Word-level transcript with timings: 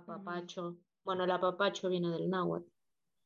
Apapacho. 0.00 0.76
Bueno, 1.04 1.24
el 1.24 1.30
apapacho 1.30 1.88
viene 1.88 2.08
del 2.10 2.30
náhuatl. 2.30 2.66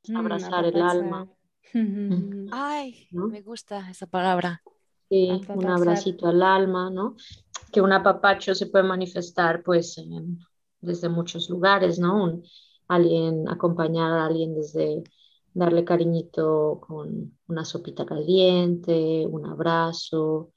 Mm, 0.09 0.17
abrazar 0.17 0.65
el 0.65 0.83
alma. 0.83 1.29
Ay, 2.53 3.09
me 3.13 3.43
gusta 3.43 3.91
esa 3.91 4.07
palabra. 4.07 4.63
Sí, 5.09 5.41
un 5.49 5.67
abracito 5.67 6.27
al 6.27 6.43
alma, 6.43 6.91
¿no? 6.91 7.17
Que 7.71 7.81
un 7.81 7.93
apapacho 7.93 8.55
se 8.55 8.67
puede 8.67 8.85
manifestar 8.85 9.63
pues 9.63 10.03
desde 10.81 11.09
muchos 11.09 11.49
lugares, 11.49 11.99
¿no? 11.99 12.43
alguien, 12.89 13.49
acompañar 13.49 14.13
a 14.13 14.27
alguien 14.27 14.55
desde 14.55 15.05
darle 15.53 15.85
cariñito 15.85 16.81
con 16.87 17.39
una 17.47 17.65
sopita 17.65 18.05
caliente, 18.05 19.25
un 19.27 19.47
abrazo, 19.47 20.51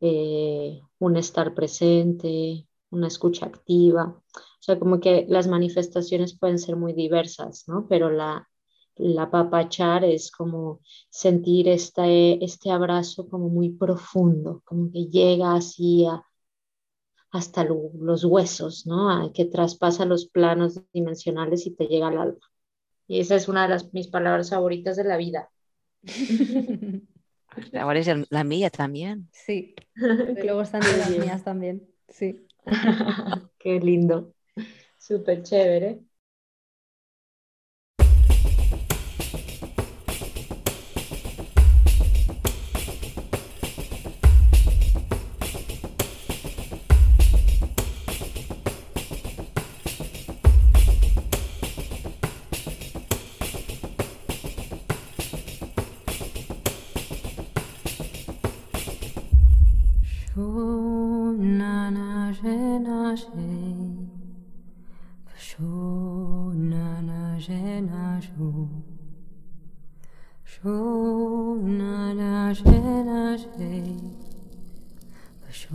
eh, 0.00 0.80
un 0.98 1.16
estar 1.16 1.54
presente, 1.54 2.68
una 2.90 3.08
escucha 3.08 3.46
activa. 3.46 4.22
O 4.64 4.66
sea, 4.66 4.78
como 4.78 4.98
que 4.98 5.26
las 5.28 5.46
manifestaciones 5.46 6.38
pueden 6.38 6.58
ser 6.58 6.74
muy 6.76 6.94
diversas, 6.94 7.68
¿no? 7.68 7.86
Pero 7.86 8.08
la, 8.08 8.48
la 8.96 9.30
papachar 9.30 10.04
es 10.06 10.30
como 10.30 10.80
sentir 11.10 11.68
este, 11.68 12.42
este 12.42 12.70
abrazo 12.70 13.28
como 13.28 13.50
muy 13.50 13.68
profundo, 13.68 14.62
como 14.64 14.90
que 14.90 15.04
llega 15.08 15.54
así 15.54 16.06
hasta 17.30 17.64
los 17.64 18.24
huesos, 18.24 18.86
¿no? 18.86 19.30
Que 19.34 19.44
traspasa 19.44 20.06
los 20.06 20.28
planos 20.28 20.80
dimensionales 20.94 21.66
y 21.66 21.72
te 21.72 21.84
llega 21.84 22.08
al 22.08 22.16
alma. 22.16 22.40
Y 23.06 23.20
esa 23.20 23.34
es 23.34 23.48
una 23.48 23.64
de 23.64 23.68
las, 23.68 23.92
mis 23.92 24.08
palabras 24.08 24.48
favoritas 24.48 24.96
de 24.96 25.04
la 25.04 25.18
vida. 25.18 25.50
Ahora 27.74 27.98
es 27.98 28.08
la 28.30 28.44
mía 28.44 28.70
también. 28.70 29.28
Sí, 29.30 29.74
luego 29.94 30.62
están 30.62 30.80
las 30.80 31.10
mías 31.10 31.44
también. 31.44 31.86
Sí. 32.08 32.46
Qué 33.58 33.80
lindo. 33.80 34.33
Súper 35.04 35.42
chévere. 35.42 35.90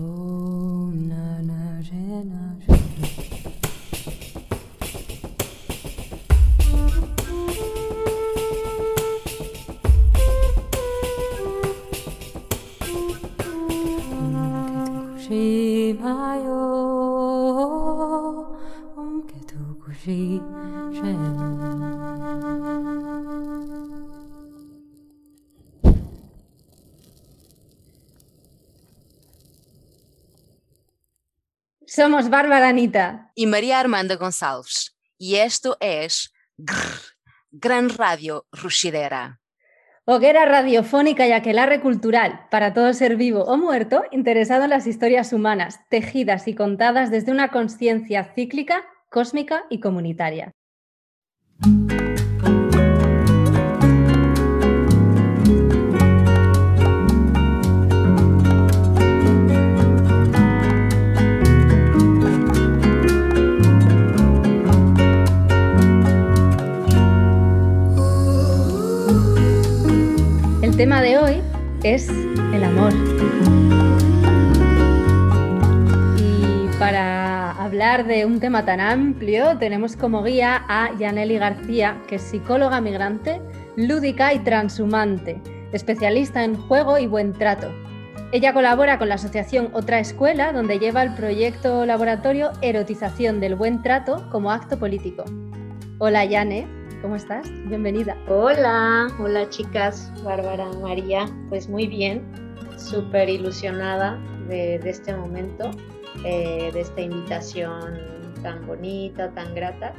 Oh. 0.01 0.28
Somos 32.09 32.31
Bárbara 32.31 32.69
Anita 32.69 33.31
y 33.35 33.45
María 33.45 33.79
Armando 33.79 34.17
González 34.17 34.97
y 35.19 35.35
esto 35.35 35.77
es 35.79 36.33
Gran 37.51 37.89
Radio 37.89 38.47
Rushidera. 38.51 39.39
Hoguera 40.05 40.45
radiofónica 40.45 41.27
y 41.27 41.33
aquelarre 41.33 41.81
cultural 41.81 42.47
para 42.49 42.73
todo 42.73 42.95
ser 42.95 43.15
vivo 43.15 43.43
o 43.43 43.57
muerto 43.57 44.05
interesado 44.09 44.63
en 44.63 44.71
las 44.71 44.87
historias 44.87 45.33
humanas, 45.33 45.81
tejidas 45.91 46.47
y 46.47 46.55
contadas 46.55 47.11
desde 47.11 47.31
una 47.31 47.49
conciencia 47.49 48.23
cíclica, 48.33 48.87
cósmica 49.11 49.65
y 49.69 49.79
comunitaria. 49.79 50.51
Tema 70.79 71.01
de 71.01 71.17
hoy 71.17 71.41
es 71.83 72.07
el 72.07 72.63
amor. 72.63 72.93
Y 76.17 76.69
para 76.79 77.51
hablar 77.51 78.07
de 78.07 78.25
un 78.25 78.39
tema 78.39 78.63
tan 78.63 78.79
amplio, 78.79 79.57
tenemos 79.57 79.97
como 79.97 80.23
guía 80.23 80.63
a 80.69 80.97
Yaneli 80.97 81.37
García, 81.37 81.97
que 82.07 82.15
es 82.15 82.21
psicóloga 82.21 82.79
migrante, 82.79 83.41
lúdica 83.75 84.33
y 84.33 84.39
transhumante, 84.39 85.41
especialista 85.73 86.45
en 86.45 86.55
juego 86.55 86.97
y 86.97 87.07
buen 87.07 87.33
trato. 87.33 87.67
Ella 88.31 88.53
colabora 88.53 88.97
con 88.97 89.09
la 89.09 89.15
asociación 89.15 89.71
Otra 89.73 89.99
Escuela, 89.99 90.53
donde 90.53 90.79
lleva 90.79 91.03
el 91.03 91.13
proyecto 91.13 91.85
laboratorio 91.85 92.51
Erotización 92.61 93.41
del 93.41 93.55
Buen 93.55 93.81
Trato 93.81 94.29
como 94.31 94.49
acto 94.49 94.79
político. 94.79 95.25
Hola, 95.97 96.23
Yane. 96.23 96.78
¿Cómo 97.01 97.15
estás? 97.15 97.49
Bienvenida. 97.69 98.17
Hola, 98.27 99.07
hola 99.19 99.49
chicas, 99.49 100.11
Bárbara, 100.21 100.69
María. 100.81 101.25
Pues 101.47 101.69
muy 101.69 101.87
bien, 101.87 102.21
súper 102.77 103.29
ilusionada 103.29 104.19
de, 104.49 104.75
este 104.83 105.15
momento, 105.15 105.71
eh, 106.25 106.69
de 106.73 106.81
esta 106.81 106.99
invitación 106.99 108.01
tan 108.43 108.67
bonita, 108.67 109.31
tan 109.31 109.55
grata 109.55 109.93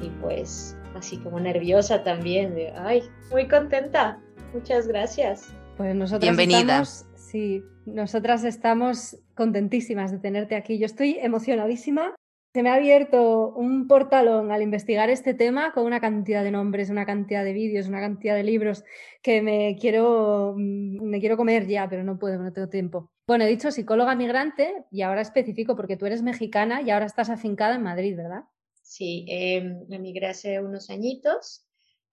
y 0.00 0.08
pues 0.22 0.74
así 0.96 1.18
como 1.18 1.38
nerviosa 1.38 2.02
también. 2.02 2.54
De, 2.54 2.72
ay, 2.78 3.02
muy 3.30 3.46
contenta. 3.46 4.18
Muchas 4.54 4.88
gracias. 4.88 5.52
Pues 5.76 5.94
nosotras 5.94 6.22
Bienvenida. 6.22 6.80
Estamos, 6.80 7.06
sí, 7.14 7.62
nosotras 7.84 8.44
estamos 8.44 9.18
contentísimas 9.34 10.12
de 10.12 10.18
tenerte 10.18 10.56
aquí. 10.56 10.78
Yo 10.78 10.86
estoy 10.86 11.18
emocionadísima 11.20 12.14
se 12.58 12.64
me 12.64 12.70
ha 12.70 12.74
abierto 12.74 13.50
un 13.54 13.86
portalón 13.86 14.50
al 14.50 14.62
investigar 14.62 15.10
este 15.10 15.32
tema 15.32 15.72
con 15.72 15.84
una 15.84 16.00
cantidad 16.00 16.42
de 16.42 16.50
nombres, 16.50 16.90
una 16.90 17.06
cantidad 17.06 17.44
de 17.44 17.52
vídeos, 17.52 17.86
una 17.86 18.00
cantidad 18.00 18.34
de 18.34 18.42
libros 18.42 18.82
que 19.22 19.42
me 19.42 19.76
quiero, 19.80 20.56
mm, 20.56 21.04
me 21.04 21.20
quiero 21.20 21.36
comer 21.36 21.68
ya, 21.68 21.88
pero 21.88 22.02
no 22.02 22.18
puedo, 22.18 22.42
no 22.42 22.52
tengo 22.52 22.68
tiempo. 22.68 23.12
Bueno, 23.28 23.44
he 23.44 23.48
dicho 23.48 23.70
psicóloga 23.70 24.16
migrante 24.16 24.86
y 24.90 25.02
ahora 25.02 25.20
específico 25.20 25.76
porque 25.76 25.96
tú 25.96 26.06
eres 26.06 26.20
mexicana 26.20 26.82
y 26.82 26.90
ahora 26.90 27.06
estás 27.06 27.30
afincada 27.30 27.76
en 27.76 27.84
Madrid, 27.84 28.16
¿verdad? 28.16 28.42
Sí, 28.82 29.24
eh, 29.28 29.76
emigré 29.88 30.26
hace 30.26 30.58
unos 30.58 30.90
añitos 30.90 31.64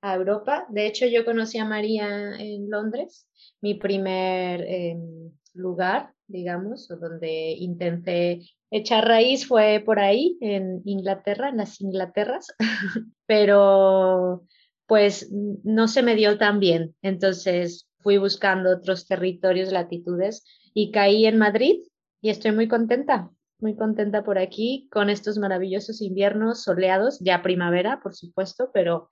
a 0.02 0.14
Europa. 0.14 0.68
De 0.70 0.86
hecho, 0.86 1.08
yo 1.08 1.26
conocí 1.26 1.58
a 1.58 1.66
María 1.66 2.36
en 2.38 2.70
Londres, 2.70 3.28
mi 3.62 3.74
primer 3.74 4.62
em, 4.68 5.32
lugar, 5.56 6.14
digamos, 6.28 6.88
donde 6.88 7.56
intenté 7.58 8.42
echar 8.78 9.08
raíz 9.08 9.48
fue 9.48 9.82
por 9.86 10.00
ahí, 10.00 10.38
en 10.42 10.82
Inglaterra, 10.86 11.50
en 11.50 11.58
las 11.58 11.80
Inglaterras, 11.80 12.48
pero 13.26 14.44
pues 14.86 15.32
no 15.32 15.88
se 15.88 16.04
me 16.04 16.16
dio 16.16 16.38
tan 16.38 16.60
bien. 16.60 16.96
Entonces 17.02 17.90
fui 18.00 18.18
buscando 18.18 18.72
otros 18.72 19.08
territorios, 19.08 19.72
latitudes 19.72 20.44
y 20.74 20.92
caí 20.92 21.26
en 21.26 21.38
Madrid 21.38 21.84
y 22.22 22.30
estoy 22.30 22.52
muy 22.52 22.68
contenta, 22.68 23.32
muy 23.60 23.76
contenta 23.76 24.24
por 24.24 24.38
aquí 24.38 24.90
con 24.92 25.10
estos 25.10 25.38
maravillosos 25.38 26.02
inviernos 26.02 26.64
soleados, 26.64 27.20
ya 27.20 27.42
primavera, 27.42 28.02
por 28.02 28.14
supuesto, 28.14 28.72
pero 28.74 29.10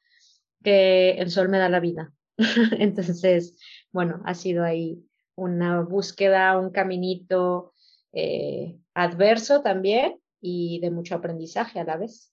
que 0.62 1.12
el 1.12 1.32
sol 1.32 1.50
me 1.50 1.58
da 1.58 1.70
la 1.70 1.80
vida. 1.80 2.12
Entonces, 2.80 3.58
bueno, 3.92 4.22
ha 4.26 4.34
sido 4.34 4.64
ahí 4.64 5.04
una 5.36 5.82
búsqueda, 5.82 6.60
un 6.60 6.70
caminito 6.70 7.74
eh, 8.12 8.78
adverso 8.94 9.62
también 9.62 10.20
y 10.42 10.80
de 10.80 10.92
mucho 10.92 11.16
aprendizaje 11.16 11.80
a 11.80 11.84
la 11.84 11.98
vez. 11.98 12.32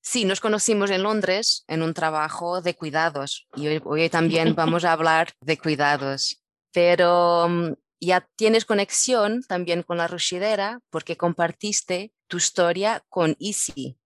Sí, 0.00 0.24
nos 0.24 0.40
conocimos 0.40 0.90
en 0.90 1.02
Londres 1.02 1.64
en 1.66 1.82
un 1.82 1.94
trabajo 1.94 2.60
de 2.60 2.74
cuidados 2.74 3.48
y 3.56 3.68
hoy, 3.68 4.10
también 4.10 4.54
vamos 4.54 4.84
a 4.84 4.92
hablar 4.92 5.28
de 5.40 5.56
cuidados, 5.56 6.42
pero 6.72 7.48
mm, 7.48 7.72
ya 8.00 8.28
tienes 8.36 8.66
conexión 8.66 9.42
también 9.42 9.82
con 9.82 9.96
la 9.96 10.08
rushidera 10.08 10.80
porque 10.90 11.16
compartiste 11.16 12.12
tu 12.26 12.36
historia 12.36 13.02
con 13.08 13.34
Isi 13.38 13.98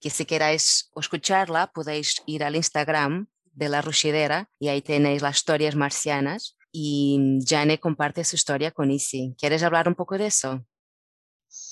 que 0.00 0.10
si 0.10 0.24
queráis 0.24 0.90
escucharla 0.96 1.72
podéis 1.72 2.22
ir 2.26 2.44
al 2.44 2.56
Instagram 2.56 3.28
de 3.52 3.68
la 3.68 3.82
Rushidera 3.82 4.48
y 4.58 4.68
ahí 4.68 4.82
tenéis 4.82 5.22
las 5.22 5.36
historias 5.36 5.74
marcianas 5.74 6.56
y 6.70 7.40
Jane 7.44 7.80
comparte 7.80 8.24
su 8.24 8.36
historia 8.36 8.70
con 8.70 8.90
Isi. 8.90 9.34
¿Quieres 9.38 9.62
hablar 9.62 9.88
un 9.88 9.94
poco 9.94 10.16
de 10.18 10.26
eso? 10.26 10.64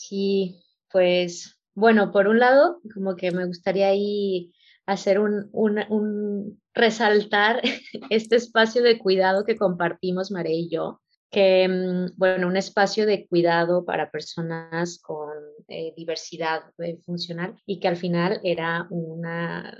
Sí, 0.08 0.62
pues 0.92 1.58
bueno, 1.74 2.12
por 2.12 2.28
un 2.28 2.38
lado, 2.38 2.80
como 2.94 3.16
que 3.16 3.32
me 3.32 3.44
gustaría 3.44 3.88
ahí 3.88 4.52
hacer 4.86 5.18
un, 5.18 5.48
un, 5.52 6.62
resaltar 6.74 7.60
este 8.10 8.36
espacio 8.36 8.82
de 8.82 8.98
cuidado 8.98 9.44
que 9.44 9.56
compartimos 9.56 10.30
María 10.30 10.54
y 10.54 10.70
yo, 10.70 11.00
que, 11.28 11.68
mm, 11.68 12.16
bueno, 12.16 12.46
un 12.46 12.56
espacio 12.56 13.04
de 13.04 13.26
cuidado 13.26 13.84
para 13.84 14.12
personas 14.12 15.00
con 15.02 15.32
eh, 15.66 15.92
diversidad 15.96 16.62
eh, 16.78 17.00
funcional 17.04 17.60
y 17.66 17.80
que 17.80 17.88
al 17.88 17.96
final 17.96 18.40
era 18.44 18.86
una, 18.90 19.76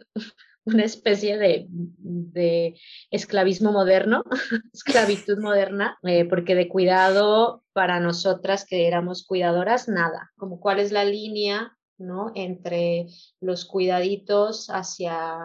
una 0.66 0.84
especie 0.84 1.38
de, 1.38 1.66
de 1.68 2.74
esclavismo 3.10 3.72
moderno, 3.72 4.24
esclavitud 4.74 5.38
moderna, 5.38 5.96
eh, 6.02 6.24
porque 6.24 6.56
de 6.56 6.68
cuidado 6.68 7.62
para 7.72 8.00
nosotras 8.00 8.66
que 8.66 8.88
éramos 8.88 9.24
cuidadoras, 9.24 9.88
nada, 9.88 10.32
como 10.36 10.58
cuál 10.58 10.80
es 10.80 10.90
la 10.90 11.04
línea 11.04 11.76
¿no? 11.98 12.32
entre 12.34 13.06
los 13.40 13.64
cuidaditos 13.64 14.66
hacia 14.68 15.38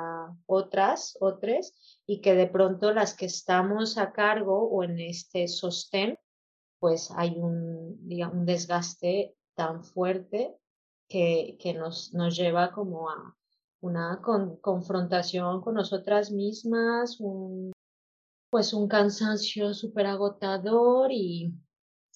otras, 0.48 1.16
otras, 1.22 1.76
y 2.08 2.20
que 2.22 2.34
de 2.34 2.48
pronto 2.48 2.92
las 2.92 3.14
que 3.14 3.28
estamos 3.28 4.00
a 4.00 4.12
cargo 4.12 4.70
o 4.70 4.84
en 4.84 5.00
este 5.00 5.48
sostén, 5.48 6.18
pues 6.80 7.12
hay 7.16 7.36
un, 7.38 8.00
un 8.10 8.46
desgaste 8.46 9.36
tan 9.54 9.84
fuerte 9.84 10.56
que, 11.08 11.58
que 11.60 11.76
nos, 11.76 12.12
nos 12.14 12.36
lleva 12.36 12.72
como 12.72 13.08
a, 13.08 13.38
una 13.82 14.22
confrontación 14.62 15.62
con 15.62 15.76
nosotras 15.76 16.32
mismas, 16.32 17.20
un, 17.20 17.72
pues 18.50 18.74
un 18.74 18.88
cansancio 18.88 19.74
súper 19.74 20.06
agotador 20.08 21.12
y, 21.12 21.54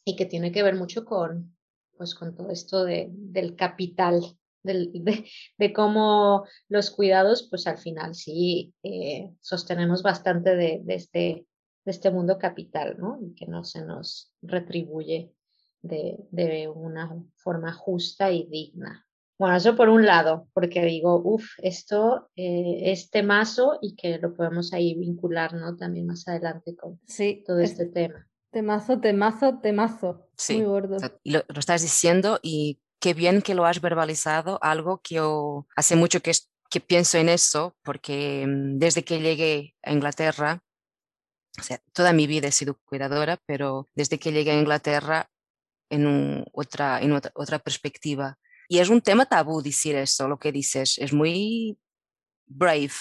y, 0.05 0.15
que 0.15 0.25
tiene 0.25 0.51
que 0.51 0.63
ver 0.63 0.75
mucho 0.75 1.05
con, 1.05 1.57
pues 1.97 2.13
con 2.13 2.35
todo 2.35 2.49
esto 2.49 2.83
de, 2.83 3.09
del 3.11 3.55
capital, 3.55 4.21
de, 4.63 5.25
de, 5.57 5.73
cómo 5.73 6.45
los 6.69 6.91
cuidados, 6.91 7.47
pues 7.49 7.67
al 7.67 7.77
final 7.77 8.15
sí 8.15 8.73
eh, 8.83 9.33
sostenemos 9.41 10.03
bastante 10.03 10.55
de, 10.55 10.81
de, 10.83 10.95
este, 10.95 11.47
de 11.83 11.91
este 11.91 12.11
mundo 12.11 12.37
capital, 12.37 12.97
¿no? 12.99 13.19
Y 13.21 13.33
que 13.33 13.47
no 13.47 13.63
se 13.63 13.83
nos 13.83 14.31
retribuye 14.41 15.33
de, 15.81 16.17
de 16.31 16.67
una 16.67 17.23
forma 17.35 17.73
justa 17.73 18.31
y 18.31 18.45
digna. 18.47 19.04
Bueno, 19.37 19.57
eso 19.57 19.75
por 19.75 19.89
un 19.89 20.05
lado, 20.05 20.47
porque 20.53 20.85
digo, 20.85 21.21
uff, 21.21 21.45
esto 21.57 22.29
eh, 22.35 22.91
es 22.91 23.09
temazo 23.09 23.79
y 23.81 23.95
que 23.95 24.17
lo 24.17 24.33
podemos 24.33 24.71
ahí 24.71 24.95
vincular, 24.95 25.53
¿no? 25.53 25.75
También 25.75 26.05
más 26.05 26.27
adelante 26.27 26.75
con 26.75 26.99
sí, 27.05 27.43
todo 27.45 27.59
este 27.59 27.85
tema. 27.85 28.27
Temazo, 28.51 29.01
temazo, 29.01 29.59
temazo. 29.61 30.29
Sí, 30.37 30.57
Muy 30.57 30.65
gordo. 30.65 30.97
Lo, 31.25 31.43
lo, 31.49 31.59
estás 31.59 31.81
diciendo 31.81 32.39
y 32.41 32.79
qué 32.99 33.13
bien 33.13 33.41
que 33.41 33.55
lo 33.55 33.65
has 33.65 33.81
verbalizado, 33.81 34.57
algo 34.61 35.01
que 35.03 35.15
yo 35.15 35.67
hace 35.75 35.97
mucho 35.97 36.21
que, 36.21 36.31
que 36.69 36.79
pienso 36.79 37.17
en 37.17 37.27
eso, 37.27 37.75
porque 37.83 38.45
mm, 38.47 38.77
desde 38.77 39.03
que 39.03 39.19
llegué 39.19 39.75
a 39.83 39.91
Inglaterra, 39.91 40.63
o 41.59 41.63
sea, 41.63 41.81
toda 41.91 42.13
mi 42.13 42.25
vida 42.25 42.47
he 42.47 42.53
sido 42.53 42.79
cuidadora, 42.85 43.37
pero 43.45 43.89
desde 43.95 44.17
que 44.17 44.31
llegué 44.31 44.51
a 44.51 44.59
Inglaterra 44.59 45.29
en, 45.89 46.45
otra, 46.53 47.01
en 47.01 47.11
otra, 47.11 47.31
otra 47.35 47.59
perspectiva 47.59 48.39
y 48.67 48.79
es 48.79 48.89
un 48.89 49.01
tema 49.01 49.25
tabú 49.25 49.61
decir 49.61 49.95
eso, 49.95 50.27
lo 50.27 50.37
que 50.37 50.51
dices, 50.51 50.97
es 50.97 51.13
muy 51.13 51.77
brave, 52.45 52.91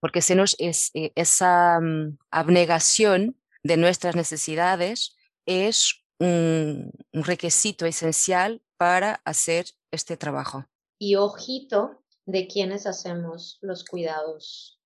porque 0.00 0.22
se 0.22 0.34
nos 0.34 0.56
es, 0.58 0.90
eh, 0.94 1.12
esa 1.14 1.80
mm, 1.80 2.18
abnegación 2.30 3.40
de 3.62 3.76
nuestras 3.76 4.16
necesidades 4.16 5.16
es 5.46 6.04
un, 6.18 6.92
requisito 7.12 7.86
esencial 7.86 8.62
para 8.76 9.20
hacer 9.24 9.66
este 9.90 10.16
trabajo. 10.16 10.64
Y 10.98 11.16
ojito 11.16 12.02
de 12.26 12.46
quienes 12.46 12.86
hacemos 12.86 13.58
los 13.60 13.84
cuidados 13.84 14.80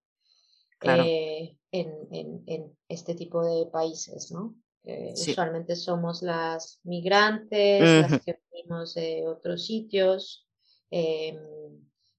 eh, 0.82 1.56
en, 1.72 2.08
en, 2.10 2.44
en, 2.46 2.78
este 2.88 3.14
tipo 3.14 3.44
de 3.44 3.66
países, 3.70 4.30
¿no? 4.30 4.54
Usualmente 4.86 5.74
somos 5.74 6.22
las 6.22 6.80
migrantes, 6.84 8.10
las 8.10 8.22
que 8.22 8.38
venimos 8.52 8.94
de 8.94 9.26
otros 9.26 9.66
sitios 9.66 10.46
em, 10.90 11.36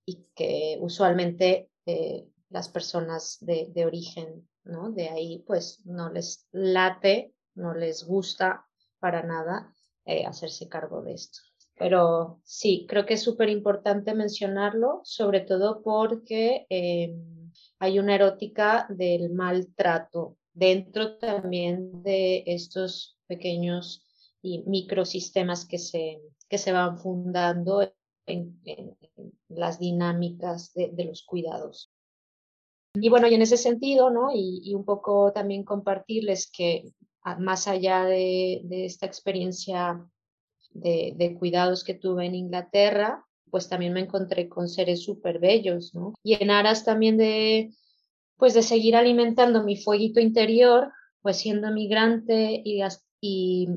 y 0.05 0.25
que 0.35 0.77
usualmente 0.81 1.69
eh, 1.85 2.27
las 2.49 2.67
personas 2.67 3.37
de, 3.39 3.69
de, 3.73 3.85
origen, 3.85 4.49
¿no? 4.65 4.91
De 4.91 5.07
ahí, 5.07 5.43
pues 5.47 5.85
no 5.85 6.11
les 6.11 6.45
late, 6.51 7.33
no 7.55 7.73
les 7.73 8.03
gusta 8.03 8.65
para 8.99 9.23
nada 9.23 9.73
eh, 10.05 10.25
hacerse 10.25 10.67
cargo 10.67 11.01
de 11.01 11.13
esto. 11.13 11.39
Pero 11.75 12.41
sí, 12.43 12.85
creo 12.89 13.05
que 13.05 13.13
es 13.13 13.21
súper 13.21 13.49
importante 13.49 14.13
mencionarlo, 14.13 15.01
sobre 15.03 15.41
todo 15.41 15.83
porque 15.83 16.65
hay 17.79 17.99
una 17.99 18.15
erótica 18.15 18.87
del 18.89 19.29
maltrato 19.31 20.37
dentro 20.57 21.17
también 21.17 22.01
de 22.01 22.43
estos 22.47 23.17
pequeños 23.27 24.03
y 24.41 24.63
microsistemas 24.65 25.65
que 25.65 25.77
se, 25.77 26.19
que 26.49 26.57
se 26.57 26.71
van 26.71 26.97
fundando 26.97 27.93
en, 28.25 28.59
las 29.49 29.79
dinámicas 29.79 30.73
de, 30.73 31.05
los 31.05 31.23
cuidados. 31.23 31.91
Y 32.95 33.09
bueno, 33.09 33.27
y 33.27 33.35
en 33.35 33.43
ese 33.43 33.57
sentido, 33.57 34.09
¿no? 34.09 34.29
Y, 34.33 34.73
un 34.73 34.83
poco 34.83 35.31
también 35.31 35.63
compartirles 35.63 36.49
que 36.51 36.91
más 37.39 37.67
allá 37.67 38.05
de, 38.05 38.63
esta 38.85 39.05
experiencia 39.05 40.03
de, 40.71 41.13
de, 41.15 41.35
cuidados 41.35 41.83
que 41.83 41.93
tuve 41.93 42.25
en 42.25 42.35
Inglaterra, 42.35 43.23
pues 43.51 43.69
también 43.69 43.93
me 43.93 44.01
encontré 44.01 44.49
con 44.49 44.67
seres 44.67 45.03
súper 45.03 45.39
bellos, 45.39 45.93
¿no? 45.93 46.13
Y 46.23 46.41
en 46.41 46.49
aras 46.49 46.83
también 46.83 47.17
de, 47.17 47.71
pues 48.37 48.53
de 48.53 48.61
seguir 48.61 48.95
alimentando 48.95 49.63
mi 49.63 49.77
fueguito 49.77 50.19
interior, 50.19 50.91
pues 51.21 51.37
siendo 51.37 51.71
migrante 51.71 52.61
y, 52.63 52.81
y 53.19 53.67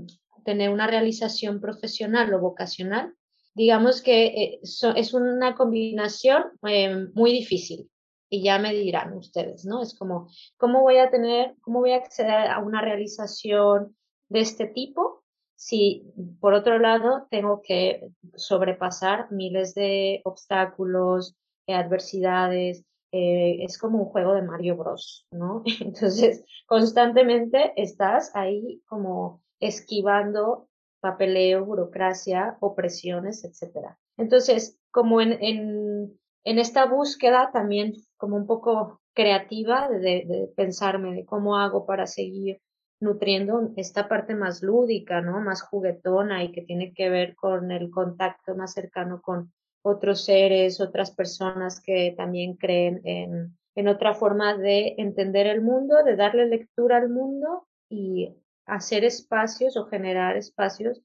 tener 0.45 0.71
una 0.71 0.87
realización 0.87 1.61
profesional 1.61 2.33
o 2.35 2.41
vocacional, 2.41 3.15
digamos 3.55 4.03
que 4.03 4.27
eh, 4.27 4.61
es 4.63 5.15
una 5.15 5.55
combinación 5.55 6.45
eh, 6.69 7.09
muy 7.15 7.33
difícil. 7.33 7.91
Y 8.33 8.45
ya 8.45 8.61
me 8.61 8.73
dirán 8.73 9.13
ustedes, 9.17 9.65
¿no? 9.65 9.83
Es 9.83 9.99
como, 9.99 10.29
¿cómo 10.57 10.83
voy 10.83 10.99
a 10.99 11.11
tener, 11.11 11.57
cómo 11.63 11.81
voy 11.81 11.93
a 11.93 11.97
acceder 11.97 12.49
a 12.49 12.61
una 12.61 12.81
realización 12.81 13.97
de 14.29 14.41
este 14.41 14.67
tipo 14.67 15.25
si 15.57 16.11
por 16.41 16.55
otro 16.55 16.79
lado 16.79 17.27
tengo 17.31 17.61
que 17.61 18.13
sobrepasar 18.35 19.31
miles 19.31 19.75
de 19.75 20.23
obstáculos, 20.25 21.37
adversidades, 21.67 22.85
eh, 23.13 23.65
es 23.65 23.79
como 23.79 23.99
un 23.99 24.05
juego 24.07 24.35
de 24.35 24.43
Mario 24.43 24.77
Bros, 24.77 25.27
¿no? 25.31 25.63
Entonces, 25.81 26.45
constantemente 26.67 27.73
estás 27.77 28.31
ahí 28.35 28.83
como 28.87 29.43
esquivando 29.59 30.69
papeleo, 31.01 31.65
burocracia, 31.65 32.57
opresiones, 32.61 33.45
etcétera. 33.45 33.99
Entonces, 34.17 34.79
como 34.91 35.21
en, 35.21 35.33
en, 35.43 36.21
en, 36.45 36.59
esta 36.59 36.85
búsqueda 36.87 37.51
también 37.53 37.95
como 38.17 38.37
un 38.37 38.47
poco 38.47 39.01
creativa 39.15 39.89
de, 39.89 39.99
de, 39.99 40.53
pensarme 40.55 41.15
de 41.15 41.25
cómo 41.25 41.57
hago 41.57 41.87
para 41.87 42.07
seguir 42.07 42.61
nutriendo 43.01 43.71
esta 43.77 44.09
parte 44.09 44.35
más 44.35 44.63
lúdica, 44.63 45.23
¿no? 45.23 45.41
Más 45.41 45.63
juguetona 45.63 46.45
y 46.45 46.53
que 46.53 46.63
tiene 46.63 46.93
que 46.93 47.09
ver 47.09 47.35
con 47.35 47.71
el 47.73 47.91
contacto 47.91 48.55
más 48.55 48.75
cercano 48.75 49.23
con 49.23 49.53
otros 49.83 50.25
seres, 50.25 50.81
otras 50.81 51.11
personas 51.11 51.81
que 51.81 52.15
también 52.17 52.57
creen 52.57 53.01
en, 53.05 53.59
en 53.75 53.89
otra 53.89 54.15
forma 54.15 54.57
de 54.57 54.95
entender 54.99 55.47
el 55.47 55.63
mundo, 55.63 56.03
de 56.05 56.17
darle 56.17 56.47
lectura 56.47 56.99
al 56.99 57.09
mundo 57.09 57.67
y 57.89 58.35
hacer 58.67 59.05
espacios 59.05 59.77
o 59.77 59.87
generar 59.87 60.37
espacios 60.37 61.03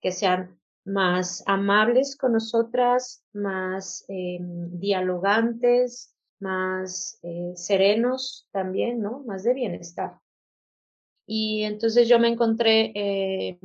que 0.00 0.12
sean 0.12 0.58
más 0.84 1.42
amables 1.46 2.16
con 2.16 2.32
nosotras, 2.32 3.24
más 3.32 4.04
eh, 4.08 4.38
dialogantes, 4.40 6.14
más 6.40 7.18
eh, 7.22 7.52
serenos 7.54 8.48
también, 8.52 9.00
¿no? 9.00 9.22
Más 9.26 9.42
de 9.42 9.54
bienestar. 9.54 10.18
Y 11.30 11.64
entonces 11.64 12.08
yo 12.08 12.18
me 12.18 12.28
encontré 12.28 12.90
eh, 12.94 13.58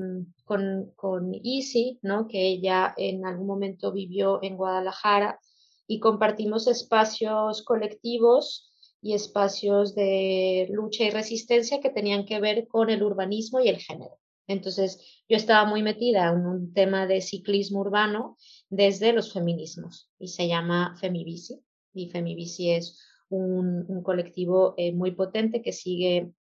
con, 0.44 0.92
con 0.98 1.34
Isi, 1.34 1.98
¿no? 2.02 2.28
que 2.28 2.46
ella 2.46 2.94
en 2.98 3.26
algún 3.26 3.48
momento 3.48 3.94
vivió 3.94 4.44
en 4.44 4.58
Guadalajara 4.58 5.40
y 5.88 6.02
compartimos 6.02 6.68
espacios 6.68 7.64
colectivos 7.64 8.70
y 9.02 9.14
espacios 9.14 9.96
de 9.96 10.68
lucha 10.72 11.06
y 11.06 11.10
resistencia 11.10 11.80
que 11.80 11.90
tenían 11.90 12.26
que 12.26 12.42
ver 12.42 12.68
con 12.68 12.90
el 12.90 13.02
urbanismo 13.02 13.62
y 13.62 13.70
el 13.70 13.78
género. 13.78 14.20
Entonces 14.46 15.24
yo 15.30 15.38
estaba 15.38 15.64
muy 15.66 15.84
metida 15.84 16.34
en 16.34 16.46
un 16.46 16.74
tema 16.74 17.08
de 17.08 17.22
ciclismo 17.22 17.80
urbano 17.80 18.36
desde 18.70 19.14
los 19.14 19.32
feminismos 19.32 20.10
y 20.20 20.28
se 20.28 20.50
llama 20.50 20.98
Femibici. 21.00 21.62
Y 21.94 22.10
Femibici 22.10 22.72
es 22.72 23.00
un, 23.30 24.04
colectivo 24.04 24.74
eh, 24.76 24.92
muy 24.92 25.12
potente 25.12 25.62
que 25.62 25.72
sigue 25.72 26.34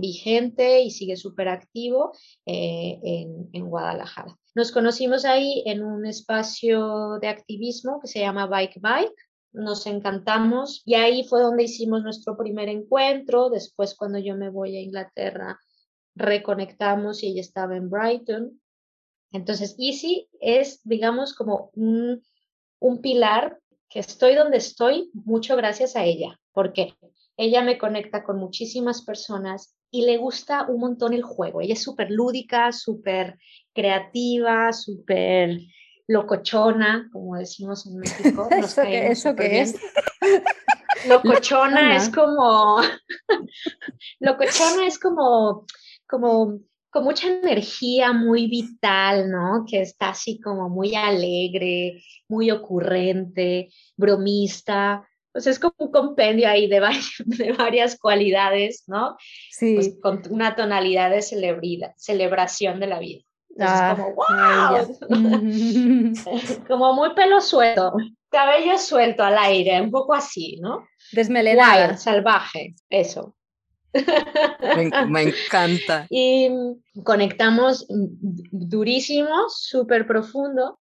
vigente 0.00 0.82
y 0.82 0.90
sigue 0.90 1.16
súper 1.16 1.48
activo 1.48 2.12
eh, 2.46 2.98
en, 3.02 3.48
en, 3.52 3.68
Guadalajara. 3.68 4.36
Nos 4.54 4.72
conocimos 4.72 5.24
ahí 5.24 5.62
en 5.66 5.82
un 5.84 6.06
espacio 6.06 7.18
de 7.20 7.28
activismo 7.28 8.00
que 8.00 8.08
se 8.08 8.20
llama 8.20 8.46
Bike 8.46 8.80
Bike. 8.80 9.14
Nos 9.52 9.86
encantamos 9.86 10.82
y 10.84 10.94
ahí 10.94 11.24
fue 11.24 11.40
donde 11.40 11.64
hicimos 11.64 12.02
nuestro 12.02 12.36
primer 12.36 12.68
encuentro. 12.68 13.50
Después, 13.50 13.94
cuando 13.94 14.18
yo 14.18 14.36
me 14.36 14.50
voy 14.50 14.76
a 14.76 14.80
Inglaterra, 14.80 15.58
reconectamos 16.14 17.22
y 17.22 17.28
ella 17.28 17.40
estaba 17.40 17.76
en 17.76 17.88
Brighton. 17.88 18.60
Entonces, 19.32 19.76
Easy 19.78 20.28
es, 20.40 20.80
digamos, 20.84 21.34
como 21.34 21.70
un, 21.74 22.22
un 22.80 23.00
pilar 23.00 23.58
que 23.88 24.00
estoy 24.00 24.34
donde 24.34 24.58
estoy 24.58 25.10
mucho 25.14 25.56
gracias 25.56 25.96
a 25.96 26.04
ella, 26.04 26.38
porque 26.52 26.94
ella 27.36 27.62
me 27.62 27.78
conecta 27.78 28.24
con 28.24 28.38
muchísimas 28.38 29.02
personas 29.02 29.77
y 29.90 30.04
le 30.04 30.16
gusta 30.18 30.66
un 30.68 30.80
montón 30.80 31.12
el 31.12 31.22
juego. 31.22 31.60
Ella 31.60 31.74
es 31.74 31.82
súper 31.82 32.10
lúdica, 32.10 32.72
súper 32.72 33.38
creativa, 33.72 34.72
súper 34.72 35.60
locochona, 36.06 37.08
como 37.12 37.36
decimos 37.36 37.86
en 37.86 37.98
México. 37.98 38.48
¿Eso, 38.50 38.82
que, 38.82 39.08
¿eso 39.08 39.34
es? 39.38 39.76
Locochona 41.08 41.96
es 41.96 42.08
como... 42.08 42.80
locochona 44.20 44.86
es 44.86 44.98
como... 44.98 45.64
como 46.06 46.60
con 46.90 47.04
mucha 47.04 47.28
energía, 47.28 48.14
muy 48.14 48.46
vital, 48.46 49.30
¿no? 49.30 49.66
Que 49.68 49.82
está 49.82 50.08
así 50.08 50.40
como 50.40 50.70
muy 50.70 50.94
alegre, 50.94 52.02
muy 52.28 52.50
ocurrente, 52.50 53.68
bromista. 53.94 55.06
Pues 55.38 55.46
es 55.46 55.60
como 55.60 55.74
un 55.78 55.92
compendio 55.92 56.48
ahí 56.48 56.66
de, 56.66 56.80
de 57.26 57.52
varias 57.52 57.96
cualidades, 57.96 58.82
¿no? 58.88 59.16
Sí. 59.52 59.76
Pues 59.76 59.94
con 60.02 60.20
una 60.30 60.56
tonalidad 60.56 61.10
de 61.10 61.22
celebridad, 61.22 61.92
celebración 61.96 62.80
de 62.80 62.86
la 62.88 62.98
vida. 62.98 63.22
ah, 63.60 63.94
como, 63.96 64.16
wow, 64.16 64.96
como 66.66 66.92
muy 66.94 67.14
pelo 67.14 67.40
suelto, 67.40 67.92
cabello 68.30 68.76
suelto 68.78 69.22
al 69.22 69.38
aire, 69.38 69.80
un 69.80 69.92
poco 69.92 70.12
así, 70.12 70.58
¿no? 70.60 70.88
Desmelenada. 71.12 71.96
salvaje, 71.96 72.74
eso. 72.90 73.36
Me, 75.06 75.22
encanta. 75.22 76.08
Y 76.10 76.50
conectamos 77.04 77.86
durísimo, 77.88 79.48
súper 79.50 80.04
profundo. 80.04 80.80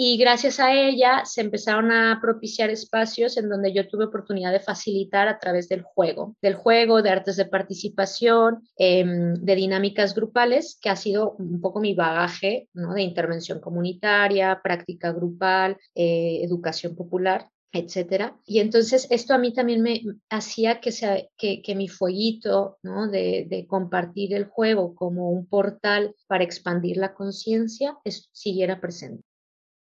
Y 0.00 0.16
gracias 0.16 0.60
a 0.60 0.72
ella 0.72 1.24
se 1.24 1.40
empezaron 1.40 1.90
a 1.90 2.20
propiciar 2.22 2.70
espacios 2.70 3.36
en 3.36 3.48
donde 3.48 3.72
yo 3.72 3.88
tuve 3.88 4.04
oportunidad 4.04 4.52
de 4.52 4.60
facilitar 4.60 5.26
a 5.26 5.40
través 5.40 5.68
del 5.68 5.82
juego, 5.82 6.36
del 6.40 6.54
juego, 6.54 7.02
de 7.02 7.10
artes 7.10 7.36
de 7.36 7.46
participación, 7.46 8.62
em, 8.76 9.34
de 9.34 9.56
dinámicas 9.56 10.14
grupales, 10.14 10.78
que 10.80 10.88
ha 10.88 10.94
sido 10.94 11.32
un 11.40 11.60
poco 11.60 11.80
mi 11.80 11.94
bagaje 11.94 12.68
de 12.74 13.02
intervención 13.02 13.58
comunitaria, 13.58 14.60
práctica 14.62 15.10
grupal, 15.10 15.76
eh, 15.96 16.42
educación 16.44 16.94
popular 16.94 17.48
etcétera. 17.70 18.34
Y 18.46 18.60
entonces 18.60 19.06
esto 19.10 19.34
a 19.34 19.38
mí 19.38 19.52
también 19.52 19.82
me 19.82 20.00
hacía 20.30 20.80
que, 20.80 20.90
sea, 20.90 21.22
que, 21.36 21.60
que 21.60 21.74
mi 21.74 21.86
fueguito 21.86 22.78
¿no? 22.82 23.08
de, 23.10 23.66
compartir 23.68 24.32
el 24.32 24.46
juego 24.46 24.94
como 24.94 25.30
un 25.30 25.46
portal 25.46 26.14
para 26.28 26.44
expandir 26.44 26.96
la 26.96 27.12
conciencia 27.12 27.98
siguiera 28.32 28.80
presente. 28.80 29.27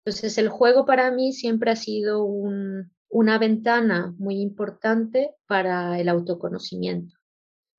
Entonces 0.09 0.39
el 0.39 0.49
juego 0.49 0.87
para 0.87 1.11
mí 1.11 1.33
siempre 1.33 1.69
ha 1.69 1.75
sido 1.75 2.23
un, 2.23 2.91
una 3.09 3.37
ventana 3.37 4.15
muy 4.17 4.41
importante 4.41 5.35
para 5.45 5.99
el 5.99 6.09
autoconocimiento. 6.09 7.15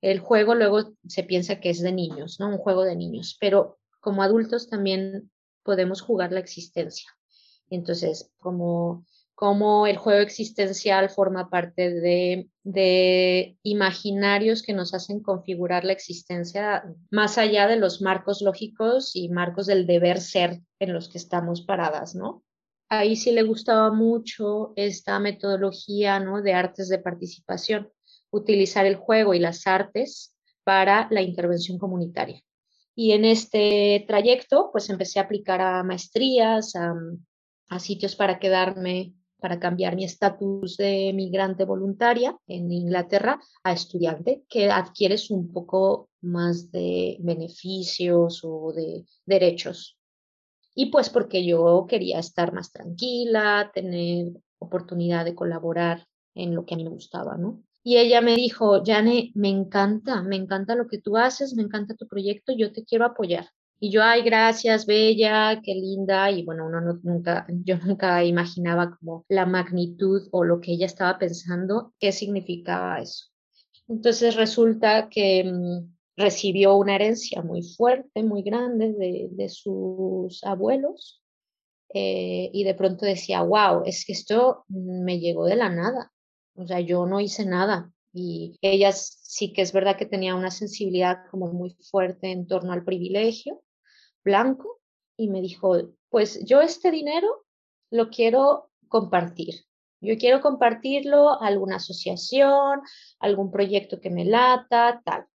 El 0.00 0.20
juego 0.20 0.54
luego 0.54 0.94
se 1.08 1.24
piensa 1.24 1.58
que 1.58 1.70
es 1.70 1.82
de 1.82 1.90
niños, 1.90 2.38
¿no? 2.38 2.48
Un 2.50 2.58
juego 2.58 2.84
de 2.84 2.94
niños, 2.94 3.36
pero 3.40 3.80
como 3.98 4.22
adultos 4.22 4.68
también 4.68 5.32
podemos 5.64 6.02
jugar 6.02 6.30
la 6.30 6.38
existencia. 6.38 7.10
Entonces, 7.68 8.30
como 8.38 9.04
cómo 9.40 9.86
el 9.86 9.96
juego 9.96 10.20
existencial 10.20 11.08
forma 11.08 11.48
parte 11.48 11.88
de, 11.88 12.50
de, 12.62 13.56
imaginarios 13.62 14.62
que 14.62 14.74
nos 14.74 14.92
hacen 14.92 15.22
configurar 15.22 15.82
la 15.82 15.94
existencia 15.94 16.84
más 17.10 17.38
allá 17.38 17.66
de 17.66 17.76
los 17.76 18.02
marcos 18.02 18.42
lógicos 18.42 19.16
y 19.16 19.30
marcos 19.30 19.64
del 19.64 19.86
deber 19.86 20.20
ser 20.20 20.60
en 20.78 20.92
los 20.92 21.08
que 21.08 21.16
estamos 21.16 21.62
paradas, 21.62 22.14
¿no? 22.14 22.44
Ahí 22.90 23.16
sí 23.16 23.32
le 23.32 23.42
gustaba 23.42 23.90
mucho 23.90 24.74
esta 24.76 25.18
metodología, 25.18 26.20
¿no? 26.20 26.42
De 26.42 26.52
artes 26.52 26.90
de 26.90 26.98
participación, 26.98 27.90
utilizar 28.30 28.84
el 28.84 28.96
juego 28.96 29.32
y 29.32 29.38
las 29.38 29.66
artes 29.66 30.36
para 30.64 31.08
la 31.10 31.22
intervención 31.22 31.78
comunitaria. 31.78 32.42
Y 32.94 33.12
en 33.12 33.24
este 33.24 34.04
trayecto, 34.06 34.68
pues 34.70 34.90
empecé 34.90 35.18
a 35.18 35.22
aplicar 35.22 35.62
a 35.62 35.82
maestrías, 35.82 36.76
a, 36.76 36.92
a 37.70 37.78
sitios 37.78 38.16
para 38.16 38.38
quedarme 38.38 39.14
para 39.40 39.58
cambiar 39.58 39.96
mi 39.96 40.04
estatus 40.04 40.76
de 40.76 41.12
migrante 41.14 41.64
voluntaria 41.64 42.36
en 42.46 42.70
Inglaterra 42.70 43.40
a 43.64 43.72
estudiante, 43.72 44.44
que 44.48 44.70
adquieres 44.70 45.30
un 45.30 45.52
poco 45.52 46.08
más 46.20 46.70
de 46.70 47.16
beneficios 47.20 48.40
o 48.44 48.72
de 48.72 49.04
derechos. 49.26 49.98
Y 50.74 50.86
pues 50.86 51.10
porque 51.10 51.44
yo 51.44 51.86
quería 51.88 52.18
estar 52.18 52.52
más 52.52 52.72
tranquila, 52.72 53.70
tener 53.74 54.32
oportunidad 54.58 55.24
de 55.24 55.34
colaborar 55.34 56.06
en 56.34 56.54
lo 56.54 56.64
que 56.64 56.74
a 56.74 56.76
mí 56.76 56.84
me 56.84 56.90
gustaba, 56.90 57.36
¿no? 57.36 57.62
Y 57.82 57.96
ella 57.96 58.20
me 58.20 58.36
dijo, 58.36 58.82
Jane, 58.84 59.32
me 59.34 59.48
encanta, 59.48 60.22
me 60.22 60.36
encanta 60.36 60.74
lo 60.74 60.86
que 60.86 60.98
tú 60.98 61.16
haces, 61.16 61.54
me 61.54 61.62
encanta 61.62 61.96
tu 61.96 62.06
proyecto, 62.06 62.52
yo 62.52 62.72
te 62.72 62.84
quiero 62.84 63.06
apoyar. 63.06 63.48
Y 63.82 63.90
yo, 63.90 64.02
ay, 64.02 64.22
gracias, 64.22 64.84
bella, 64.84 65.62
qué 65.64 65.74
linda. 65.74 66.30
Y 66.30 66.44
bueno, 66.44 66.66
uno 66.66 66.82
nunca, 67.02 67.46
yo 67.64 67.78
nunca 67.78 68.22
imaginaba 68.22 68.98
como 68.98 69.24
la 69.28 69.46
magnitud 69.46 70.28
o 70.32 70.44
lo 70.44 70.60
que 70.60 70.72
ella 70.72 70.84
estaba 70.84 71.18
pensando, 71.18 71.94
qué 71.98 72.12
significaba 72.12 73.00
eso. 73.00 73.26
Entonces 73.88 74.36
resulta 74.36 75.08
que 75.08 75.44
mm, 75.44 75.96
recibió 76.16 76.76
una 76.76 76.96
herencia 76.96 77.42
muy 77.42 77.62
fuerte, 77.62 78.22
muy 78.22 78.42
grande 78.42 78.92
de, 78.92 79.28
de 79.32 79.48
sus 79.48 80.44
abuelos. 80.44 81.22
Eh, 81.94 82.50
y 82.52 82.64
de 82.64 82.74
pronto 82.74 83.06
decía, 83.06 83.42
wow, 83.42 83.82
es 83.86 84.04
que 84.04 84.12
esto 84.12 84.64
me 84.68 85.20
llegó 85.20 85.46
de 85.46 85.56
la 85.56 85.70
nada. 85.70 86.12
O 86.54 86.66
sea, 86.66 86.80
yo 86.80 87.06
no 87.06 87.18
hice 87.18 87.46
nada. 87.46 87.90
Y 88.12 88.58
ella 88.60 88.92
sí 88.92 89.54
que 89.54 89.62
es 89.62 89.72
verdad 89.72 89.96
que 89.96 90.06
tenía 90.06 90.34
una 90.34 90.50
sensibilidad 90.50 91.20
como 91.30 91.50
muy 91.52 91.76
fuerte 91.90 92.30
en 92.30 92.46
torno 92.46 92.72
al 92.72 92.84
privilegio 92.84 93.62
blanco 94.24 94.80
y 95.16 95.28
me 95.28 95.40
dijo, 95.40 95.76
pues 96.08 96.44
yo 96.44 96.60
este 96.60 96.90
dinero 96.90 97.44
lo 97.90 98.10
quiero 98.10 98.70
compartir. 98.88 99.66
Yo 100.00 100.16
quiero 100.16 100.40
compartirlo 100.40 101.42
a 101.42 101.46
alguna 101.46 101.76
asociación, 101.76 102.80
algún 103.18 103.50
proyecto 103.50 104.00
que 104.00 104.10
me 104.10 104.24
lata, 104.24 105.02
tal. 105.04 105.26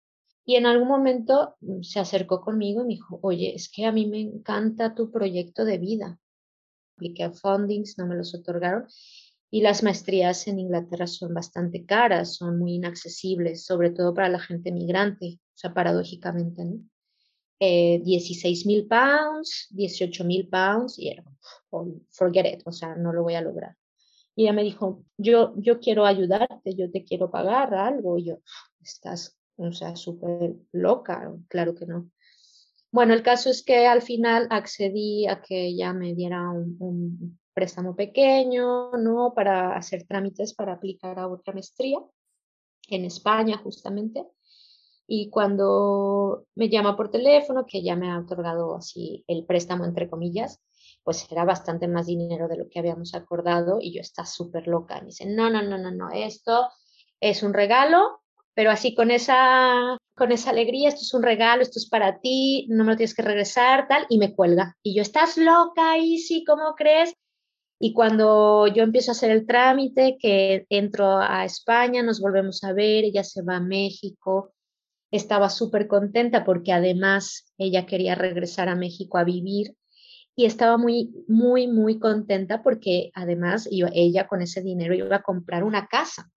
Y 0.43 0.55
en 0.55 0.65
algún 0.65 0.87
momento 0.87 1.55
mm, 1.61 1.81
se 1.81 1.99
acercó 1.99 2.41
conmigo 2.41 2.81
y 2.81 2.85
me 2.85 2.93
dijo, 2.93 3.19
oye, 3.21 3.53
es 3.55 3.69
que 3.69 3.85
a 3.85 3.91
mí 3.91 4.07
me 4.07 4.21
encanta 4.21 4.95
tu 4.95 5.11
proyecto 5.11 5.65
de 5.65 5.77
vida. 5.77 6.19
Apliqué 6.95 7.31
fundings, 7.31 7.97
no 7.97 8.07
me 8.07 8.15
los 8.15 8.33
otorgaron. 8.33 8.87
Y 9.51 9.61
las 9.61 9.83
maestrías 9.83 10.47
en 10.47 10.59
Inglaterra 10.59 11.07
son 11.07 11.33
bastante 11.33 11.85
caras, 11.85 12.35
son 12.35 12.59
muy 12.59 12.73
inaccesibles, 12.75 13.65
sobre 13.65 13.91
todo 13.91 14.13
para 14.13 14.29
la 14.29 14.39
gente 14.39 14.71
migrante, 14.71 15.39
o 15.39 15.57
sea, 15.57 15.73
paradójicamente, 15.73 16.65
¿no? 16.65 16.79
Eh, 17.59 18.01
16 18.03 18.65
mil 18.65 18.87
pounds, 18.87 19.67
18 19.71 20.23
mil 20.23 20.47
pounds, 20.49 20.99
y 20.99 21.09
era, 21.09 21.23
forget 22.11 22.45
it, 22.45 22.61
o 22.65 22.71
sea, 22.71 22.95
no 22.95 23.13
lo 23.13 23.23
voy 23.23 23.35
a 23.35 23.41
lograr. 23.41 23.75
Y 24.35 24.43
ella 24.43 24.53
me 24.53 24.63
dijo, 24.63 25.05
yo, 25.17 25.53
yo 25.57 25.79
quiero 25.79 26.05
ayudarte, 26.05 26.75
yo 26.75 26.91
te 26.91 27.03
quiero 27.05 27.31
pagar 27.31 27.73
algo. 27.73 28.17
Y 28.17 28.25
yo, 28.25 28.39
estás, 28.81 29.37
o 29.55 29.71
sea, 29.71 29.95
súper 29.95 30.55
loca, 30.73 31.33
claro 31.47 31.73
que 31.73 31.85
no. 31.85 32.11
Bueno, 32.91 33.13
el 33.13 33.23
caso 33.23 33.49
es 33.49 33.63
que 33.63 33.87
al 33.87 34.01
final 34.01 34.47
accedí 34.49 35.27
a 35.27 35.41
que 35.41 35.67
ella 35.67 35.93
me 35.93 36.13
diera 36.13 36.49
un, 36.49 36.75
un 36.79 37.39
préstamo 37.53 37.95
pequeño, 37.95 38.91
¿no? 38.97 39.33
Para 39.33 39.75
hacer 39.75 40.05
trámites 40.05 40.53
para 40.53 40.73
aplicar 40.73 41.17
a 41.17 41.27
otra 41.27 41.53
maestría 41.53 41.99
en 42.89 43.05
España, 43.05 43.57
justamente. 43.57 44.25
Y 45.07 45.29
cuando 45.29 46.45
me 46.55 46.69
llama 46.69 46.95
por 46.97 47.11
teléfono, 47.11 47.65
que 47.67 47.83
ya 47.83 47.95
me 47.95 48.11
ha 48.11 48.19
otorgado 48.19 48.75
así 48.75 49.23
el 49.27 49.45
préstamo, 49.45 49.85
entre 49.85 50.09
comillas, 50.09 50.59
pues 51.03 51.31
era 51.31 51.45
bastante 51.45 51.87
más 51.87 52.07
dinero 52.07 52.47
de 52.47 52.57
lo 52.57 52.67
que 52.67 52.79
habíamos 52.79 53.13
acordado 53.13 53.77
y 53.79 53.93
yo 53.93 54.01
estaba 54.01 54.25
súper 54.25 54.67
loca. 54.67 54.99
Me 55.01 55.07
dice, 55.07 55.25
no, 55.27 55.49
no, 55.49 55.61
no, 55.61 55.77
no, 55.77 55.91
no, 55.91 56.09
esto 56.11 56.69
es 57.19 57.43
un 57.43 57.53
regalo, 57.53 58.21
pero 58.55 58.71
así 58.71 58.95
con 58.95 59.11
esa 59.11 59.97
con 60.15 60.31
esa 60.31 60.49
alegría, 60.51 60.89
esto 60.89 61.01
es 61.01 61.13
un 61.13 61.23
regalo, 61.23 61.61
esto 61.61 61.77
es 61.77 61.89
para 61.89 62.19
ti, 62.21 62.67
no 62.69 62.85
me 62.85 62.91
lo 62.91 62.97
tienes 62.97 63.13
que 63.13 63.21
regresar, 63.21 63.87
tal, 63.89 64.05
y 64.09 64.17
me 64.17 64.33
cuelga. 64.33 64.77
Y 64.81 64.95
yo, 64.95 65.01
estás 65.01 65.37
loca, 65.37 65.97
Isi, 65.97 66.45
¿cómo 66.45 66.73
crees? 66.73 67.13
Y 67.79 67.93
cuando 67.93 68.67
yo 68.67 68.83
empiezo 68.83 69.11
a 69.11 69.13
hacer 69.13 69.31
el 69.31 69.45
trámite, 69.45 70.17
que 70.17 70.65
entro 70.69 71.17
a 71.17 71.43
España, 71.43 72.01
nos 72.01 72.21
volvemos 72.21 72.63
a 72.63 72.71
ver, 72.71 73.03
ella 73.03 73.25
se 73.25 73.41
va 73.41 73.57
a 73.57 73.59
México, 73.59 74.53
estaba 75.11 75.49
súper 75.49 75.87
contenta 75.87 76.43
porque 76.43 76.73
además 76.73 77.51
ella 77.57 77.85
quería 77.85 78.15
regresar 78.15 78.69
a 78.69 78.75
México 78.75 79.17
a 79.17 79.23
vivir 79.23 79.75
y 80.35 80.45
estaba 80.45 80.77
muy, 80.77 81.13
muy, 81.27 81.67
muy 81.67 81.99
contenta 81.99 82.61
porque 82.61 83.11
además 83.13 83.69
ella 83.71 84.27
con 84.27 84.41
ese 84.41 84.61
dinero 84.61 84.93
iba 84.93 85.15
a 85.15 85.23
comprar 85.23 85.63
una 85.63 85.87
casa, 85.87 86.29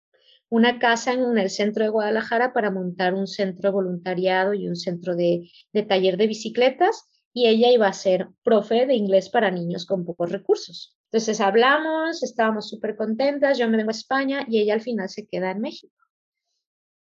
una 0.48 0.78
casa 0.78 1.12
en 1.12 1.38
el 1.38 1.50
centro 1.50 1.84
de 1.84 1.90
Guadalajara 1.90 2.52
para 2.52 2.70
montar 2.70 3.14
un 3.14 3.26
centro 3.26 3.70
de 3.70 3.74
voluntariado 3.74 4.54
y 4.54 4.68
un 4.68 4.76
centro 4.76 5.16
de, 5.16 5.50
de 5.72 5.82
taller 5.82 6.16
de 6.16 6.26
bicicletas 6.26 7.08
y 7.32 7.48
ella 7.48 7.70
iba 7.70 7.86
a 7.86 7.92
ser 7.92 8.28
profe 8.42 8.86
de 8.86 8.94
inglés 8.94 9.28
para 9.28 9.50
niños 9.50 9.86
con 9.86 10.04
pocos 10.04 10.30
recursos. 10.30 10.96
Entonces 11.10 11.40
hablamos, 11.40 12.22
estábamos 12.22 12.68
súper 12.68 12.96
contentas, 12.96 13.58
yo 13.58 13.68
me 13.68 13.76
vengo 13.76 13.90
a 13.90 13.92
España 13.92 14.44
y 14.48 14.60
ella 14.60 14.74
al 14.74 14.80
final 14.80 15.08
se 15.08 15.26
queda 15.26 15.50
en 15.50 15.60
México. 15.60 16.05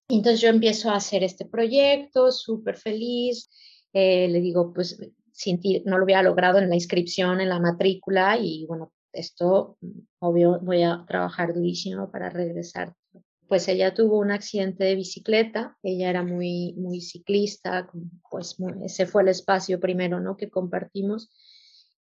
Entonces 0.09 0.41
yo 0.41 0.49
empiezo 0.49 0.89
a 0.89 0.95
hacer 0.95 1.23
este 1.23 1.45
proyecto, 1.45 2.31
súper 2.31 2.77
feliz. 2.77 3.49
Eh, 3.93 4.27
le 4.27 4.41
digo, 4.41 4.73
pues 4.73 4.99
no 5.85 5.97
lo 5.97 6.03
había 6.03 6.23
logrado 6.23 6.57
en 6.57 6.67
la 6.67 6.75
inscripción, 6.75 7.39
en 7.39 7.49
la 7.49 7.59
matrícula 7.59 8.37
y 8.37 8.65
bueno, 8.65 8.91
esto 9.13 9.77
obvio 10.19 10.59
voy 10.61 10.83
a 10.83 11.05
trabajar 11.07 11.53
durísimo 11.53 12.11
para 12.11 12.29
regresar. 12.29 12.93
Pues 13.47 13.67
ella 13.67 13.93
tuvo 13.93 14.19
un 14.19 14.31
accidente 14.31 14.83
de 14.83 14.95
bicicleta, 14.95 15.77
ella 15.81 16.09
era 16.09 16.23
muy, 16.23 16.73
muy 16.73 17.01
ciclista, 17.01 17.89
pues 18.29 18.57
ese 18.83 19.05
fue 19.05 19.23
el 19.23 19.29
espacio 19.29 19.79
primero 19.79 20.19
¿no? 20.19 20.37
que 20.37 20.49
compartimos 20.49 21.29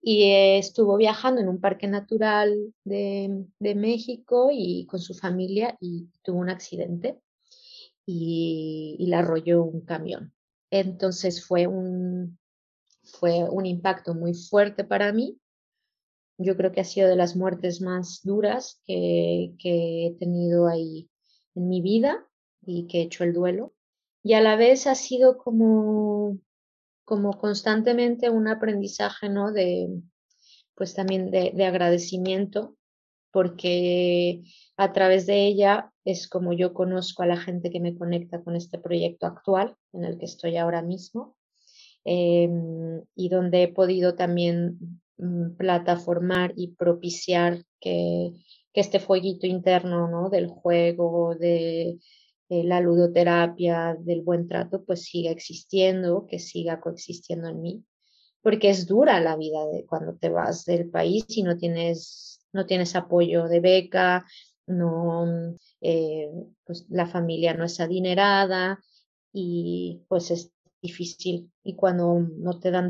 y 0.01 0.31
estuvo 0.33 0.97
viajando 0.97 1.41
en 1.41 1.49
un 1.49 1.61
parque 1.61 1.87
natural 1.89 2.75
de, 2.85 3.45
de 3.59 3.75
México 3.75 4.51
y 4.53 4.87
con 4.87 5.01
su 5.01 5.15
familia 5.15 5.77
y 5.81 6.09
tuvo 6.23 6.39
un 6.39 6.51
accidente 6.51 7.19
y, 8.11 8.97
y 8.99 9.07
la 9.09 9.19
arrolló 9.19 9.63
un 9.65 9.83
camión. 9.83 10.33
Entonces 10.71 11.45
fue 11.45 11.67
un, 11.67 12.39
fue 13.03 13.45
un 13.45 13.67
impacto 13.67 14.15
muy 14.15 14.33
fuerte 14.33 14.83
para 14.83 15.13
mí. 15.13 15.39
Yo 16.39 16.57
creo 16.57 16.73
que 16.73 16.81
ha 16.81 16.85
sido 16.85 17.07
de 17.07 17.17
las 17.17 17.37
muertes 17.37 17.83
más 17.83 18.21
duras 18.23 18.81
que, 18.87 19.53
que 19.59 20.07
he 20.07 20.15
tenido 20.15 20.69
ahí 20.69 21.11
en 21.55 21.69
mi 21.69 21.83
vida 21.83 22.27
y 22.65 22.87
que 22.87 23.01
he 23.01 23.03
hecho 23.03 23.25
el 23.25 23.35
duelo. 23.35 23.75
Y 24.23 24.33
a 24.33 24.41
la 24.41 24.57
vez 24.57 24.87
ha 24.87 24.95
sido 24.95 25.37
como, 25.37 26.39
como 27.05 27.39
constantemente 27.39 28.31
un 28.31 28.49
aprendizaje, 28.49 29.29
¿no? 29.29 29.53
De, 29.53 29.87
pues 30.75 30.95
también 30.95 31.31
de, 31.31 31.53
de 31.55 31.67
agradecimiento, 31.67 32.78
porque 33.31 34.43
a 34.77 34.93
través 34.93 35.27
de 35.27 35.47
ella 35.47 35.93
es 36.05 36.29
como 36.29 36.53
yo 36.53 36.73
conozco 36.75 37.23
a 37.23 37.27
la 37.27 37.37
gente 37.37 37.71
que 37.71 37.81
me 37.81 37.97
conecta 37.97 38.43
con 38.43 38.57
este 38.57 38.79
proyecto 38.79 39.27
actual 39.27 39.77
en 39.93 40.05
el 40.05 40.19
que 40.19 40.25
estoy 40.27 40.57
ahora 40.57 40.83
mismo 40.83 41.37
Em, 42.11 43.03
y 43.15 43.29
donde 43.29 43.65
he 43.65 43.69
podido 43.69 44.15
también 44.15 44.79
mm, 45.19 45.57
plataformar 45.57 46.55
y 46.57 46.69
propiciar 46.69 47.67
que, 47.81 48.33
que, 48.73 48.81
este 48.81 48.99
fueguito 48.99 49.47
interno 49.47 50.09
¿no? 50.09 50.31
del 50.31 50.49
juego, 50.49 51.35
de, 51.35 51.99
la 52.49 52.81
ludoterapia, 52.81 53.95
del 54.01 54.23
buen 54.23 54.49
trato, 54.49 54.83
pues 54.87 55.05
siga 55.05 55.31
existiendo, 55.31 56.25
que 56.27 56.39
siga 56.39 56.81
coexistiendo 56.81 57.49
en 57.49 57.61
mí, 57.61 57.85
porque 58.41 58.71
es 58.71 58.87
dura 58.87 59.21
la 59.21 59.37
vida 59.37 59.67
de 59.67 59.85
cuando 59.85 60.17
te 60.17 60.31
vas 60.31 60.65
del 60.65 60.89
país 60.89 61.27
y 61.29 61.43
no 61.43 61.59
tienes, 61.59 62.38
no 62.53 62.67
tienes 62.67 62.97
apoyo 62.97 63.49
de 63.49 63.61
beca, 63.61 64.27
no, 64.67 65.55
eh, 65.81 66.31
pues 66.65 66.87
la 66.89 67.07
familia 67.07 67.55
no 67.55 67.65
es 67.65 67.81
adinerada 67.81 68.81
y 69.33 70.03
pues 70.09 70.31
es 70.31 70.53
difícil 70.81 71.51
y 71.63 71.75
cuando 71.75 72.21
no 72.21 72.61
te 72.61 72.71
dan, 72.71 72.89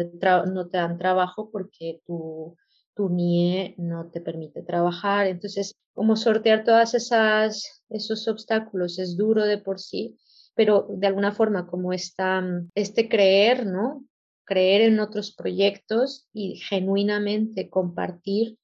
no 0.53 0.69
te 0.69 0.77
dan 0.77 0.99
trabajo 0.99 1.51
porque 1.51 2.01
tu, 2.05 2.57
tu 2.95 3.09
NIE 3.09 3.75
no 3.79 4.11
te 4.11 4.21
permite 4.21 4.63
trabajar. 4.63 5.27
Entonces, 5.27 5.75
como 5.95 6.17
sortear 6.17 6.65
todas 6.65 6.95
esas 6.95 7.79
esos 7.89 8.29
obstáculos 8.29 8.99
es 8.99 9.17
duro 9.17 9.45
de 9.45 9.59
por 9.59 9.81
sí, 9.81 10.19
pero 10.55 10.87
de 10.91 11.07
alguna 11.07 11.33
forma 11.33 11.67
como 11.67 11.93
está 11.93 12.45
este 12.75 13.09
creer, 13.09 13.67
¿no? 13.67 14.05
Creer 14.45 14.83
en 14.83 15.01
otros 15.01 15.35
proyectos 15.35 16.29
y 16.33 16.57
genuinamente 16.57 17.71
compartir 17.71 18.59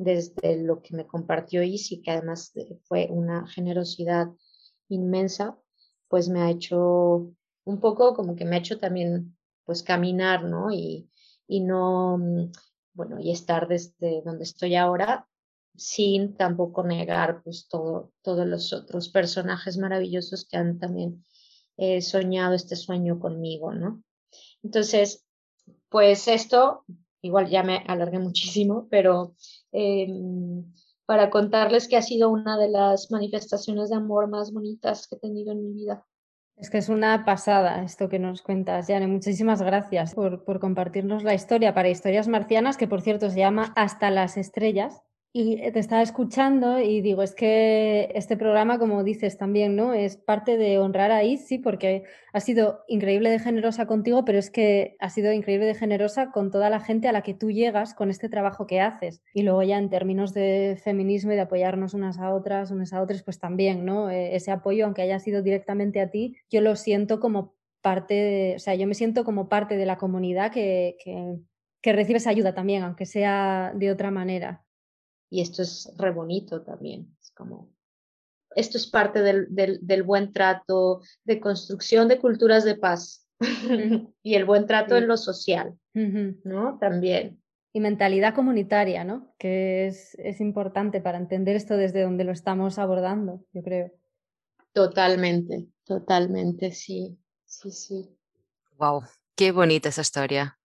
desde 0.00 0.56
lo 0.62 0.80
que 0.80 0.96
me 0.96 1.06
compartió 1.06 1.62
Isi, 1.62 2.00
que 2.00 2.10
además 2.10 2.54
fue 2.84 3.08
una 3.10 3.46
generosidad 3.46 4.28
inmensa, 4.88 5.58
pues 6.08 6.30
me 6.30 6.40
ha 6.40 6.50
hecho 6.50 7.30
un 7.64 7.80
poco 7.80 8.14
como 8.14 8.34
que 8.34 8.46
me 8.46 8.56
ha 8.56 8.60
hecho 8.60 8.78
también 8.78 9.36
pues 9.66 9.82
caminar, 9.82 10.44
¿no? 10.44 10.72
Y, 10.72 11.10
y 11.46 11.60
no, 11.60 12.16
mm, 12.16 12.50
bueno, 12.94 13.20
y 13.20 13.30
estar 13.30 13.68
desde 13.68 14.22
donde 14.24 14.44
estoy 14.44 14.74
ahora 14.74 15.28
sin 15.76 16.34
tampoco 16.34 16.82
negar 16.82 17.42
pues 17.42 17.68
todo, 17.68 18.10
todos 18.22 18.46
los 18.46 18.72
otros 18.72 19.10
personajes 19.10 19.76
maravillosos 19.76 20.46
que 20.48 20.56
han 20.56 20.78
también 20.78 21.24
eh, 21.76 22.00
soñado 22.00 22.54
este 22.54 22.74
sueño 22.74 23.20
conmigo, 23.20 23.74
¿no? 23.74 24.02
Entonces, 24.62 25.26
pues 25.90 26.26
esto, 26.26 26.86
igual 27.20 27.50
ya 27.50 27.62
me 27.62 27.84
alargué 27.86 28.18
muchísimo, 28.18 28.88
pero 28.90 29.36
em, 29.72 30.64
para 31.06 31.30
contarles 31.30 31.88
que 31.88 31.96
ha 31.96 32.02
sido 32.02 32.30
una 32.30 32.58
de 32.58 32.68
las 32.68 33.10
manifestaciones 33.10 33.90
de 33.90 33.96
amor 33.96 34.28
más 34.28 34.52
bonitas 34.52 35.08
que 35.08 35.16
he 35.16 35.18
tenido 35.18 35.52
en 35.52 35.62
mi 35.62 35.72
vida. 35.72 36.06
Es 36.56 36.68
que 36.68 36.78
es 36.78 36.88
una 36.88 37.24
pasada 37.24 37.82
esto 37.82 38.08
que 38.08 38.18
nos 38.18 38.42
cuentas, 38.42 38.86
Jane. 38.86 39.06
Muchísimas 39.06 39.62
gracias 39.62 40.14
por, 40.14 40.44
por, 40.44 40.60
compartirnos 40.60 41.24
la 41.24 41.34
historia 41.34 41.72
para 41.72 41.88
Historias 41.88 42.28
Marcianas, 42.28 42.76
que 42.76 42.86
por 42.86 43.00
cierto 43.00 43.30
se 43.30 43.38
llama 43.38 43.72
Hasta 43.76 44.10
las 44.10 44.36
Estrellas. 44.36 45.02
Y 45.32 45.58
te 45.70 45.78
estaba 45.78 46.02
escuchando 46.02 46.80
y 46.80 47.02
digo, 47.02 47.22
es 47.22 47.36
que 47.36 48.10
este 48.16 48.36
programa, 48.36 48.80
como 48.80 49.04
dices 49.04 49.38
también, 49.38 49.76
¿no? 49.76 49.94
Es 49.94 50.16
parte 50.16 50.56
de 50.56 50.80
honrar 50.80 51.12
a 51.12 51.22
Izzy 51.22 51.58
porque 51.58 52.02
ha 52.32 52.40
sido 52.40 52.82
increíble 52.88 53.30
de 53.30 53.38
generosa 53.38 53.86
contigo, 53.86 54.24
pero 54.24 54.40
es 54.40 54.50
que 54.50 54.96
ha 54.98 55.08
sido 55.08 55.32
increíble 55.32 55.66
de 55.66 55.76
generosa 55.76 56.32
con 56.32 56.50
toda 56.50 56.68
la 56.68 56.80
gente 56.80 57.06
a 57.06 57.12
la 57.12 57.22
que 57.22 57.34
tú 57.34 57.52
llegas 57.52 57.94
con 57.94 58.10
este 58.10 58.28
trabajo 58.28 58.66
que 58.66 58.80
haces. 58.80 59.22
Y 59.32 59.42
luego 59.44 59.62
ya 59.62 59.78
en 59.78 59.88
términos 59.88 60.34
de 60.34 60.76
feminismo 60.82 61.30
y 61.30 61.36
de 61.36 61.42
apoyarnos 61.42 61.94
unas 61.94 62.18
a 62.18 62.34
otras, 62.34 62.72
unas 62.72 62.92
a 62.92 63.00
otras, 63.00 63.22
pues 63.22 63.38
también, 63.38 63.84
¿no? 63.84 64.10
E, 64.10 64.34
ese 64.34 64.50
apoyo, 64.50 64.84
aunque 64.84 65.02
haya 65.02 65.20
sido 65.20 65.42
directamente 65.42 66.00
a 66.00 66.10
ti, 66.10 66.38
yo 66.50 66.60
lo 66.60 66.74
siento 66.74 67.20
como 67.20 67.54
parte, 67.82 68.14
de, 68.14 68.54
o 68.56 68.58
sea, 68.58 68.74
yo 68.74 68.88
me 68.88 68.94
siento 68.94 69.24
como 69.24 69.48
parte 69.48 69.76
de 69.76 69.86
la 69.86 69.96
comunidad 69.96 70.50
que, 70.50 70.96
que, 71.04 71.36
que 71.80 71.92
recibe 71.92 72.16
esa 72.18 72.30
ayuda 72.30 72.52
también, 72.52 72.82
aunque 72.82 73.06
sea 73.06 73.72
de 73.76 73.92
otra 73.92 74.10
manera. 74.10 74.64
Y 75.30 75.40
esto 75.40 75.62
es 75.62 75.90
re 75.96 76.10
bonito 76.10 76.62
también. 76.62 77.16
Es 77.20 77.30
como, 77.30 77.72
esto 78.54 78.76
es 78.76 78.86
parte 78.86 79.22
del, 79.22 79.46
del, 79.54 79.78
del 79.80 80.02
buen 80.02 80.32
trato, 80.32 81.00
de 81.24 81.40
construcción 81.40 82.08
de 82.08 82.18
culturas 82.18 82.64
de 82.64 82.74
paz 82.76 83.26
y 84.22 84.34
el 84.34 84.44
buen 84.44 84.66
trato 84.66 84.96
en 84.96 85.08
lo 85.08 85.16
social, 85.16 85.78
¿no? 85.94 86.78
También. 86.78 87.40
Y 87.72 87.80
mentalidad 87.80 88.34
comunitaria, 88.34 89.04
¿no? 89.04 89.32
Que 89.38 89.86
es, 89.86 90.16
es 90.18 90.40
importante 90.40 91.00
para 91.00 91.18
entender 91.18 91.54
esto 91.54 91.76
desde 91.76 92.02
donde 92.02 92.24
lo 92.24 92.32
estamos 92.32 92.78
abordando, 92.78 93.44
yo 93.52 93.62
creo. 93.62 93.92
Totalmente, 94.72 95.68
totalmente, 95.84 96.72
sí, 96.72 97.16
sí, 97.44 97.70
sí. 97.70 98.16
Wow, 98.76 99.02
qué 99.36 99.52
bonita 99.52 99.88
esa 99.88 100.00
historia, 100.00 100.58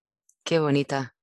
qué 0.44 0.60
bonita. 0.60 1.15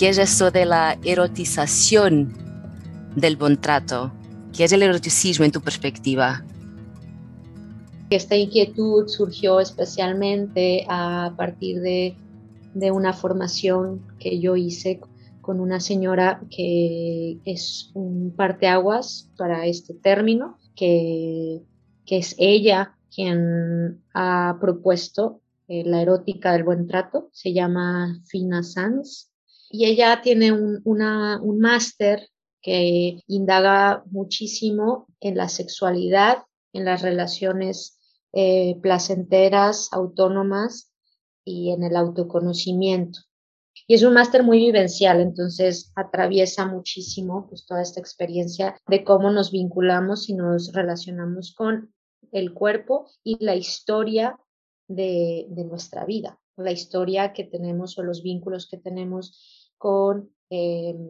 ¿Qué 0.00 0.08
es 0.08 0.16
eso 0.16 0.50
de 0.50 0.64
la 0.64 0.98
erotización 1.04 2.32
del 3.16 3.36
buen 3.36 3.60
trato? 3.60 4.10
¿Qué 4.56 4.64
es 4.64 4.72
el 4.72 4.82
eroticismo 4.82 5.44
en 5.44 5.52
tu 5.52 5.60
perspectiva? 5.60 6.42
Esta 8.08 8.34
inquietud 8.34 9.08
surgió 9.08 9.60
especialmente 9.60 10.86
a 10.88 11.34
partir 11.36 11.82
de, 11.82 12.16
una 12.90 13.12
formación 13.12 14.00
que 14.18 14.40
yo 14.40 14.56
hice 14.56 15.02
con 15.42 15.60
una 15.60 15.80
señora 15.80 16.40
que 16.50 17.36
es 17.44 17.90
un 17.92 18.32
parteaguas 18.34 19.30
para 19.36 19.66
este 19.66 19.92
término, 19.92 20.56
que, 20.76 21.60
que 22.06 22.16
es 22.16 22.34
ella 22.38 22.96
quien 23.14 24.00
ha 24.14 24.56
propuesto 24.62 25.42
eh, 25.68 25.84
la 25.84 26.00
erótica 26.00 26.52
del 26.52 26.64
buen 26.64 26.86
trato, 26.86 27.28
se 27.32 27.52
llama 27.52 28.18
Fina 28.24 28.62
Sanz, 28.62 29.29
y 29.70 29.86
ella 29.86 30.20
tiene 30.22 30.52
un, 30.52 30.82
un 30.84 31.58
máster 31.58 32.28
que 32.60 33.20
indaga 33.26 34.02
muchísimo 34.10 35.06
en 35.20 35.36
la 35.36 35.48
sexualidad, 35.48 36.38
en 36.72 36.84
las 36.84 37.02
relaciones 37.02 37.98
eh, 38.32 38.76
placenteras, 38.82 39.88
autónomas 39.92 40.92
y 41.44 41.70
en 41.70 41.82
el 41.82 41.96
autoconocimiento. 41.96 43.20
Y 43.86 43.94
es 43.94 44.02
un 44.02 44.14
máster 44.14 44.42
muy 44.42 44.58
vivencial, 44.58 45.20
entonces 45.20 45.90
atraviesa 45.96 46.66
muchísimo 46.66 47.48
pues, 47.48 47.66
toda 47.66 47.82
esta 47.82 47.98
experiencia 47.98 48.76
de 48.86 49.02
cómo 49.04 49.30
nos 49.30 49.50
vinculamos 49.50 50.28
y 50.28 50.34
nos 50.34 50.72
relacionamos 50.72 51.54
con 51.54 51.92
el 52.30 52.52
cuerpo 52.52 53.10
y 53.24 53.42
la 53.44 53.56
historia 53.56 54.38
de, 54.86 55.46
nuestra 55.68 56.04
vida, 56.04 56.38
la 56.56 56.72
historia 56.72 57.32
que 57.32 57.44
tenemos 57.44 57.98
o 57.98 58.02
los 58.02 58.22
vínculos 58.22 58.68
que 58.68 58.76
tenemos 58.76 59.59
con 59.80 60.30
em, 60.50 61.08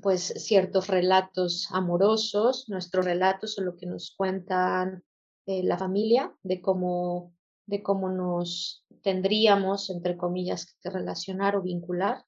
pues 0.00 0.32
ciertos 0.38 0.86
relatos 0.86 1.68
amorosos, 1.72 2.70
nuestros 2.70 3.04
relatos 3.04 3.58
o 3.58 3.62
lo 3.62 3.76
que 3.76 3.84
nos 3.84 4.14
cuentan 4.16 5.04
eh, 5.44 5.62
la 5.62 5.76
familia 5.76 6.34
de 6.42 6.62
cómo, 6.62 7.34
de 7.66 7.82
cómo 7.82 8.08
nos 8.08 8.86
tendríamos, 9.02 9.90
entre 9.90 10.16
comillas, 10.16 10.74
que 10.80 10.88
relacionar 10.88 11.54
o 11.54 11.60
vincular. 11.60 12.24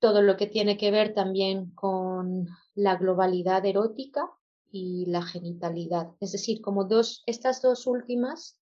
Todo 0.00 0.20
lo 0.20 0.36
que 0.36 0.46
tiene 0.46 0.76
que 0.76 0.90
ver 0.90 1.14
también 1.14 1.70
con 1.74 2.46
la 2.74 2.96
globalidad 2.96 3.64
erótica 3.64 4.30
y 4.70 5.06
la 5.06 5.22
genitalidad. 5.22 6.10
Es 6.20 6.32
decir, 6.32 6.60
como 6.60 6.84
dos, 6.84 7.22
estas 7.24 7.62
dos 7.62 7.86
últimas 7.86 8.60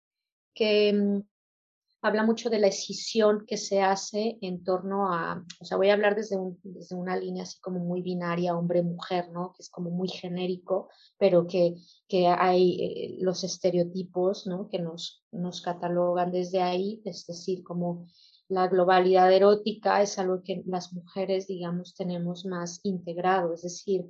que 0.54 0.94
mm, 0.94 1.22
habla 2.06 2.24
mucho 2.24 2.52
de 2.52 2.60
la 2.60 2.68
escisión 2.68 3.46
que 3.48 3.58
se 3.58 3.82
hace 3.82 4.38
en 4.42 4.64
torno 4.64 5.12
a, 5.12 5.44
o 5.60 5.66
sea, 5.66 5.76
voy 5.76 5.90
a 5.90 5.94
hablar 5.94 6.16
desde, 6.16 6.38
desde 6.62 6.96
una 6.96 7.18
línea 7.18 7.42
así 7.42 7.60
como 7.60 7.80
muy 7.80 8.04
binaria, 8.04 8.56
hombre-mujer, 8.56 9.32
¿no? 9.32 9.54
Que 9.54 9.64
es 9.64 9.72
como 9.72 9.90
muy 9.90 10.08
genérico, 10.08 10.90
pero 11.18 11.48
que, 11.48 11.74
que 12.08 12.28
hay 12.28 12.78
eh, 12.80 13.18
los 13.22 13.44
estereotipos, 13.44 14.46
¿no? 14.46 14.70
Que 14.70 14.78
nos, 14.78 15.26
nos 15.32 15.62
catalogan 15.62 16.32
desde 16.32 16.62
ahí, 16.62 17.02
es 17.06 17.26
decir, 17.26 17.64
como 17.64 18.06
la 18.50 18.68
globalidad 18.68 19.34
erótica 19.34 20.04
es 20.04 20.20
algo 20.20 20.44
que 20.44 20.62
las 20.68 20.94
mujeres, 20.94 21.48
digamos, 21.48 21.96
tenemos 21.96 22.46
más 22.46 22.82
integrado, 22.84 23.56
es 23.56 23.64
decir, 23.64 24.06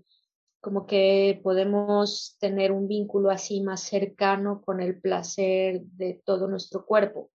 como 0.59 0.85
que 0.85 1.39
podemos 1.41 2.35
tener 2.41 2.73
un 2.73 2.89
vínculo 2.89 3.29
así 3.29 3.61
más 3.61 3.83
cercano 3.83 4.61
con 4.65 4.81
el 4.81 4.99
placer 4.99 5.81
de 5.81 6.21
todo 6.25 6.49
nuestro 6.49 6.85
cuerpo. 6.85 7.31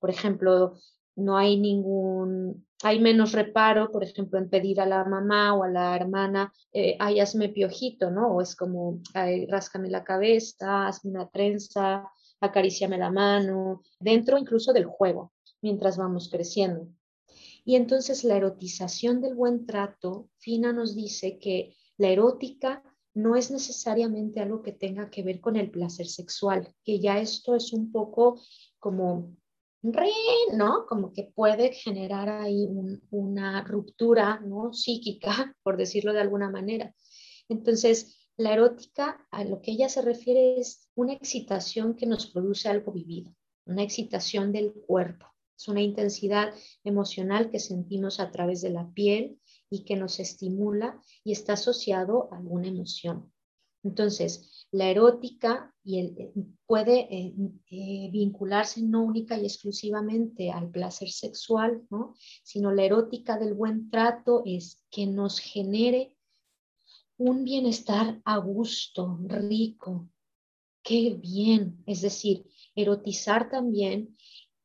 Por 0.00 0.10
ejemplo, 0.10 0.76
no 1.16 1.36
hay 1.36 1.58
ningún, 1.58 2.66
hay 2.82 2.98
menos 3.00 3.32
reparo, 3.32 3.90
por 3.92 4.02
ejemplo, 4.02 4.38
en 4.38 4.48
pedir 4.48 4.80
a 4.80 4.86
la 4.86 5.04
mamá 5.04 5.54
o 5.54 5.64
a 5.64 5.68
la 5.68 5.94
hermana, 5.94 6.52
eh, 6.72 6.96
ay, 6.98 7.20
hazme 7.20 7.50
piojito, 7.50 8.10
¿no? 8.10 8.34
O 8.34 8.40
es 8.40 8.56
como, 8.56 9.00
ay, 9.14 9.46
ráscame 9.46 9.90
la 9.90 10.02
cabeza, 10.02 10.86
hazme 10.86 11.10
una 11.10 11.28
trenza, 11.28 12.10
acaríciame 12.40 12.98
la 12.98 13.10
mano, 13.10 13.82
dentro 14.00 14.38
incluso 14.38 14.72
del 14.72 14.86
juego, 14.86 15.32
mientras 15.60 15.96
vamos 15.96 16.28
creciendo. 16.30 16.88
Y 17.64 17.76
entonces 17.76 18.24
la 18.24 18.36
erotización 18.36 19.20
del 19.20 19.34
buen 19.34 19.66
trato, 19.66 20.28
Fina 20.38 20.72
nos 20.72 20.96
dice 20.96 21.38
que 21.38 21.76
la 21.98 22.08
erótica 22.08 22.82
no 23.12 23.36
es 23.36 23.50
necesariamente 23.50 24.40
algo 24.40 24.62
que 24.62 24.72
tenga 24.72 25.10
que 25.10 25.22
ver 25.22 25.40
con 25.40 25.56
el 25.56 25.70
placer 25.70 26.06
sexual, 26.06 26.74
que 26.84 27.00
ya 27.00 27.18
esto 27.18 27.54
es 27.54 27.72
un 27.72 27.92
poco 27.92 28.40
como 28.78 29.36
¿no? 29.82 30.86
Como 30.86 31.12
que 31.12 31.24
puede 31.34 31.72
generar 31.72 32.28
ahí 32.28 32.68
una 33.10 33.62
ruptura, 33.64 34.40
¿no? 34.40 34.72
Psíquica, 34.72 35.54
por 35.62 35.76
decirlo 35.76 36.12
de 36.12 36.20
alguna 36.20 36.50
manera. 36.50 36.94
Entonces, 37.48 38.28
la 38.36 38.52
erótica 38.52 39.26
a 39.30 39.44
lo 39.44 39.60
que 39.60 39.72
ella 39.72 39.88
se 39.88 40.02
refiere 40.02 40.58
es 40.58 40.88
una 40.94 41.12
excitación 41.12 41.94
que 41.94 42.06
nos 42.06 42.26
produce 42.26 42.68
algo 42.68 42.92
vivido, 42.92 43.34
una 43.66 43.82
excitación 43.82 44.52
del 44.52 44.72
cuerpo. 44.72 45.26
Es 45.56 45.68
una 45.68 45.82
intensidad 45.82 46.54
emocional 46.84 47.50
que 47.50 47.58
sentimos 47.58 48.18
a 48.18 48.30
través 48.30 48.62
de 48.62 48.70
la 48.70 48.90
piel 48.92 49.38
y 49.68 49.84
que 49.84 49.96
nos 49.96 50.18
estimula 50.20 51.00
y 51.22 51.32
está 51.32 51.52
asociado 51.52 52.32
a 52.32 52.38
alguna 52.38 52.68
emoción. 52.68 53.30
Entonces, 53.82 54.66
la 54.72 54.88
erótica 54.90 55.74
y 55.82 55.98
el, 55.98 56.14
eh, 56.18 56.32
puede 56.66 57.00
eh, 57.00 57.34
eh, 57.70 58.10
vincularse 58.12 58.82
no 58.82 59.02
única 59.02 59.38
y 59.38 59.44
exclusivamente 59.44 60.50
al 60.50 60.70
placer 60.70 61.10
sexual, 61.10 61.82
¿no? 61.90 62.14
sino 62.42 62.72
la 62.72 62.84
erótica 62.84 63.38
del 63.38 63.54
buen 63.54 63.90
trato 63.90 64.42
es 64.44 64.84
que 64.90 65.06
nos 65.06 65.40
genere 65.40 66.16
un 67.16 67.44
bienestar 67.44 68.20
a 68.24 68.36
gusto, 68.38 69.18
rico. 69.26 70.08
Qué 70.82 71.18
bien, 71.20 71.82
es 71.86 72.00
decir, 72.00 72.46
erotizar 72.74 73.50
también 73.50 74.16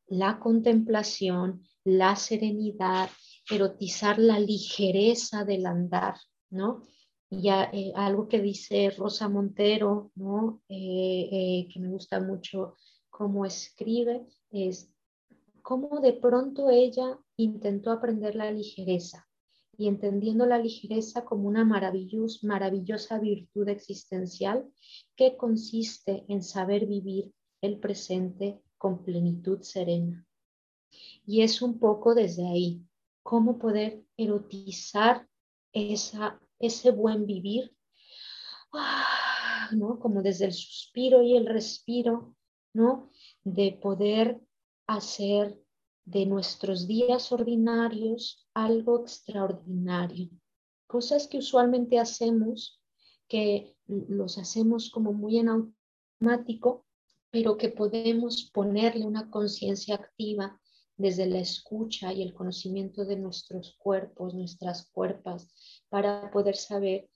la 0.06 0.38
contemplación, 0.38 1.66
la 1.84 2.16
serenidad, 2.16 3.10
erotizar 3.50 4.18
la 4.18 4.40
ligereza 4.40 5.44
del 5.44 5.66
andar, 5.66 6.14
¿no? 6.48 6.82
Y 7.28 7.48
eh, 7.48 7.92
algo 7.96 8.28
que 8.28 8.40
dice 8.40 8.90
Rosa 8.90 9.28
Montero, 9.28 10.12
¿no? 10.14 10.62
Eh, 10.68 11.28
eh, 11.32 11.68
que 11.72 11.80
me 11.80 11.88
gusta 11.88 12.20
mucho 12.20 12.74
cómo 13.10 13.44
escribe, 13.44 14.26
es 14.50 14.92
cómo 15.62 16.00
de 16.00 16.12
pronto 16.12 16.70
ella 16.70 17.18
intentó 17.36 17.90
aprender 17.90 18.36
la 18.36 18.52
ligereza 18.52 19.26
y 19.78 19.88
entendiendo 19.88 20.46
la 20.46 20.58
ligereza 20.58 21.24
como 21.24 21.48
una 21.48 21.64
maravillosa 21.64 23.18
virtud 23.18 23.68
existencial 23.68 24.66
que 25.16 25.36
consiste 25.36 26.24
en 26.28 26.42
saber 26.42 26.86
vivir 26.86 27.32
el 27.60 27.78
presente 27.78 28.62
con 28.78 29.04
plenitud 29.04 29.60
serena. 29.62 30.26
Y 31.26 31.42
es 31.42 31.60
un 31.60 31.78
poco 31.78 32.14
desde 32.14 32.46
ahí, 32.46 32.82
cómo 33.22 33.58
poder 33.58 34.02
erotizar 34.16 35.26
esa, 35.72 36.40
ese 36.58 36.90
buen 36.90 37.26
vivir, 37.26 37.74
ah, 38.72 39.68
¿no? 39.72 39.98
Como 39.98 40.22
desde 40.22 40.46
el 40.46 40.52
suspiro 40.52 41.22
y 41.22 41.36
el 41.36 41.46
respiro, 41.46 42.34
¿no? 42.72 43.10
De 43.44 43.72
poder 43.72 44.40
hacer 44.86 45.60
de 46.04 46.24
nuestros 46.24 46.86
días 46.86 47.32
ordinarios 47.32 48.48
algo 48.54 49.00
extraordinario. 49.00 50.30
Cosas 50.86 51.26
que 51.26 51.38
usualmente 51.38 51.98
hacemos, 51.98 52.80
que 53.28 53.76
los 53.86 54.38
hacemos 54.38 54.90
como 54.90 55.12
muy 55.12 55.38
en 55.38 55.48
automático, 55.48 56.86
pero 57.30 57.56
que 57.56 57.68
podemos 57.68 58.50
ponerle 58.52 59.04
una 59.04 59.30
conciencia 59.30 59.96
activa 59.96 60.60
desde 60.96 61.26
la 61.26 61.38
escucha 61.38 62.12
y 62.12 62.22
el 62.22 62.32
conocimiento 62.32 63.04
de 63.04 63.16
nuestros 63.16 63.76
cuerpos, 63.78 64.34
nuestras 64.34 64.88
cuerpas, 64.90 65.52
para 65.88 66.30
poder 66.30 66.56
saber 66.56 67.08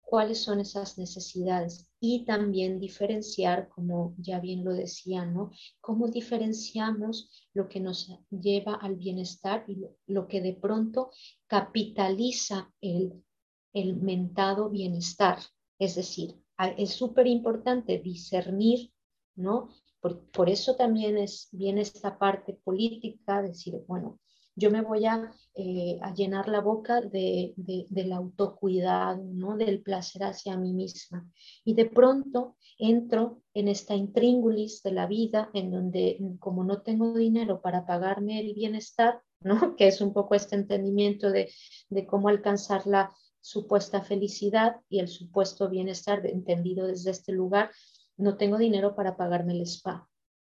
cuáles 0.00 0.42
son 0.42 0.60
esas 0.60 0.98
necesidades 0.98 1.88
y 2.00 2.24
también 2.24 2.78
diferenciar, 2.78 3.68
como 3.68 4.14
ya 4.18 4.40
bien 4.40 4.64
lo 4.64 4.72
decía, 4.74 5.24
¿no? 5.24 5.50
Cómo 5.80 6.08
diferenciamos 6.08 7.30
lo 7.54 7.68
que 7.68 7.80
nos 7.80 8.10
lleva 8.30 8.74
al 8.74 8.96
bienestar 8.96 9.64
y 9.68 9.86
lo, 10.06 10.28
que 10.28 10.40
de 10.40 10.52
pronto 10.52 11.10
capitaliza 11.46 12.72
el, 12.80 13.24
el 13.72 13.96
mentado 13.96 14.68
bienestar. 14.68 15.38
Es 15.78 15.94
decir, 15.94 16.42
es 16.76 16.90
súper 16.90 17.26
importante 17.26 17.98
discernir, 17.98 18.92
¿no? 19.34 19.70
Por, 20.00 20.50
eso 20.50 20.74
también 20.74 21.16
es 21.16 21.48
bien 21.52 21.78
esta 21.78 22.18
parte 22.18 22.54
política, 22.64 23.40
decir, 23.40 23.80
bueno, 23.86 24.18
yo 24.54 24.70
me 24.70 24.82
voy 24.82 25.06
a, 25.06 25.30
eh, 25.54 25.98
llenar 26.14 26.48
la 26.48 26.60
boca 26.60 27.00
de, 27.00 27.54
del 27.56 28.12
autocuidado, 28.12 29.22
¿no? 29.32 29.56
del 29.56 29.82
placer 29.82 30.24
hacia 30.24 30.56
mí 30.56 30.72
misma. 30.72 31.26
Y 31.64 31.74
de 31.74 31.86
pronto 31.86 32.56
entro 32.78 33.42
en 33.54 33.68
esta 33.68 33.94
intríngulis 33.94 34.82
de 34.82 34.92
la 34.92 35.06
vida, 35.06 35.50
en 35.54 35.70
donde 35.70 36.18
como 36.38 36.64
no 36.64 36.82
tengo 36.82 37.14
dinero 37.14 37.60
para 37.60 37.86
pagarme 37.86 38.40
el 38.40 38.54
bienestar, 38.54 39.20
¿no? 39.40 39.54
que 39.76 39.88
es 39.88 40.00
un 40.00 40.12
poco 40.12 40.34
este 40.34 40.56
entendimiento 40.56 41.30
de, 41.30 41.50
de 41.90 42.06
cómo 42.06 42.28
alcanzar 42.28 42.86
la 42.86 43.12
supuesta 43.40 44.02
felicidad 44.02 44.76
y 44.88 45.00
el 45.00 45.08
supuesto 45.08 45.68
bienestar 45.68 46.24
entendido 46.26 46.86
desde 46.86 47.10
este 47.10 47.32
lugar, 47.32 47.70
no 48.16 48.36
tengo 48.36 48.56
dinero 48.56 48.94
para 48.94 49.16
pagarme 49.16 49.54
el 49.54 49.62
spa, 49.62 50.08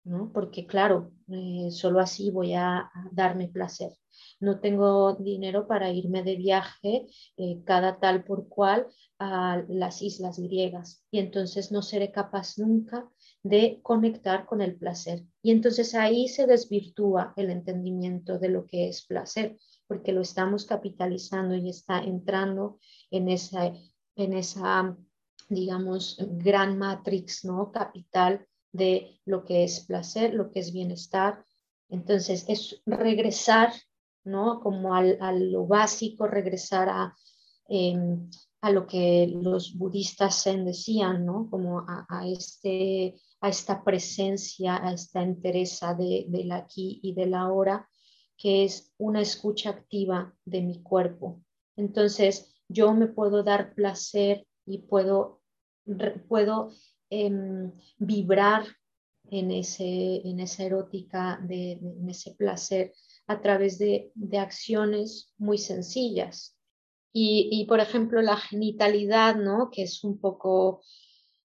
¿no? 0.08 0.32
Porque 0.34 0.66
claro, 0.66 1.12
eh, 1.28 1.70
solo 1.72 2.00
así 2.00 2.32
voy 2.32 2.54
a, 2.54 2.90
darme 3.12 3.48
placer. 3.48 3.92
No 4.40 4.60
tengo 4.60 5.14
dinero 5.16 5.68
para 5.68 5.92
irme 5.92 6.24
de 6.24 6.36
viaje 6.36 7.08
eh, 7.38 7.62
cada 7.66 8.00
tal 8.00 8.24
por 8.24 8.48
cual 8.48 8.88
a 9.20 9.64
las 9.68 10.02
islas 10.02 10.40
griegas 10.40 11.04
y 11.12 11.20
entonces 11.20 11.72
no 11.72 11.82
seré 11.82 12.12
capaz 12.12 12.58
nunca 12.58 13.10
de 13.44 13.80
conectar 13.82 14.46
con 14.46 14.62
el 14.62 14.76
placer. 14.76 15.24
Y 15.42 15.52
entonces 15.52 15.96
ahí 15.96 16.28
se 16.28 16.48
desvirtúa 16.48 17.34
el 17.36 17.50
entendimiento 17.50 18.40
de 18.40 18.50
lo 18.50 18.66
que 18.66 18.88
es 18.88 19.06
placer, 19.06 19.58
porque 19.88 20.12
lo 20.12 20.22
estamos 20.22 20.66
capitalizando 20.66 21.56
y 21.56 21.70
está 21.70 22.00
entrando 22.00 22.80
en 23.12 23.30
esa, 23.30 23.74
en 24.16 24.34
esa 24.34 24.98
digamos, 25.50 26.18
gran 26.20 26.78
matrix, 26.78 27.46
¿no? 27.46 27.72
Capital 27.72 28.46
de 28.78 29.20
lo 29.26 29.44
que 29.44 29.64
es 29.64 29.82
placer, 29.82 30.34
lo 30.34 30.52
que 30.52 30.60
es 30.60 30.72
bienestar. 30.72 31.44
Entonces, 31.90 32.46
es 32.48 32.82
regresar, 32.86 33.74
¿no? 34.24 34.60
Como 34.62 34.96
al, 34.96 35.18
a 35.22 35.32
lo 35.32 35.68
básico, 35.68 36.28
regresar 36.28 36.90
a, 36.90 37.16
em, 37.68 38.30
a 38.62 38.72
lo 38.72 38.88
que 38.88 39.28
los 39.28 39.78
budistas 39.78 40.44
zen 40.44 40.66
decían, 40.66 41.26
¿no? 41.26 41.50
Como 41.50 41.80
a, 41.80 42.06
a, 42.10 42.28
este, 42.28 43.16
a 43.42 43.50
esta 43.50 43.84
presencia, 43.84 44.78
a 44.86 44.94
esta 44.94 45.22
entereza 45.22 45.94
de, 45.94 46.26
del 46.30 46.52
aquí 46.52 47.00
y 47.04 47.14
del 47.14 47.34
ahora, 47.34 47.90
que 48.38 48.64
es 48.64 48.94
una 48.98 49.22
escucha 49.22 49.72
activa 49.72 50.34
de 50.46 50.62
mi 50.62 50.82
cuerpo. 50.82 51.42
Entonces, 51.76 52.56
yo 52.70 52.94
me 52.94 53.08
puedo 53.08 53.44
dar 53.44 53.74
placer 53.74 54.46
y 54.66 54.80
puedo, 54.80 55.42
puedo 56.28 56.72
em, 57.10 57.72
vibrar 57.98 58.66
en, 59.30 59.52
ese, 59.52 60.22
en 60.28 60.40
esa 60.40 60.64
erótica, 60.64 61.40
de, 61.44 61.74
en 61.74 62.10
ese 62.10 62.32
placer 62.36 62.94
a 63.28 63.42
través 63.42 63.78
de, 63.78 64.12
de 64.16 64.38
acciones 64.38 65.34
muy 65.38 65.58
sencillas. 65.58 66.56
Y, 67.14 67.50
y, 67.52 67.66
por 67.66 67.80
ejemplo, 67.80 68.22
la 68.22 68.38
genitalidad, 68.38 69.36
¿no? 69.36 69.70
que 69.72 69.84
es 69.84 70.04
un 70.04 70.20
poco 70.20 70.82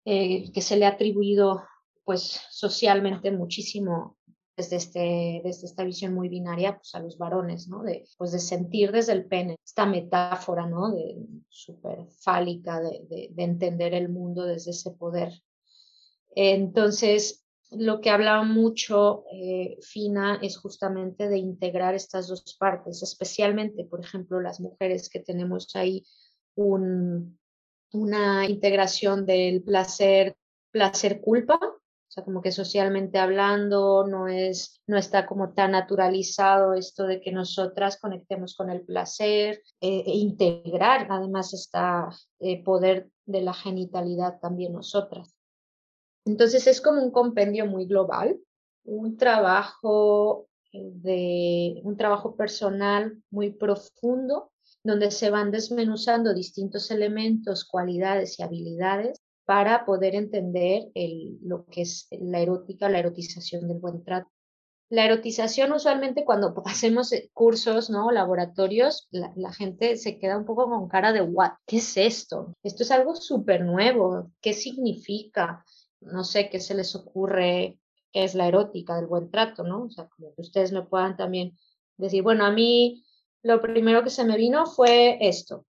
eh, 0.04 0.50
que 0.52 0.60
se 0.60 0.76
le 0.76 0.84
ha 0.84 0.90
atribuido 0.90 1.62
pues 2.04 2.40
socialmente 2.50 3.30
muchísimo 3.30 4.16
desde, 4.56 4.76
este, 4.76 5.40
desde 5.44 5.66
esta 5.66 5.84
visión 5.84 6.12
muy 6.12 6.28
binaria 6.28 6.76
pues, 6.76 6.94
a 6.94 7.00
los 7.00 7.16
varones, 7.16 7.68
¿no? 7.68 7.82
De, 7.82 8.04
pues 8.18 8.32
de 8.32 8.38
sentir 8.38 8.92
desde 8.92 9.12
el 9.12 9.26
pene, 9.26 9.56
esta 9.64 9.86
metáfora, 9.86 10.66
¿no? 10.66 10.90
De 10.90 11.16
súper 11.48 12.06
fálica 12.20 12.80
de, 12.80 13.06
de, 13.08 13.28
de, 13.30 13.42
entender 13.44 13.94
el 13.94 14.08
mundo 14.08 14.44
desde 14.44 14.72
ese 14.72 14.90
poder. 14.90 15.32
Entonces, 16.34 17.42
lo 17.70 18.00
que 18.00 18.10
hablaba 18.10 18.44
mucho 18.44 19.24
eh, 19.32 19.78
Fina 19.80 20.38
es 20.42 20.58
justamente 20.58 21.28
de 21.28 21.38
integrar 21.38 21.94
estas 21.94 22.28
dos 22.28 22.56
partes, 22.58 23.02
especialmente, 23.02 23.84
por 23.84 24.00
ejemplo, 24.00 24.40
las 24.40 24.60
mujeres 24.60 25.08
que 25.08 25.20
tenemos 25.20 25.74
ahí 25.74 26.04
un, 26.54 27.38
una 27.92 28.46
integración 28.46 29.24
del 29.24 29.62
placer, 29.62 30.36
placer-culpa, 30.70 31.58
o 31.62 32.14
sea, 32.14 32.24
como 32.24 32.42
que 32.42 32.52
socialmente 32.52 33.18
hablando 33.18 34.06
no, 34.06 34.28
es, 34.28 34.82
no 34.86 34.98
está 34.98 35.24
como 35.24 35.54
tan 35.54 35.70
naturalizado 35.70 36.74
esto 36.74 37.06
de 37.06 37.22
que 37.22 37.32
nosotras 37.32 37.98
conectemos 37.98 38.54
con 38.54 38.68
el 38.68 38.82
placer 38.82 39.62
eh, 39.80 40.04
e 40.06 40.16
integrar 40.16 41.06
además 41.08 41.54
este 41.54 42.62
poder 42.66 43.08
de 43.24 43.40
la 43.40 43.54
genitalidad 43.54 44.40
también 44.40 44.74
nosotras. 44.74 45.34
Entonces 46.24 46.66
es 46.66 46.80
como 46.80 47.02
un 47.02 47.10
compendio 47.10 47.66
muy 47.66 47.86
global, 47.86 48.38
un 48.84 49.16
trabajo 49.16 50.48
eh, 50.72 50.90
de 50.94 51.80
un 51.84 51.96
trabajo 51.96 52.36
personal 52.36 53.22
muy 53.30 53.50
profundo 53.50 54.52
donde 54.84 55.10
se 55.10 55.30
van 55.30 55.50
desmenuzando 55.50 56.34
distintos 56.34 56.90
elementos, 56.90 57.64
cualidades 57.64 58.38
y 58.38 58.42
habilidades 58.42 59.20
para 59.44 59.84
poder 59.84 60.14
entender 60.14 60.90
el, 60.94 61.38
lo 61.42 61.66
que 61.66 61.82
es 61.82 62.08
la 62.10 62.40
erótica, 62.40 62.88
la 62.88 62.98
erotización 62.98 63.68
del 63.68 63.78
buen 63.78 64.02
trato. 64.02 64.30
La 64.88 65.04
erotización 65.04 65.72
usualmente 65.72 66.24
cuando 66.24 66.54
hacemos 66.66 67.12
eh, 67.12 67.30
cursos, 67.32 67.90
¿no? 67.90 68.10
Laboratorios, 68.10 69.08
la, 69.10 69.32
la 69.36 69.52
gente 69.52 69.96
se 69.96 70.18
queda 70.18 70.36
un 70.36 70.44
poco 70.44 70.68
con 70.68 70.88
cara 70.88 71.12
de 71.12 71.22
what, 71.22 71.52
¿qué 71.66 71.78
es 71.78 71.96
esto? 71.96 72.54
Esto 72.62 72.82
es 72.82 72.90
algo 72.90 73.14
súper 73.14 73.64
nuevo, 73.64 74.30
¿qué 74.40 74.52
significa? 74.52 75.64
No 76.04 76.24
sé 76.24 76.50
qué 76.50 76.60
se 76.60 76.74
les 76.74 76.94
ocurre, 76.94 77.78
qué 78.12 78.24
es 78.24 78.34
la 78.34 78.48
erótica 78.48 78.96
del 78.96 79.06
buen 79.06 79.30
trato, 79.30 79.62
¿no? 79.64 79.84
O 79.84 79.90
sea, 79.90 80.08
como 80.08 80.34
que 80.34 80.42
ustedes 80.42 80.72
me 80.72 80.82
puedan 80.82 81.16
también 81.16 81.56
decir, 81.96 82.22
bueno, 82.22 82.44
a 82.44 82.50
mí 82.50 83.04
lo 83.42 83.60
primero 83.60 84.02
que 84.02 84.10
se 84.10 84.24
me 84.24 84.36
vino 84.36 84.66
fue 84.66 85.18
esto, 85.20 85.66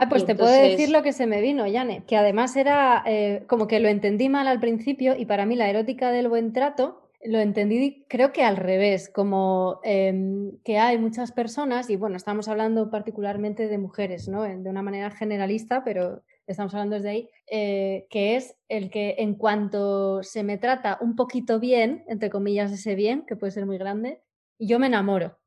Ah, 0.00 0.08
pues 0.08 0.26
te 0.26 0.34
puedo 0.34 0.52
decir 0.52 0.90
lo 0.90 1.02
que 1.02 1.12
se 1.12 1.26
me 1.26 1.40
vino, 1.40 1.66
Yane, 1.66 2.04
que 2.04 2.16
además 2.16 2.56
era 2.56 3.02
eh, 3.06 3.44
como 3.46 3.66
que 3.66 3.80
lo 3.80 3.88
entendí 3.88 4.28
mal 4.28 4.48
al 4.48 4.60
principio 4.60 5.16
y 5.16 5.26
para 5.26 5.46
mí 5.46 5.54
la 5.54 5.70
erótica 5.70 6.10
del 6.10 6.28
buen 6.28 6.52
trato 6.52 7.00
lo 7.22 7.38
entendí 7.38 8.04
creo 8.08 8.32
que 8.32 8.42
al 8.42 8.56
revés, 8.56 9.10
como 9.10 9.80
em, 9.84 10.58
que 10.64 10.78
hay 10.78 10.98
muchas 10.98 11.32
personas, 11.32 11.90
y 11.90 11.96
bueno, 11.96 12.16
estamos 12.16 12.48
hablando 12.48 12.90
particularmente 12.90 13.68
de 13.68 13.78
mujeres, 13.78 14.26
¿no? 14.26 14.42
De 14.42 14.70
una 14.70 14.82
manera 14.82 15.10
generalista, 15.10 15.84
pero 15.84 16.22
estamos 16.52 16.74
hablando 16.74 16.96
desde 16.96 17.10
ahí, 17.10 17.30
eh, 17.50 18.06
que 18.10 18.36
es 18.36 18.56
el 18.68 18.90
que 18.90 19.16
en 19.18 19.34
cuanto 19.34 20.22
se 20.22 20.42
me 20.42 20.58
trata 20.58 20.98
un 21.00 21.16
poquito 21.16 21.60
bien, 21.60 22.04
entre 22.08 22.30
comillas 22.30 22.72
ese 22.72 22.94
bien, 22.94 23.24
que 23.26 23.36
puede 23.36 23.52
ser 23.52 23.66
muy 23.66 23.78
grande, 23.78 24.22
yo 24.58 24.78
me 24.78 24.86
enamoro. 24.86 25.38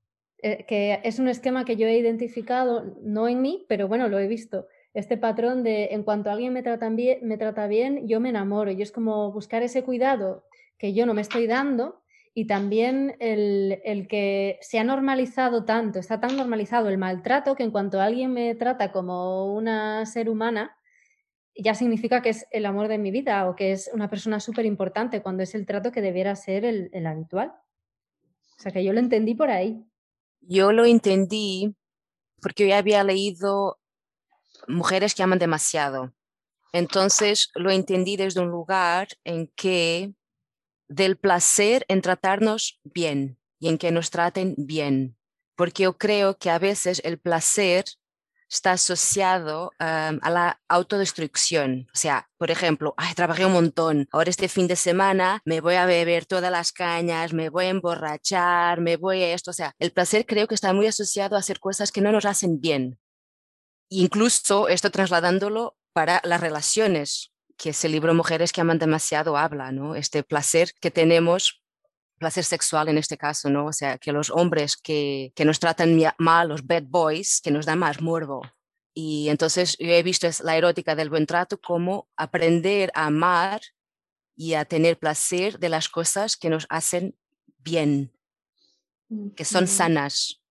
Eh, 0.42 0.66
que 0.68 1.00
es 1.04 1.20
un 1.20 1.30
esquema 1.30 1.64
que 1.64 1.78
yo 1.78 1.88
he 1.88 1.98
identificado, 1.98 2.98
no 3.02 3.30
en 3.30 3.42
mí, 3.42 3.66
pero 3.70 3.88
bueno, 3.88 4.10
lo 4.10 4.20
he 4.20 4.28
visto. 4.28 4.68
Este 4.94 5.18
patrón 5.18 5.64
de 5.64 5.86
en 5.92 6.04
cuanto 6.04 6.30
alguien 6.30 6.52
me 6.52 6.64
trata 6.64 6.90
bien, 6.90 7.20
me 7.22 7.38
trata 7.38 7.68
bien 7.68 8.08
yo 8.08 8.20
me 8.20 8.30
enamoro. 8.30 8.72
Y 8.72 8.82
es 8.82 8.92
como 8.92 9.32
buscar 9.32 9.64
ese 9.64 9.84
cuidado 9.84 10.46
que 10.78 10.94
yo 10.94 11.06
no 11.06 11.14
me 11.14 11.22
estoy 11.22 11.48
dando 11.48 12.04
y 12.34 12.46
también 12.46 13.16
el, 13.20 13.80
el, 13.86 14.08
que 14.08 14.58
se 14.62 14.80
ha 14.80 14.84
normalizado 14.84 15.66
tanto, 15.66 16.00
está 16.00 16.20
tan 16.20 16.36
normalizado 16.36 16.90
el 16.90 16.98
maltrato 16.98 17.56
que 17.56 17.64
en 17.64 17.72
cuanto 17.72 18.02
alguien 18.02 18.34
me 18.34 18.54
trata 18.56 18.92
como 18.92 19.54
una 19.54 20.06
ser 20.06 20.30
humana, 20.30 20.76
ya 21.56 21.76
significa 21.76 22.22
que 22.22 22.30
es 22.30 22.46
el 22.52 22.66
amor 22.66 22.88
de 22.88 22.98
mi 22.98 23.12
vida 23.12 23.50
o 23.50 23.56
que 23.56 23.72
es 23.72 23.90
una 23.94 24.10
persona 24.10 24.40
súper 24.40 24.66
importante 24.66 25.22
cuando 25.22 25.44
es 25.44 25.56
el 25.56 25.66
trato 25.66 25.92
que 25.92 26.02
debiera 26.02 26.36
ser 26.36 26.66
el, 26.66 26.90
el 26.94 27.06
habitual. 27.06 27.54
O 28.58 28.62
sea 28.62 28.72
que 28.72 28.84
yo 28.84 28.94
lo 28.94 29.00
entendí 29.00 29.36
por 29.36 29.50
ahí. 29.50 29.86
Yo 30.42 30.72
lo 30.72 30.86
entendí 30.86 31.76
porque 32.42 32.68
yo 32.68 32.76
había 32.76 33.04
leído 33.04 33.80
Mujeres 34.68 35.14
que 35.14 35.24
aman 35.24 35.40
demasiado. 35.40 36.14
Entonces 36.72 37.50
lo 37.54 37.70
entendí 37.70 38.16
desde 38.18 38.42
un 38.42 38.50
lugar 38.50 39.08
en 39.24 39.48
que 39.56 40.14
del 40.88 41.18
placer 41.18 41.86
en 41.88 42.02
tratarnos 42.02 42.80
bien 42.84 43.38
y 43.60 43.70
en 43.70 43.78
que 43.78 43.92
nos 43.92 44.10
traten 44.10 44.56
bien, 44.58 45.18
porque 45.56 45.84
yo 45.84 45.98
creo 45.98 46.38
que 46.38 46.50
a 46.50 46.60
veces 46.60 47.02
el 47.04 47.20
placer 47.20 47.86
está 48.54 48.74
asociado 48.74 49.72
a 49.80 50.30
la 50.30 50.62
autodestrucción. 50.68 51.88
O 51.94 51.98
sea, 51.98 52.30
por 52.38 52.52
ejemplo, 52.52 52.94
Ay, 52.98 53.14
trabajé 53.16 53.46
un 53.46 53.54
montón, 53.54 54.08
ahora 54.12 54.30
este 54.30 54.48
fin 54.48 54.68
de 54.68 54.76
semana 54.76 55.42
me 55.46 55.62
voy 55.62 55.76
a 55.76 55.86
beber 55.86 56.26
todas 56.26 56.52
las 56.52 56.72
cañas, 56.72 57.34
me 57.34 57.50
voy 57.50 57.66
a 57.66 57.70
emborrachar, 57.70 58.80
me 58.82 58.98
voy 58.98 59.24
a 59.24 59.34
esto. 59.34 59.52
O 59.52 59.54
sea, 59.54 59.74
el 59.80 59.92
placer 59.92 60.26
creo 60.26 60.48
que 60.48 60.56
está 60.56 60.74
muy 60.74 60.88
asociado 60.88 61.36
a 61.36 61.40
hacer 61.40 61.60
cosas 61.60 61.92
que 61.92 62.02
no 62.02 62.12
nos 62.12 62.26
hacen 62.26 62.60
bien. 62.62 63.00
Incluso 63.90 64.68
esto 64.68 64.90
trasladándolo 64.92 65.76
para 65.94 66.22
las 66.24 66.42
relaciones, 66.42 67.32
que 67.58 67.70
ese 67.70 67.90
libro 67.90 68.14
Mujeres 68.14 68.52
que 68.52 68.62
aman 68.62 68.80
demasiado 68.80 69.38
habla, 69.38 69.72
¿no? 69.72 69.96
Este 69.96 70.24
placer 70.24 70.74
que 70.80 70.92
tenemos 70.92 71.63
placer 72.24 72.44
sexual 72.44 72.88
en 72.88 72.98
este 72.98 73.18
caso, 73.18 73.50
¿no? 73.50 73.66
O 73.66 73.74
sea, 73.74 73.98
que 73.98 74.14
los 74.14 74.30
hombres 74.30 74.78
que, 74.78 75.34
que 75.36 75.46
nos 75.46 75.60
tratan 75.60 76.00
mal, 76.18 76.48
los 76.48 76.66
bad 76.66 76.84
boys, 76.88 77.42
que 77.42 77.52
nos 77.52 77.66
dan 77.66 77.80
más 77.80 78.02
morbo. 78.02 78.42
Y 78.94 79.30
entonces 79.30 79.76
yo 79.78 79.88
he 79.88 80.04
visto 80.04 80.28
la 80.44 80.56
erótica 80.56 80.96
del 80.96 81.10
buen 81.10 81.26
trato 81.26 81.60
como 81.60 82.08
aprender 82.16 82.92
a 82.94 83.08
amar 83.08 83.62
y 84.36 84.54
a 84.54 84.66
tener 84.66 84.98
placer 84.98 85.60
de 85.60 85.70
las 85.70 85.90
cosas 85.90 86.38
que 86.38 86.50
nos 86.50 86.66
hacen 86.70 87.16
bien, 87.58 88.12
que 89.36 89.46
son 89.46 89.68
sanas. 89.68 90.42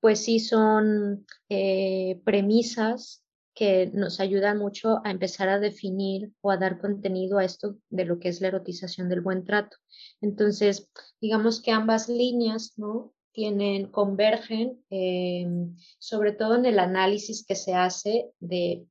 Pues 0.00 0.24
sí, 0.24 0.40
son 0.40 1.26
eh, 1.48 2.20
premisas 2.24 3.23
que 3.54 3.90
nos 3.94 4.20
ayudan 4.20 4.58
mucho 4.58 5.00
a 5.04 5.10
empezar 5.10 5.48
a 5.48 5.60
definir 5.60 6.32
o 6.40 6.50
a 6.50 6.56
dar 6.56 6.80
contenido 6.80 7.38
a 7.38 7.44
esto 7.44 7.76
de 7.88 8.04
lo 8.04 8.18
que 8.18 8.28
es 8.28 8.40
la 8.40 8.48
erotización 8.48 9.08
del 9.08 9.20
buen 9.20 9.44
trato. 9.44 9.76
Entonces, 10.20 10.90
digamos 11.20 11.62
que 11.62 11.70
ambas 11.70 12.08
líneas, 12.08 12.74
¿no? 12.76 13.12
Tienen, 13.32 13.90
convergen, 13.90 14.84
eh, 14.90 15.46
sobre 15.98 16.32
todo 16.32 16.56
en 16.56 16.66
el 16.66 16.78
análisis 16.78 17.44
que 17.44 17.56
se 17.56 17.74
hace 17.74 18.30
de 18.38 18.86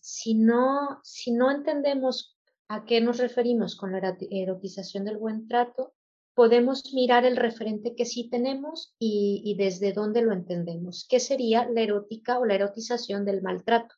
si 0.00 0.34
no, 0.34 1.00
si 1.02 1.32
no 1.32 1.50
entendemos 1.50 2.36
a 2.68 2.84
qué 2.84 3.00
nos 3.00 3.18
referimos 3.18 3.76
con 3.76 3.92
la 3.92 4.16
erotización 4.30 5.04
del 5.04 5.18
buen 5.18 5.48
trato, 5.48 5.92
podemos 6.34 6.94
mirar 6.94 7.24
el 7.24 7.36
referente 7.36 7.94
que 7.94 8.06
sí 8.06 8.30
tenemos 8.30 8.94
y, 8.98 9.54
desde 9.58 9.92
dónde 9.92 10.22
lo 10.22 10.32
entendemos. 10.32 11.06
¿Qué 11.08 11.20
sería 11.20 11.68
la 11.68 11.82
erótica 11.82 12.38
o 12.38 12.46
la 12.46 12.54
erotización 12.54 13.24
del 13.24 13.42
maltrato? 13.42 13.94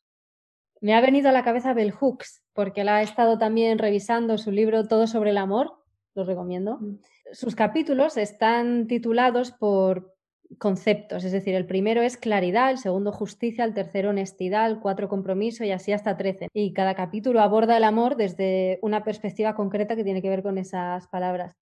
Me 0.83 0.93
ha 0.93 0.99
venido 0.99 1.29
a 1.29 1.31
la 1.31 1.45
cabeza 1.45 1.73
Bell 1.73 1.93
Hooks, 1.93 2.43
porque 2.51 2.83
la 2.83 2.97
ha 2.97 3.01
estado 3.01 3.37
también 3.37 3.79
revisando 3.79 4.37
su 4.37 4.51
libro 4.51 4.85
Todo 4.85 5.07
sobre 5.07 5.29
el 5.29 5.37
amor, 5.37 5.71
lo 6.13 6.25
recomiendo. 6.25 6.77
Mm. 6.81 6.99
Sus 7.31 7.55
capítulos 7.55 8.17
están 8.17 8.87
titulados 8.87 9.51
por 9.51 10.13
conceptos, 10.59 11.23
es 11.23 11.31
decir, 11.31 11.55
el 11.55 11.65
primero 11.65 12.01
es 12.01 12.17
claridad, 12.17 12.69
el 12.69 12.79
segundo 12.79 13.13
justicia, 13.13 13.63
el 13.63 13.73
tercero 13.73 14.09
honestidad, 14.09 14.69
el 14.69 14.81
cuatro 14.81 15.07
compromiso 15.07 15.63
y 15.63 15.71
así 15.71 15.93
hasta 15.93 16.17
trece. 16.17 16.49
Y 16.53 16.73
cada 16.73 16.95
capítulo 16.95 17.39
aborda 17.39 17.77
el 17.77 17.85
amor 17.85 18.17
desde 18.17 18.79
una 18.81 19.05
perspectiva 19.05 19.55
concreta 19.55 19.95
que 19.95 20.03
tiene 20.03 20.21
que 20.21 20.29
ver 20.29 20.43
con 20.43 20.57
esas 20.57 21.07
palabras. 21.07 21.55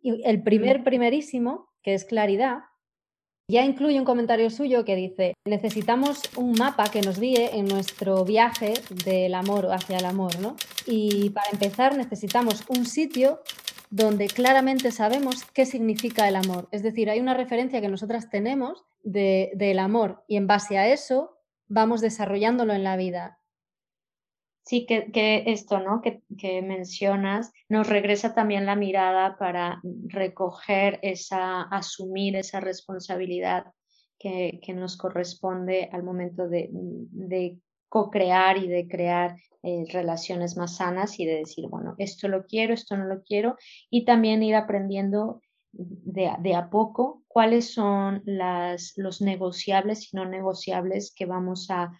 Y 0.00 0.22
el 0.24 0.42
primer, 0.42 0.82
primerísimo, 0.82 1.68
que 1.82 1.92
es 1.92 2.06
claridad, 2.06 2.60
ya 3.48 3.64
incluye 3.64 3.98
un 3.98 4.04
comentario 4.04 4.50
suyo 4.50 4.84
que 4.84 4.96
dice, 4.96 5.34
necesitamos 5.44 6.22
un 6.36 6.52
mapa 6.52 6.84
que 6.84 7.02
nos 7.02 7.18
guíe 7.18 7.56
en 7.56 7.66
nuestro 7.66 8.24
viaje 8.24 8.74
del 9.04 9.34
amor 9.34 9.68
hacia 9.72 9.98
el 9.98 10.04
amor, 10.04 10.38
¿no? 10.40 10.56
Y 10.86 11.30
para 11.30 11.50
empezar 11.50 11.96
necesitamos 11.96 12.64
un 12.68 12.86
sitio 12.86 13.40
donde 13.90 14.26
claramente 14.28 14.90
sabemos 14.90 15.44
qué 15.52 15.66
significa 15.66 16.26
el 16.26 16.36
amor. 16.36 16.68
Es 16.70 16.82
decir, 16.82 17.10
hay 17.10 17.20
una 17.20 17.34
referencia 17.34 17.82
que 17.82 17.88
nosotras 17.88 18.30
tenemos 18.30 18.84
del 19.02 19.78
amor 19.78 20.24
y 20.28 20.36
en 20.36 20.46
base 20.46 20.78
a 20.78 20.88
eso 20.88 21.36
vamos 21.68 22.00
desarrollándolo 22.00 22.72
en 22.72 22.84
la 22.84 22.96
vida. 22.96 23.38
Sí, 24.64 24.86
que, 24.86 25.42
esto, 25.46 25.80
¿no? 25.80 26.00
Que, 26.00 26.62
mencionas, 26.62 27.52
nos 27.68 27.88
regresa 27.88 28.32
también 28.32 28.64
la 28.64 28.76
mirada 28.76 29.36
para 29.36 29.80
recoger 30.06 31.00
esa, 31.02 31.62
asumir 31.62 32.36
esa 32.36 32.60
responsabilidad 32.60 33.66
que, 34.18 34.60
nos 34.74 34.96
corresponde 34.96 35.88
al 35.92 36.04
momento 36.04 36.48
de, 36.48 36.68
de 36.70 37.58
co-crear 37.88 38.56
y 38.56 38.68
de 38.68 38.86
crear 38.86 39.36
eh, 39.64 39.84
relaciones 39.92 40.56
más 40.56 40.76
sanas 40.76 41.20
y 41.20 41.26
de 41.26 41.36
decir, 41.36 41.68
bueno, 41.68 41.94
esto 41.98 42.28
lo 42.28 42.46
quiero, 42.46 42.72
esto 42.72 42.96
no 42.96 43.04
lo 43.04 43.22
quiero, 43.22 43.56
y 43.90 44.04
también 44.04 44.42
ir 44.42 44.54
aprendiendo 44.54 45.40
de, 45.72 46.30
de 46.40 46.54
a 46.54 46.70
poco 46.70 47.22
cuáles 47.28 47.72
son 47.72 48.22
las, 48.24 48.92
los 48.96 49.20
negociables 49.20 50.12
y 50.12 50.16
no 50.16 50.24
negociables 50.24 51.12
que 51.14 51.26
vamos 51.26 51.68
a 51.70 51.92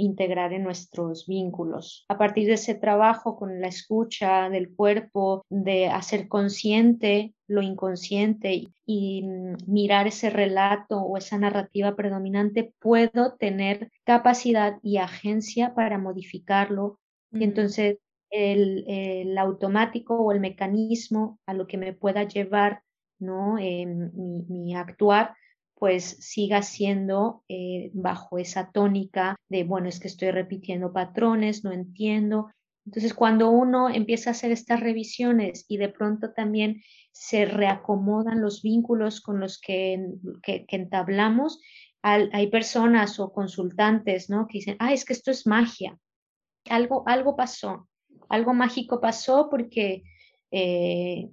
integrar 0.00 0.52
en 0.52 0.64
nuestros 0.64 1.26
vínculos. 1.26 2.04
A 2.08 2.18
partir 2.18 2.46
de 2.46 2.54
ese 2.54 2.74
trabajo 2.74 3.36
con 3.36 3.60
la 3.60 3.68
escucha 3.68 4.48
del 4.50 4.74
cuerpo, 4.74 5.44
de 5.48 5.86
hacer 5.88 6.28
consciente 6.28 7.34
lo 7.46 7.62
inconsciente 7.62 8.68
y 8.86 9.24
mirar 9.66 10.06
ese 10.06 10.30
relato 10.30 11.00
o 11.00 11.16
esa 11.16 11.36
narrativa 11.38 11.96
predominante, 11.96 12.72
puedo 12.78 13.34
tener 13.34 13.90
capacidad 14.04 14.78
y 14.82 14.98
agencia 14.98 15.74
para 15.74 15.98
modificarlo. 15.98 17.00
Y 17.32 17.44
entonces 17.44 17.98
el, 18.30 19.36
automático 19.38 20.16
o 20.16 20.32
el 20.32 20.40
mecanismo 20.40 21.38
a 21.46 21.54
lo 21.54 21.66
que 21.66 21.76
me 21.76 21.92
pueda 21.92 22.24
llevar 22.24 22.82
¿no? 23.18 23.54
mi, 23.54 23.86
mi 24.48 24.74
actuar 24.74 25.34
pues 25.80 26.18
siga 26.20 26.60
siendo 26.60 27.42
eh, 27.48 27.90
bajo 27.94 28.36
esa 28.36 28.70
tónica 28.70 29.36
de, 29.48 29.64
bueno, 29.64 29.88
es 29.88 29.98
que 29.98 30.08
estoy 30.08 30.30
repitiendo 30.30 30.92
patrones, 30.92 31.64
no 31.64 31.72
entiendo. 31.72 32.50
Entonces, 32.84 33.14
cuando 33.14 33.48
uno 33.48 33.88
empieza 33.88 34.28
a 34.28 34.32
hacer 34.32 34.52
estas 34.52 34.80
revisiones 34.80 35.64
y 35.68 35.78
de 35.78 35.88
pronto 35.88 36.34
también 36.34 36.82
se 37.12 37.46
reacomodan 37.46 38.42
los 38.42 38.60
vínculos 38.60 39.22
con 39.22 39.40
los 39.40 39.58
que, 39.58 39.98
que, 40.42 40.66
entablamos, 40.68 41.58
hay 42.02 42.48
personas 42.48 43.18
o 43.18 43.32
consultantes, 43.32 44.28
¿no? 44.28 44.48
Que 44.48 44.58
dicen, 44.58 44.76
ah, 44.80 44.92
es 44.92 45.06
que 45.06 45.14
esto 45.14 45.30
es 45.30 45.46
magia. 45.46 45.98
Algo, 46.68 47.04
algo 47.06 47.36
pasó, 47.36 47.88
algo 48.28 48.52
mágico 48.52 49.00
pasó 49.00 49.48
porque 49.50 50.02
eh, 50.50 51.30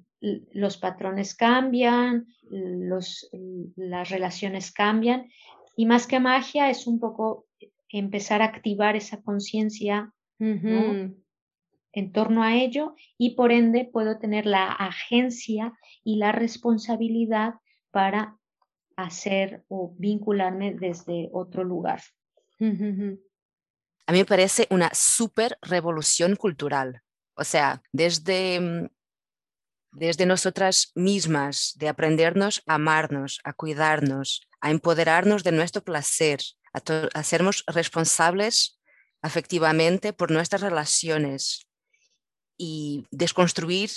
los 0.51 0.77
patrones 0.77 1.35
cambian, 1.35 2.27
los, 2.49 3.29
las 3.75 4.09
relaciones 4.09 4.71
cambian 4.71 5.29
y 5.75 5.85
más 5.85 6.07
que 6.07 6.19
magia 6.19 6.69
es 6.69 6.87
un 6.87 6.99
poco 6.99 7.47
empezar 7.89 8.41
a 8.41 8.45
activar 8.45 8.95
esa 8.95 9.21
conciencia 9.21 10.13
en 10.39 12.11
torno 12.11 12.43
a 12.43 12.55
ello 12.55 12.95
y 13.17 13.35
por 13.35 13.51
ende 13.51 13.89
puedo 13.91 14.19
tener 14.19 14.45
la 14.45 14.67
agencia 14.67 15.73
y 16.03 16.17
la 16.17 16.31
responsabilidad 16.31 17.55
para 17.91 18.37
hacer 18.95 19.63
o 19.67 19.93
vincularme 19.97 20.73
desde 20.73 21.29
otro 21.31 21.63
lugar. 21.63 22.01
A 24.07 24.11
mí 24.11 24.19
me 24.19 24.25
parece 24.25 24.67
una 24.69 24.89
super 24.93 25.57
revolución 25.61 26.35
cultural. 26.35 27.01
O 27.35 27.43
sea, 27.43 27.83
desde 27.91 28.59
mm, 28.59 28.89
desde 29.91 30.25
nosotras 30.25 30.91
mismas, 30.95 31.73
de 31.77 31.89
aprendernos 31.89 32.61
a 32.65 32.75
amarnos, 32.75 33.39
a 33.43 33.53
cuidarnos, 33.53 34.47
a 34.61 34.71
empoderarnos 34.71 35.43
de 35.43 35.51
nuestro 35.51 35.83
placer, 35.83 36.39
a, 36.73 36.81
hacernos 37.13 37.63
responsables 37.67 38.79
afectivamente 39.21 40.13
por 40.13 40.31
nuestras 40.31 40.61
relaciones 40.61 41.67
y 42.57 43.05
desconstruir 43.11 43.91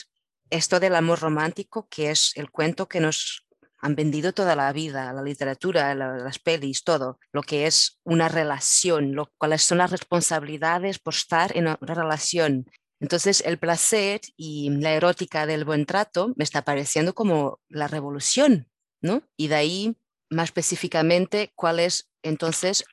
esto 0.51 0.81
del 0.81 0.95
amor 0.95 1.21
romántico, 1.21 1.89
que 1.89 2.11
es 2.11 2.33
el 2.37 2.51
cuento 2.51 2.89
que 2.89 3.01
nos 3.01 3.47
han 3.79 3.95
vendido 3.95 4.33
toda 4.33 4.57
la 4.57 4.73
vida, 4.73 5.13
la 5.13 5.23
literatura, 5.23 5.95
las 5.95 6.39
pelis, 6.39 6.85
todo, 6.85 7.19
lo 7.33 7.43
que 7.43 7.67
es 7.67 7.99
una 8.05 8.29
relación, 8.29 9.15
lo, 9.15 9.33
cuáles 9.39 9.63
son 9.63 9.79
las 9.79 9.91
responsabilidades 9.91 10.99
por 10.99 11.15
estar 11.15 11.57
en 11.57 11.65
una 11.65 11.79
relación, 11.81 12.67
entonces, 13.01 13.43
el 13.47 13.59
placer 13.59 14.21
y 14.37 14.69
la 14.71 14.93
erótica 14.93 15.47
del 15.47 15.65
buen 15.65 15.87
trato 15.87 16.35
me 16.37 16.45
está 16.45 16.63
pareciendo 16.63 17.15
como 17.15 17.59
la 17.69 17.89
revolución, 17.89 18.69
¿no? 19.01 19.23
Y 19.39 19.49
de 19.49 19.55
ahí, 19.55 19.97
más 20.29 20.49
específicamente, 20.49 21.51
cuál 21.57 21.81
es 21.81 22.11
entonces 22.23 22.85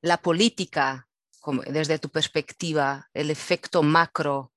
la 0.00 0.18
política, 0.18 1.08
desde 1.68 2.00
tu 2.00 2.08
perspectiva, 2.10 3.08
el 3.14 3.30
efecto 3.30 3.84
macro, 3.84 4.52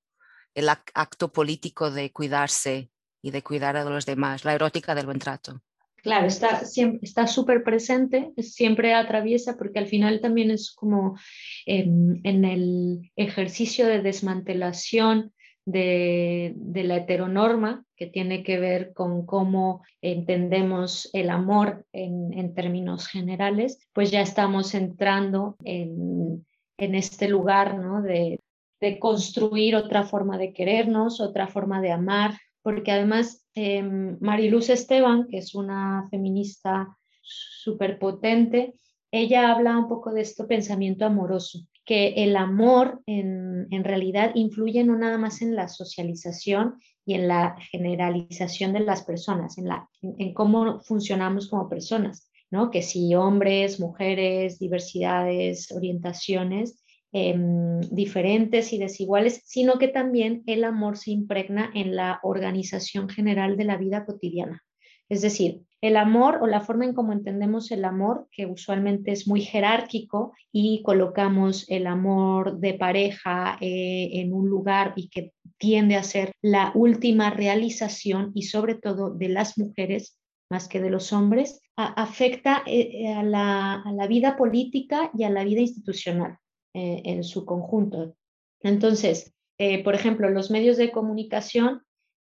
el 0.54 0.68
acto 0.68 1.32
político 1.32 1.92
de 1.92 2.12
cuidarse 2.12 2.90
y 3.22 3.30
de 3.30 3.42
cuidar 3.42 3.76
a 3.76 3.84
los 3.84 4.04
demás, 4.04 4.44
la 4.44 4.54
erótica 4.54 4.96
del 4.96 5.06
buen 5.06 5.20
trato. 5.20 5.62
Claro, 6.02 6.26
está 6.26 6.64
siempre 6.64 7.00
está 7.02 7.26
súper 7.26 7.64
presente, 7.64 8.32
siempre 8.38 8.94
atraviesa 8.94 9.56
porque 9.56 9.80
al 9.80 9.86
final 9.86 10.20
también 10.20 10.50
es 10.50 10.70
como 10.70 11.18
en, 11.66 12.20
el 12.24 13.10
ejercicio 13.16 13.86
de 13.86 14.00
desmantelación 14.00 15.32
de, 15.64 16.54
la 16.72 16.96
heteronorma 16.96 17.84
que 17.96 18.06
tiene 18.06 18.42
que 18.42 18.58
ver 18.58 18.92
con 18.94 19.26
cómo 19.26 19.82
entendemos 20.00 21.10
el 21.12 21.30
amor 21.30 21.84
en, 21.92 22.54
términos 22.54 23.08
generales, 23.08 23.78
pues 23.92 24.10
ya 24.10 24.20
estamos 24.20 24.74
entrando 24.74 25.56
en, 25.64 26.44
este 26.78 27.28
lugar 27.28 27.76
¿no? 27.76 28.02
de, 28.02 28.40
de 28.80 28.98
construir 29.00 29.74
otra 29.74 30.04
forma 30.04 30.38
de 30.38 30.52
querernos, 30.52 31.20
otra 31.20 31.48
forma 31.48 31.80
de 31.80 31.90
amar, 31.90 32.38
porque 32.62 32.92
además 32.92 33.44
eh, 33.60 33.82
Mariluz 34.20 34.70
Esteban, 34.70 35.26
que 35.26 35.38
es 35.38 35.52
una 35.52 36.06
feminista 36.10 36.96
súper 37.20 37.98
potente, 37.98 38.74
ella 39.10 39.50
habla 39.50 39.76
un 39.76 39.88
poco 39.88 40.12
de 40.12 40.20
este 40.20 40.44
pensamiento 40.44 41.04
amoroso, 41.04 41.66
que 41.84 42.08
el 42.18 42.36
amor 42.36 43.02
en, 43.06 43.66
realidad 43.82 44.30
influye 44.36 44.84
no 44.84 44.96
nada 44.96 45.18
más 45.18 45.42
en 45.42 45.56
la 45.56 45.66
socialización 45.66 46.78
y 47.04 47.14
en 47.14 47.26
la 47.26 47.56
generalización 47.72 48.74
de 48.74 48.80
las 48.80 49.02
personas, 49.02 49.58
en, 49.58 49.66
en 50.02 50.34
cómo 50.34 50.80
funcionamos 50.82 51.48
como 51.48 51.68
personas, 51.68 52.30
¿no? 52.52 52.70
Que 52.70 52.82
si 52.82 53.12
hombres, 53.16 53.80
mujeres, 53.80 54.60
diversidades, 54.60 55.72
orientaciones, 55.72 56.84
Em, 57.10 57.80
diferentes 57.90 58.70
y 58.74 58.78
desiguales, 58.78 59.40
sino 59.46 59.78
que 59.78 59.88
también 59.88 60.42
el 60.44 60.62
amor 60.62 60.98
se 60.98 61.10
impregna 61.10 61.70
en 61.74 61.96
la 61.96 62.20
organización 62.22 63.08
general 63.08 63.56
de 63.56 63.64
la 63.64 63.78
vida 63.78 64.04
cotidiana. 64.04 64.62
Es 65.08 65.22
decir, 65.22 65.62
el 65.80 65.96
amor 65.96 66.40
o 66.42 66.46
la 66.46 66.60
forma 66.60 66.84
en 66.84 66.92
cómo 66.92 67.14
entendemos 67.14 67.70
el 67.70 67.86
amor, 67.86 68.28
que 68.30 68.44
usualmente 68.44 69.10
es 69.12 69.26
muy 69.26 69.40
jerárquico 69.40 70.34
y 70.52 70.82
colocamos 70.82 71.64
el 71.70 71.86
amor 71.86 72.58
de 72.58 72.74
pareja 72.74 73.56
eh, 73.58 74.10
en 74.20 74.34
un 74.34 74.50
lugar 74.50 74.92
y 74.94 75.08
que 75.08 75.32
tiende 75.56 75.96
a 75.96 76.02
ser 76.02 76.32
la 76.42 76.72
última 76.74 77.30
realización 77.30 78.32
y 78.34 78.42
sobre 78.42 78.74
todo 78.74 79.14
de 79.14 79.30
las 79.30 79.56
mujeres 79.56 80.18
más 80.50 80.68
que 80.68 80.80
de 80.80 80.90
los 80.90 81.14
hombres, 81.14 81.62
afecta 81.74 82.62
eh, 82.66 83.08
a 83.14 83.22
la 83.22 84.06
vida 84.08 84.36
política 84.36 85.10
y 85.16 85.24
a 85.24 85.30
la 85.30 85.44
vida 85.44 85.60
institucional. 85.60 86.38
Eh, 86.74 87.00
en 87.06 87.24
su 87.24 87.46
conjunto. 87.46 88.14
Entonces, 88.60 89.34
eh, 89.56 89.82
por 89.82 89.94
ejemplo, 89.94 90.28
los 90.28 90.50
medios 90.50 90.76
de 90.76 90.90
comunicación 90.90 91.82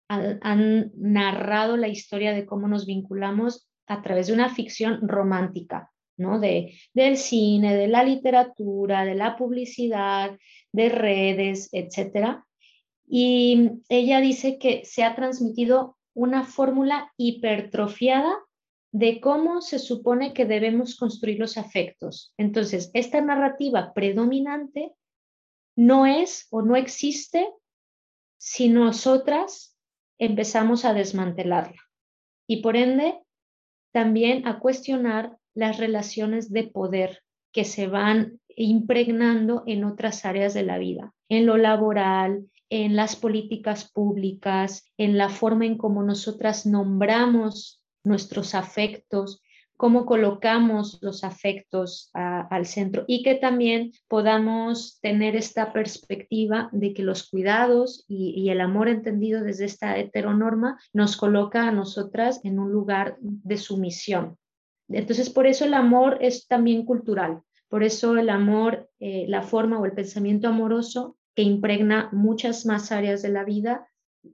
han, 0.08 0.92
narrado 0.94 1.76
la 1.76 1.88
historia 1.88 2.32
de 2.32 2.46
cómo 2.46 2.68
nos 2.68 2.86
vinculamos 2.86 3.68
a 3.88 4.00
través 4.00 4.28
de 4.28 4.34
una 4.34 4.48
ficción 4.48 5.06
romántica, 5.08 5.90
¿no? 6.16 6.38
De, 6.38 6.72
del 6.94 7.16
cine, 7.16 7.74
de 7.74 7.88
la 7.88 8.04
literatura, 8.04 9.04
de 9.04 9.16
la 9.16 9.36
publicidad, 9.36 10.38
de 10.72 10.88
redes, 10.88 11.68
etc. 11.72 12.38
Y 13.08 13.70
ella 13.88 14.20
dice 14.20 14.56
que 14.58 14.84
se 14.84 15.02
ha 15.02 15.16
transmitido 15.16 15.98
una 16.14 16.44
fórmula 16.44 17.12
hipertrofiada 17.16 18.34
de 18.92 19.20
cómo 19.20 19.60
se 19.60 19.78
supone 19.78 20.32
que 20.32 20.46
debemos 20.46 20.96
construir 20.96 21.38
los 21.38 21.58
afectos. 21.58 22.32
Entonces, 22.38 22.90
esta 22.94 23.20
narrativa 23.20 23.92
predominante 23.92 24.92
no 25.76 26.06
es 26.06 26.46
o 26.50 26.62
no 26.62 26.76
existe 26.76 27.48
si 28.38 28.68
nosotras 28.68 29.76
empezamos 30.18 30.84
a 30.84 30.94
desmantelarla 30.94 31.80
y 32.48 32.62
por 32.62 32.76
ende 32.76 33.20
también 33.92 34.46
a 34.46 34.58
cuestionar 34.58 35.36
las 35.54 35.78
relaciones 35.78 36.50
de 36.50 36.64
poder 36.64 37.22
que 37.52 37.64
se 37.64 37.86
van 37.86 38.40
impregnando 38.48 39.62
en 39.66 39.84
otras 39.84 40.24
áreas 40.24 40.54
de 40.54 40.62
la 40.62 40.78
vida, 40.78 41.14
en 41.28 41.46
lo 41.46 41.56
laboral, 41.56 42.48
en 42.70 42.96
las 42.96 43.16
políticas 43.16 43.90
públicas, 43.90 44.84
en 44.98 45.16
la 45.16 45.28
forma 45.28 45.66
en 45.66 45.78
cómo 45.78 46.02
nosotras 46.02 46.66
nombramos 46.66 47.77
nuestros 48.04 48.54
afectos, 48.54 49.42
cómo 49.78 50.06
colocamos 50.06 50.98
los 51.02 51.22
afectos 51.22 52.10
al 52.12 52.66
centro 52.66 53.04
y 53.06 53.22
que 53.22 53.36
también 53.36 53.92
podamos 54.08 54.98
tener 55.00 55.36
esta 55.36 55.72
perspectiva 55.72 56.68
de 56.72 56.92
que 56.92 57.04
los 57.04 57.30
cuidados 57.30 58.04
y, 58.08 58.50
el 58.50 58.60
amor 58.60 58.88
entendido 58.88 59.42
desde 59.42 59.66
esta 59.66 59.96
heteronorma 59.96 60.78
nos 60.92 61.16
coloca 61.16 61.68
a 61.68 61.72
nosotras 61.72 62.40
en 62.44 62.58
un 62.58 62.72
lugar 62.72 63.16
de 63.20 63.56
sumisión. 63.56 64.36
Entonces, 64.88 65.30
por 65.30 65.46
eso 65.46 65.64
el 65.64 65.74
amor 65.74 66.18
es 66.20 66.48
también 66.48 66.84
cultural, 66.84 67.42
por 67.68 67.84
eso 67.84 68.16
el 68.16 68.30
amor, 68.30 68.90
eh, 68.98 69.26
la 69.28 69.42
forma 69.42 69.78
o 69.78 69.86
el 69.86 69.92
pensamiento 69.92 70.48
amoroso 70.48 71.16
que 71.36 71.42
impregna 71.42 72.08
muchas 72.10 72.66
más 72.66 72.90
áreas 72.90 73.22
de 73.22 73.28
la 73.28 73.44
vida 73.44 73.86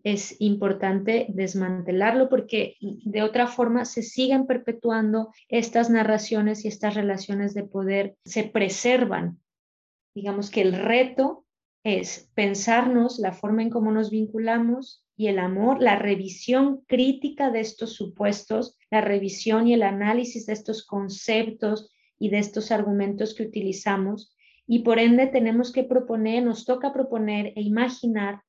es 0.02 0.36
importante 0.40 1.26
desmantelarlo 1.28 2.28
porque 2.28 2.76
de 2.80 3.22
otra 3.22 3.46
forma 3.46 3.84
se 3.84 4.02
siguen 4.02 4.46
perpetuando 4.46 5.32
estas 5.48 5.90
narraciones 5.90 6.64
y 6.64 6.68
estas 6.68 6.94
relaciones 6.94 7.54
de 7.54 7.64
poder, 7.64 8.16
se 8.24 8.44
preservan. 8.44 9.40
Digamos 10.14 10.50
que 10.50 10.62
el 10.62 10.74
reto 10.74 11.44
es 11.84 12.30
pensarnos 12.34 13.18
la 13.18 13.32
forma 13.32 13.62
en 13.62 13.70
cómo 13.70 13.92
nos 13.92 14.10
vinculamos 14.10 15.04
y 15.16 15.28
el 15.28 15.38
amor, 15.38 15.80
la 15.80 15.96
revisión 15.96 16.82
crítica 16.86 17.50
de 17.50 17.60
estos 17.60 17.92
supuestos, 17.92 18.76
la 18.90 19.00
revisión 19.00 19.68
y 19.68 19.74
el 19.74 19.82
análisis 19.82 20.46
de 20.46 20.54
estos 20.54 20.84
conceptos 20.84 21.90
y 22.18 22.30
de 22.30 22.38
estos 22.38 22.70
argumentos 22.72 23.34
que 23.34 23.44
utilizamos. 23.44 24.34
Y 24.66 24.80
por 24.80 24.98
ende 24.98 25.26
tenemos 25.26 25.72
que 25.72 25.84
proponer, 25.84 26.42
nos 26.42 26.64
toca 26.64 26.92
proponer 26.92 27.52
e 27.54 27.62
imaginar 27.62 28.42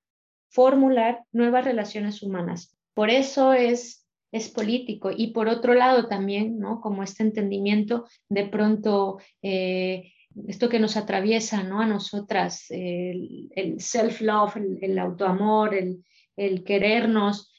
formular 0.49 1.23
nuevas 1.31 1.65
relaciones 1.65 2.21
humanas. 2.23 2.75
Por 2.93 3.09
eso 3.09 3.53
es, 3.53 4.07
es 4.31 4.49
político. 4.49 5.11
Y 5.15 5.27
por 5.27 5.47
otro 5.47 5.73
lado 5.73 6.07
también, 6.07 6.59
¿no? 6.59 6.81
Como 6.81 7.03
este 7.03 7.23
entendimiento 7.23 8.05
de 8.29 8.45
pronto... 8.47 9.19
Eh, 9.41 10.11
esto 10.47 10.67
que 10.67 10.79
nos 10.79 10.97
atraviesa 10.97 11.63
¿no? 11.63 11.79
a 11.79 11.85
nosotras, 11.85 12.65
el, 12.69 13.75
self-love, 13.79 14.57
el, 14.81 14.99
autoamor, 14.99 15.73
el, 15.73 16.03
el, 16.35 16.63
querernos, 16.65 17.53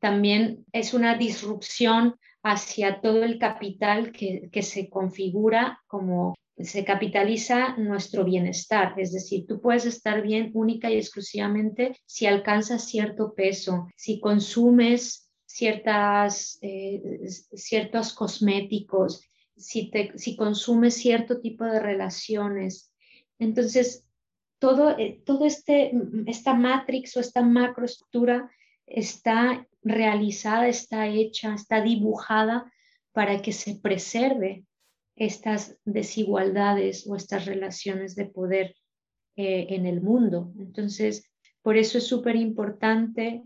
también 0.00 0.66
es 0.72 0.94
una 0.94 1.16
disrupción 1.16 2.16
hacia 2.42 3.00
todo 3.00 3.22
el 3.22 3.38
capital 3.38 4.12
que, 4.12 4.48
que 4.50 4.62
se 4.62 4.88
configura 4.88 5.80
como 5.86 6.34
se 6.62 6.84
capitaliza 6.84 7.76
nuestro 7.76 8.24
bienestar, 8.24 8.94
es 8.98 9.12
decir, 9.12 9.46
tú 9.46 9.60
puedes 9.60 9.86
estar 9.86 10.22
bien 10.22 10.50
única 10.54 10.90
y 10.90 10.96
exclusivamente 10.96 11.96
si 12.06 12.26
alcanzas 12.26 12.86
cierto 12.86 13.34
peso, 13.34 13.88
si 13.96 14.20
consumes 14.20 15.30
ciertas, 15.46 16.58
eh, 16.62 17.02
ciertos 17.54 18.12
cosméticos, 18.14 19.22
si, 19.56 19.90
te, 19.90 20.16
si 20.16 20.36
consumes 20.36 20.94
cierto 20.94 21.40
tipo 21.40 21.64
de 21.64 21.80
relaciones. 21.80 22.92
Entonces, 23.38 24.04
todo, 24.58 24.96
eh, 24.98 25.20
todo 25.24 25.46
este, 25.46 25.92
esta 26.26 26.54
matrix 26.54 27.16
o 27.16 27.20
esta 27.20 27.42
macroestructura 27.42 28.50
está 28.86 29.66
realizada, 29.82 30.68
está 30.68 31.08
hecha, 31.08 31.54
está 31.54 31.80
dibujada 31.80 32.72
para 33.12 33.42
que 33.42 33.52
se 33.52 33.76
preserve 33.76 34.64
estas 35.20 35.78
desigualdades 35.84 37.06
o 37.06 37.14
estas 37.14 37.44
relaciones 37.44 38.16
de 38.16 38.24
poder 38.24 38.74
eh, 39.36 39.66
en 39.68 39.84
el 39.84 40.00
mundo. 40.00 40.50
Entonces, 40.58 41.30
por 41.60 41.76
eso 41.76 41.98
es 41.98 42.06
súper 42.06 42.36
importante 42.36 43.44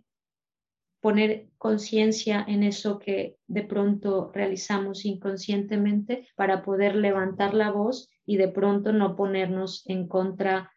poner 1.01 1.49
conciencia 1.59 2.45
en 2.47 2.63
eso 2.63 3.01
que 3.01 3.37
de 3.49 3.65
pronto 3.65 4.31
realizamos 4.33 5.05
inconscientemente 5.05 6.29
para 6.37 6.63
poder 6.63 6.95
levantar 6.95 7.55
la 7.55 7.73
voz 7.73 8.09
y 8.25 8.37
de 8.37 8.49
pronto 8.49 8.93
no 8.93 9.17
ponernos 9.17 9.83
en 9.87 10.07
contra 10.07 10.73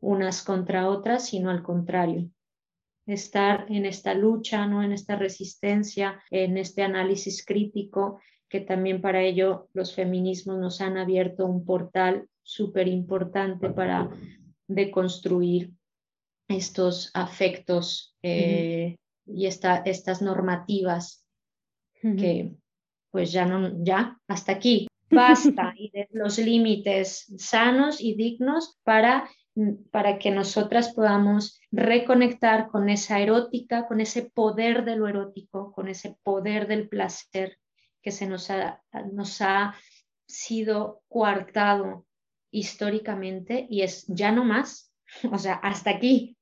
unas 0.00 0.42
contra 0.42 0.88
otras, 0.88 1.26
sino 1.26 1.50
al 1.50 1.64
contrario, 1.64 2.30
estar 3.06 3.66
en 3.68 3.86
esta 3.86 4.14
lucha, 4.14 4.66
¿no? 4.66 4.84
en 4.84 4.92
esta 4.92 5.16
resistencia, 5.16 6.22
en 6.30 6.56
este 6.58 6.82
análisis 6.82 7.44
crítico 7.44 8.20
que 8.52 8.60
también 8.60 9.00
para 9.00 9.22
ello 9.22 9.70
los 9.72 9.94
feminismos 9.94 10.58
nos 10.58 10.82
han 10.82 10.98
abierto 10.98 11.46
un 11.46 11.64
portal 11.64 12.28
súper 12.42 12.86
importante 12.86 13.70
para 13.70 14.10
deconstruir 14.68 15.70
estos 16.48 17.10
afectos 17.14 18.14
eh, 18.22 18.98
y 19.24 19.46
estas 19.46 20.20
normativas 20.20 21.24
que 22.02 22.52
pues 23.10 23.32
ya 23.32 23.46
no, 23.46 23.82
ya, 23.82 24.18
hasta 24.28 24.52
aquí, 24.52 24.86
basta, 25.10 25.72
y 25.74 25.90
de 25.90 26.08
los 26.12 26.36
límites 26.38 27.32
sanos 27.38 28.02
y 28.02 28.16
dignos 28.16 28.78
para, 28.82 29.30
para 29.90 30.18
que 30.18 30.30
nosotras 30.30 30.92
podamos 30.92 31.58
reconectar 31.70 32.68
con 32.68 32.90
esa 32.90 33.18
erótica, 33.18 33.86
con 33.86 34.02
ese 34.02 34.30
poder 34.30 34.84
de 34.84 34.96
lo 34.96 35.08
erótico, 35.08 35.72
con 35.72 35.88
ese 35.88 36.18
poder 36.22 36.66
del 36.66 36.88
placer 36.90 37.56
que 38.02 38.10
se 38.10 38.26
nos 38.26 38.50
ha, 38.50 38.82
nos 39.12 39.40
ha 39.40 39.74
sido 40.26 41.02
coartado 41.08 42.06
históricamente 42.50 43.66
y 43.68 43.82
es 43.82 44.04
ya 44.08 44.32
no 44.32 44.44
más, 44.44 44.92
o 45.32 45.38
sea, 45.38 45.54
hasta 45.54 45.90
aquí. 45.90 46.36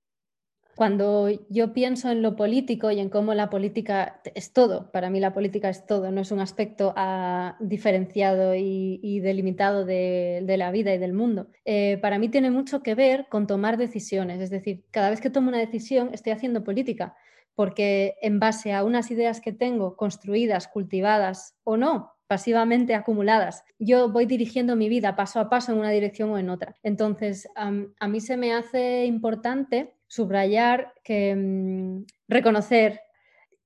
Cuando 0.76 1.28
yo 1.50 1.74
pienso 1.74 2.10
en 2.10 2.22
lo 2.22 2.36
político 2.36 2.90
y 2.90 3.00
en 3.00 3.10
cómo 3.10 3.34
la 3.34 3.50
política 3.50 4.22
es 4.34 4.54
todo, 4.54 4.90
para 4.92 5.10
mí 5.10 5.20
la 5.20 5.34
política 5.34 5.68
es 5.68 5.84
todo, 5.84 6.10
no 6.10 6.22
es 6.22 6.30
un 6.30 6.40
aspecto 6.40 6.94
ah, 6.96 7.58
diferenciado 7.60 8.54
y, 8.54 9.20
delimitado 9.20 9.84
de, 9.84 10.42
la 10.56 10.70
vida 10.70 10.94
y 10.94 10.98
del 10.98 11.12
mundo. 11.12 11.48
Eh, 11.66 11.98
para 12.00 12.18
mí 12.18 12.30
tiene 12.30 12.50
mucho 12.50 12.82
que 12.82 12.94
ver 12.94 13.26
con 13.28 13.46
tomar 13.46 13.76
decisiones, 13.76 14.40
es 14.40 14.48
decir, 14.48 14.84
cada 14.90 15.10
vez 15.10 15.20
que 15.20 15.28
tomo 15.28 15.48
una 15.48 15.58
decisión 15.58 16.10
estoy 16.14 16.32
haciendo 16.32 16.64
política 16.64 17.14
porque 17.54 18.16
en 18.22 18.38
base 18.40 18.72
a 18.72 18.84
unas 18.84 19.10
ideas 19.10 19.40
que 19.40 19.52
tengo 19.52 19.96
construidas, 19.96 20.68
cultivadas 20.68 21.56
o 21.64 21.76
no, 21.76 22.12
pasivamente 22.26 22.94
acumuladas, 22.94 23.64
yo 23.78 24.10
voy 24.10 24.24
dirigiendo 24.24 24.76
mi 24.76 24.88
vida 24.88 25.16
paso 25.16 25.40
a 25.40 25.50
paso 25.50 25.72
en 25.72 25.78
una 25.78 25.90
dirección 25.90 26.30
o 26.30 26.38
en 26.38 26.48
otra. 26.48 26.76
Entonces, 26.82 27.48
a 27.56 28.08
mí 28.08 28.20
se 28.20 28.36
me 28.36 28.54
hace 28.54 29.04
importante 29.04 29.96
subrayar 30.06 30.94
que 31.02 31.34
mm, 31.34 32.04
reconocer 32.28 33.00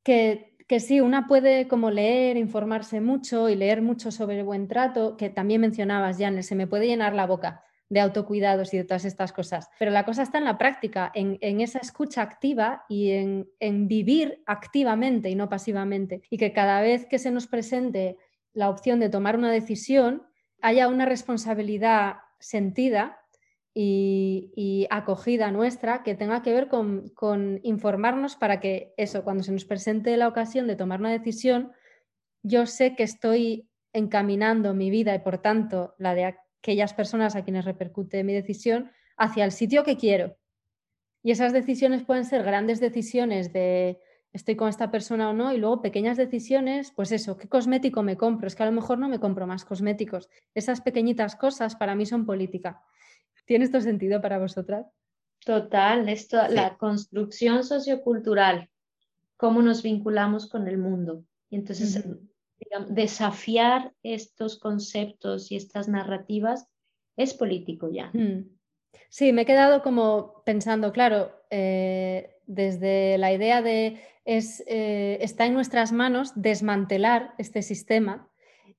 que, 0.03 0.57
que 0.66 0.80
sí, 0.80 1.01
una 1.01 1.26
puede 1.26 1.68
como 1.68 1.91
leer, 1.91 2.37
informarse 2.37 3.01
mucho 3.01 3.49
y 3.49 3.55
leer 3.55 3.82
mucho 3.82 4.11
sobre 4.11 4.39
el 4.39 4.45
buen 4.45 4.66
trato, 4.66 5.16
que 5.16 5.28
también 5.28 5.61
mencionabas, 5.61 6.18
Janes, 6.18 6.47
se 6.47 6.55
me 6.55 6.66
puede 6.66 6.87
llenar 6.87 7.14
la 7.14 7.26
boca 7.26 7.64
de 7.89 8.01
autocuidados 8.01 8.72
y 8.72 8.78
de 8.78 8.85
todas 8.85 9.05
estas 9.05 9.32
cosas. 9.32 9.68
Pero 9.78 9.91
la 9.91 10.05
cosa 10.05 10.22
está 10.22 10.39
en 10.39 10.45
la 10.45 10.59
práctica, 10.59 11.12
en, 11.14 11.61
esa 11.61 11.78
escucha 11.78 12.22
activa 12.22 12.85
y 12.89 13.11
en, 13.11 13.89
vivir 13.89 14.43
activamente 14.47 15.30
y 15.30 15.35
no 15.35 15.49
pasivamente. 15.49 16.22
Y 16.30 16.39
que 16.39 16.53
cada 16.53 16.80
vez 16.80 17.07
que 17.07 17.18
se 17.18 17.30
nos 17.30 17.47
presente 17.47 18.16
la 18.53 18.70
opción 18.70 19.01
de 19.01 19.11
tomar 19.11 19.37
una 19.37 19.53
decisión, 19.53 20.26
haya 20.61 20.89
una 20.89 21.05
responsabilidad 21.05 22.16
sentida 22.39 23.20
y, 23.74 24.87
acogida 24.91 25.51
nuestra 25.51 26.03
que 26.03 26.14
tenga 26.14 26.43
que 26.43 26.53
ver 26.53 26.68
con, 26.68 27.09
con, 27.11 27.61
informarnos 27.64 28.37
para 28.37 28.61
que 28.61 28.95
eso, 28.97 29.24
cuando 29.24 29.43
se 29.43 29.53
nos 29.53 29.64
presente 29.64 30.16
la 30.16 30.28
ocasión 30.28 30.66
de 30.66 30.76
tomar 30.76 31.01
una 31.01 31.11
decisión, 31.11 31.72
yo 32.43 32.66
sé 32.66 32.95
que 32.95 33.03
estoy 33.03 33.68
encaminando 33.93 34.74
mi 34.74 34.91
vida 34.91 35.14
y 35.14 35.20
por 35.20 35.39
tanto 35.39 35.95
la 35.99 36.14
de 36.14 36.24
aquellas 36.64 36.94
personas 36.94 37.36
a 37.36 37.44
quienes 37.44 37.66
repercute 37.66 38.24
mi 38.24 38.32
decisión 38.32 38.90
hacia 39.18 39.44
el 39.44 39.52
sitio 39.52 39.84
que 39.84 39.98
quiero. 39.98 40.38
Y 41.22 41.30
esas 41.30 41.52
decisiones 41.52 42.04
pueden 42.04 42.24
ser 42.24 42.42
grandes 42.42 42.80
decisiones 42.80 43.52
de 43.52 44.00
estoy 44.32 44.56
con 44.56 44.68
esta 44.70 44.90
persona 44.90 45.28
o 45.28 45.34
no, 45.34 45.52
y 45.52 45.58
luego 45.58 45.82
pequeñas 45.82 46.16
decisiones, 46.16 46.90
pues 46.96 47.12
eso, 47.12 47.36
¿qué 47.36 47.48
cosmético 47.48 48.02
me 48.02 48.16
compro? 48.16 48.48
Es 48.48 48.56
que 48.56 48.62
a 48.62 48.66
lo 48.66 48.72
mejor 48.72 48.98
no 48.98 49.08
me 49.08 49.20
compro 49.20 49.46
más 49.46 49.64
cosméticos. 49.66 50.30
Esas 50.54 50.80
pequeñitas 50.80 51.36
cosas 51.36 51.76
para 51.76 51.94
mí 51.94 52.06
son 52.06 52.24
política. 52.24 52.82
¿Tiene 53.44 53.66
esto 53.66 53.82
sentido 53.82 54.22
para 54.22 54.38
vosotras? 54.38 54.86
Total, 55.44 56.08
esto, 56.08 56.38
la 56.48 56.78
construcción 56.78 57.62
sociocultural, 57.62 58.70
cómo 59.36 59.60
nos 59.60 59.82
vinculamos 59.82 60.48
con 60.48 60.66
el 60.66 60.78
mundo. 60.78 61.24
Y 61.50 61.56
entonces, 61.56 62.02
desafiar 62.88 63.92
estos 64.02 64.59
conceptos 64.59 65.50
y 65.50 65.57
estas 65.57 65.88
narrativas 65.88 66.66
es 67.16 67.34
político 67.34 67.90
ya. 67.90 68.11
Sí, 69.09 69.32
me 69.32 69.42
he 69.42 69.46
quedado 69.46 69.82
como 69.82 70.42
pensando, 70.44 70.92
claro, 70.92 71.32
eh, 71.50 72.36
desde 72.46 73.18
la 73.18 73.32
idea 73.32 73.62
de 73.62 74.00
es, 74.24 74.62
eh, 74.66 75.18
está 75.20 75.46
en 75.46 75.55
nuestras 75.55 75.92
manos 75.92 76.32
desmantelar 76.34 77.34
este 77.38 77.62
sistema. 77.62 78.28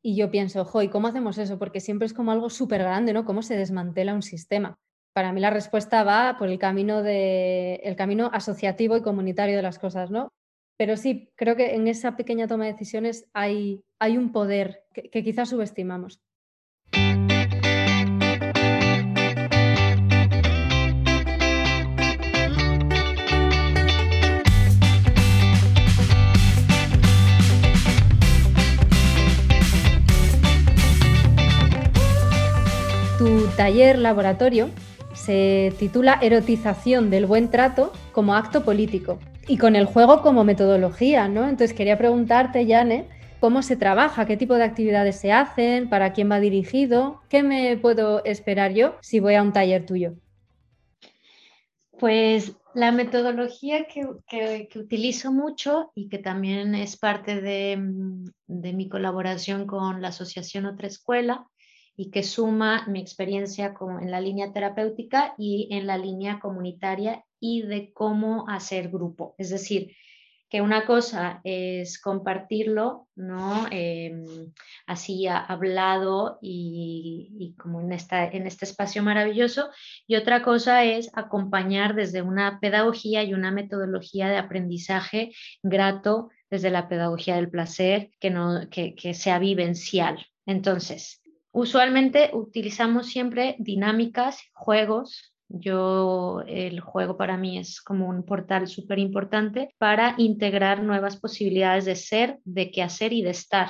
Y 0.02 0.16
yo 0.16 0.30
pienso, 0.30 0.62
ojo, 0.62 0.82
¿y 0.82 0.90
cómo 0.90 1.08
hacemos 1.08 1.38
eso? 1.38 1.58
Porque 1.58 1.80
siempre 1.80 2.06
es 2.06 2.14
como 2.14 2.32
algo 2.32 2.50
súper 2.50 2.82
grande, 2.84 3.14
¿no? 3.14 3.26
¿Cómo 3.26 3.42
se 3.42 3.58
desmantela 3.58 4.14
un 4.14 4.22
sistema? 4.22 4.78
Para 5.14 5.32
mí 5.32 5.40
la 5.40 5.50
respuesta 5.50 6.04
va 6.04 6.36
por 6.38 6.50
el 6.50 6.60
camino, 6.60 7.02
de, 7.02 7.76
el 7.84 7.96
camino 7.96 8.30
asociativo 8.34 8.98
y 8.98 9.02
comunitario 9.02 9.56
de 9.56 9.62
las 9.62 9.80
cosas, 9.80 10.12
¿no? 10.12 10.32
Pero 10.78 10.98
sí, 10.98 11.30
creo 11.36 11.56
que 11.56 11.76
en 11.76 11.88
esa 11.88 12.18
pequeña 12.18 12.48
toma 12.48 12.66
de 12.66 12.74
decisiones 12.74 13.28
hay, 13.34 13.84
hay 14.00 14.18
un 14.18 14.32
poder 14.32 14.84
que 14.92 15.24
quizás 15.24 15.50
subestimamos. 15.50 16.20
Tu 33.18 33.48
taller 33.56 33.98
laboratorio 33.98 34.70
se 35.14 35.74
titula 35.80 36.20
Erotización 36.22 37.10
del 37.10 37.26
buen 37.26 37.50
trato 37.50 37.94
como 38.12 38.36
acto 38.36 38.66
político 38.66 39.20
y 39.48 39.58
con 39.58 39.76
el 39.76 39.86
juego 39.86 40.22
como 40.22 40.44
metodología, 40.44 41.28
¿no? 41.28 41.44
Entonces 41.44 41.74
quería 41.74 41.98
preguntarte, 41.98 42.66
Yane, 42.66 43.08
¿cómo 43.40 43.62
se 43.62 43.76
trabaja? 43.76 44.26
¿Qué 44.26 44.38
tipo 44.38 44.56
de 44.56 44.64
actividades 44.64 45.20
se 45.20 45.32
hacen? 45.32 45.90
¿Para 45.90 46.14
quién 46.14 46.32
va 46.32 46.40
dirigido? 46.40 47.22
¿Qué 47.30 47.44
me 47.44 47.78
puedo 47.78 48.24
esperar 48.26 48.74
yo 48.74 48.96
si 49.02 49.20
voy 49.20 49.36
a 49.36 49.44
un 49.44 49.54
taller 49.54 49.86
tuyo? 49.86 50.16
Pues 52.00 52.58
la 52.74 52.92
metodología 52.92 53.86
que, 53.86 54.68
utilizo 54.76 55.32
mucho 55.32 55.92
y 55.96 56.10
que 56.10 56.18
también 56.18 56.76
es 56.76 56.98
parte 56.98 57.40
de, 57.40 57.78
de 58.48 58.74
mi 58.74 58.90
colaboración 58.90 59.66
con 59.66 60.02
la 60.02 60.10
Asociación 60.10 60.66
Otra 60.66 60.88
Escuela 60.88 61.48
y 61.96 62.10
que 62.10 62.24
suma 62.24 62.86
mi 62.88 63.00
experiencia 63.00 63.74
como 63.74 64.00
en 64.00 64.12
la 64.12 64.20
línea 64.20 64.52
terapéutica 64.52 65.36
y 65.38 65.70
en 65.72 65.88
la 65.88 65.98
línea 65.98 66.40
comunitaria 66.40 67.24
y 67.46 67.62
de 67.62 67.94
cómo 67.94 68.50
hacer 68.50 68.90
grupo. 68.90 69.36
Es 69.38 69.52
decir, 69.52 69.96
que 70.50 70.62
una 70.62 70.86
cosa 70.86 71.42
es 71.44 72.00
compartirlo, 72.00 73.08
¿no? 73.16 73.68
Em, 73.72 74.26
así 74.88 75.28
hablado 75.28 76.40
y, 76.42 77.30
y, 77.40 77.56
como 77.56 77.82
en, 77.82 77.92
esta, 77.92 78.26
en 78.26 78.48
este 78.48 78.66
espacio 78.66 79.04
maravilloso, 79.04 79.70
y 80.08 80.16
otra 80.16 80.42
cosa 80.42 80.84
es 80.84 81.12
acompañar 81.14 81.96
desde 81.96 82.22
una 82.22 82.60
pedagogía 82.60 83.24
y 83.24 83.34
una 83.34 83.52
metodología 83.52 84.28
de 84.30 84.38
aprendizaje 84.38 85.32
grato 85.62 86.30
desde 86.50 86.72
la 86.72 86.88
pedagogía 86.88 87.36
del 87.36 87.50
placer, 87.50 88.12
que, 88.20 88.30
no, 88.30 88.70
que, 88.72 88.96
que 88.96 89.14
sea 89.14 89.40
vivencial. 89.40 90.26
Entonces, 90.46 91.22
Usualmente 91.58 92.32
utilizamos 92.34 93.08
siempre 93.08 93.56
dinámicas, 93.60 94.42
juegos. 94.52 95.34
Yo, 95.48 96.42
el 96.48 96.80
juego 96.80 97.18
para 97.18 97.38
mí 97.38 97.58
es 97.60 97.82
como 97.82 98.10
un 98.10 98.24
portal 98.24 98.68
súper 98.68 99.00
importante 99.00 99.76
para 99.78 100.16
integrar 100.18 100.82
nuevas 100.84 101.18
posibilidades 101.18 101.86
de 101.86 101.96
ser, 101.96 102.40
de 102.44 102.72
qué 102.72 102.82
hacer 102.82 103.14
y 103.14 103.22
de 103.22 103.30
estar. 103.30 103.70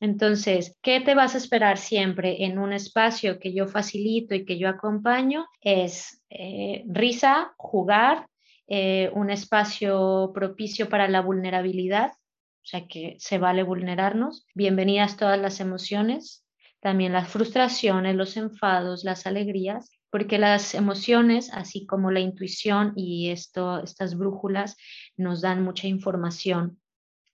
Entonces, 0.00 0.76
¿qué 0.82 1.00
te 1.00 1.14
vas 1.14 1.34
a 1.34 1.38
esperar 1.38 1.78
siempre 1.78 2.44
en 2.44 2.58
un 2.58 2.72
espacio 2.72 3.38
que 3.38 3.54
yo 3.54 3.68
facilito 3.68 4.34
y 4.34 4.44
que 4.44 4.58
yo 4.58 4.68
acompaño? 4.68 5.46
Es 5.60 6.22
eh, 6.28 6.82
risa, 6.88 7.54
jugar, 7.56 8.26
eh, 8.66 9.10
un 9.14 9.30
espacio 9.30 10.32
propicio 10.34 10.88
para 10.88 11.08
la 11.08 11.20
vulnerabilidad, 11.20 12.10
o 12.10 12.64
sea 12.64 12.86
que 12.86 13.16
se 13.18 13.38
vale 13.38 13.62
vulnerarnos. 13.62 14.46
Bienvenidas 14.54 15.16
todas 15.16 15.38
las 15.38 15.60
emociones, 15.60 16.44
también 16.80 17.12
las 17.12 17.28
frustraciones, 17.28 18.16
los 18.16 18.36
enfados, 18.36 19.04
las 19.04 19.26
alegrías, 19.26 19.90
porque 20.12 20.38
las 20.38 20.74
emociones, 20.74 21.50
así 21.54 21.86
como 21.86 22.10
la 22.10 22.20
intuición 22.20 22.92
y 22.96 23.30
esto, 23.30 23.82
estas 23.82 24.14
brújulas, 24.14 24.76
nos 25.16 25.40
dan 25.40 25.64
mucha 25.64 25.86
información 25.88 26.78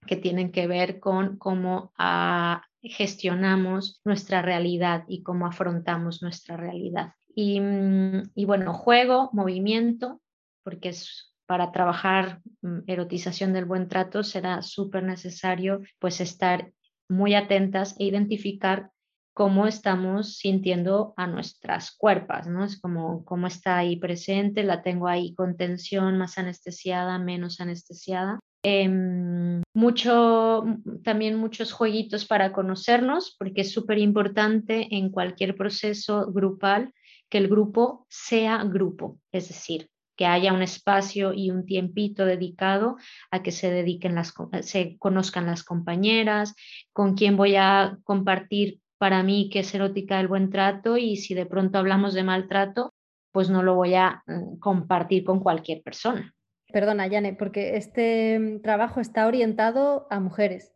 que 0.06 0.14
tienen 0.14 0.52
que 0.52 0.68
ver 0.68 1.00
con 1.00 1.38
cómo 1.38 1.92
ah, 1.98 2.62
gestionamos 2.80 4.00
nuestra 4.04 4.42
realidad 4.42 5.02
y 5.08 5.24
cómo 5.24 5.46
afrontamos 5.46 6.22
nuestra 6.22 6.56
realidad. 6.56 7.14
Y, 7.34 7.60
mm, 7.60 8.30
bueno, 8.46 8.72
juego, 8.72 9.28
movimiento, 9.32 10.20
porque 10.62 10.90
es 10.90 11.34
para 11.46 11.72
trabajar 11.72 12.40
mm, 12.62 12.82
erotización 12.86 13.52
del 13.52 13.64
buen 13.64 13.88
trato 13.88 14.22
será 14.22 14.62
súper 14.62 15.02
necesario 15.02 15.80
pues 15.98 16.20
estar 16.20 16.70
muy 17.08 17.34
atentas 17.34 17.96
e 17.98 18.04
identificar 18.04 18.92
cómo 19.38 19.68
estamos 19.68 20.38
sintiendo 20.38 21.14
a 21.16 21.28
nuestras 21.28 21.92
cuerpos, 21.92 22.48
¿no? 22.48 22.64
Es 22.64 22.80
como 22.80 23.24
cómo 23.24 23.46
está 23.46 23.78
ahí 23.78 23.94
presente, 23.94 24.64
la 24.64 24.82
tengo 24.82 25.06
ahí 25.06 25.32
con 25.36 25.56
tensión, 25.56 26.18
más 26.18 26.38
anestesiada, 26.38 27.20
menos 27.20 27.60
anestesiada. 27.60 28.40
Em, 28.64 29.62
mucho, 29.72 30.64
también 31.04 31.36
muchos 31.36 31.70
jueguitos 31.70 32.26
para 32.26 32.52
conocernos, 32.52 33.36
porque 33.38 33.60
es 33.60 33.70
súper 33.70 33.98
importante 33.98 34.88
en 34.90 35.08
cualquier 35.08 35.54
proceso 35.54 36.32
grupal 36.32 36.92
que 37.28 37.38
el 37.38 37.46
grupo 37.46 38.08
sea 38.08 38.64
grupo, 38.64 39.20
es 39.30 39.46
decir, 39.46 39.88
que 40.16 40.26
haya 40.26 40.52
un 40.52 40.62
espacio 40.62 41.32
y 41.32 41.52
un 41.52 41.64
tiempito 41.64 42.26
dedicado 42.26 42.96
a 43.30 43.44
que 43.44 43.52
se 43.52 43.70
dediquen 43.70 44.16
las, 44.16 44.34
se 44.62 44.98
conozcan 44.98 45.46
las 45.46 45.62
compañeras, 45.62 46.56
con 46.92 47.14
quién 47.14 47.36
voy 47.36 47.54
a 47.54 47.98
compartir 48.02 48.80
para 48.98 49.22
mí 49.22 49.48
que 49.50 49.60
es 49.60 49.74
erótica 49.74 50.20
el 50.20 50.28
buen 50.28 50.50
trato 50.50 50.96
y 50.96 51.16
si 51.16 51.34
de 51.34 51.46
pronto 51.46 51.78
hablamos 51.78 52.14
de 52.14 52.24
maltrato, 52.24 52.92
pues 53.32 53.48
no 53.48 53.62
lo 53.62 53.74
voy 53.74 53.94
a 53.94 54.22
mm, 54.26 54.58
compartir 54.58 55.24
con 55.24 55.40
cualquier 55.40 55.82
persona. 55.82 56.34
Perdona, 56.70 57.06
Yane, 57.06 57.34
porque 57.34 57.76
este 57.76 58.38
mm, 58.38 58.60
trabajo 58.60 59.00
está 59.00 59.26
orientado 59.26 60.06
a 60.10 60.20
mujeres. 60.20 60.72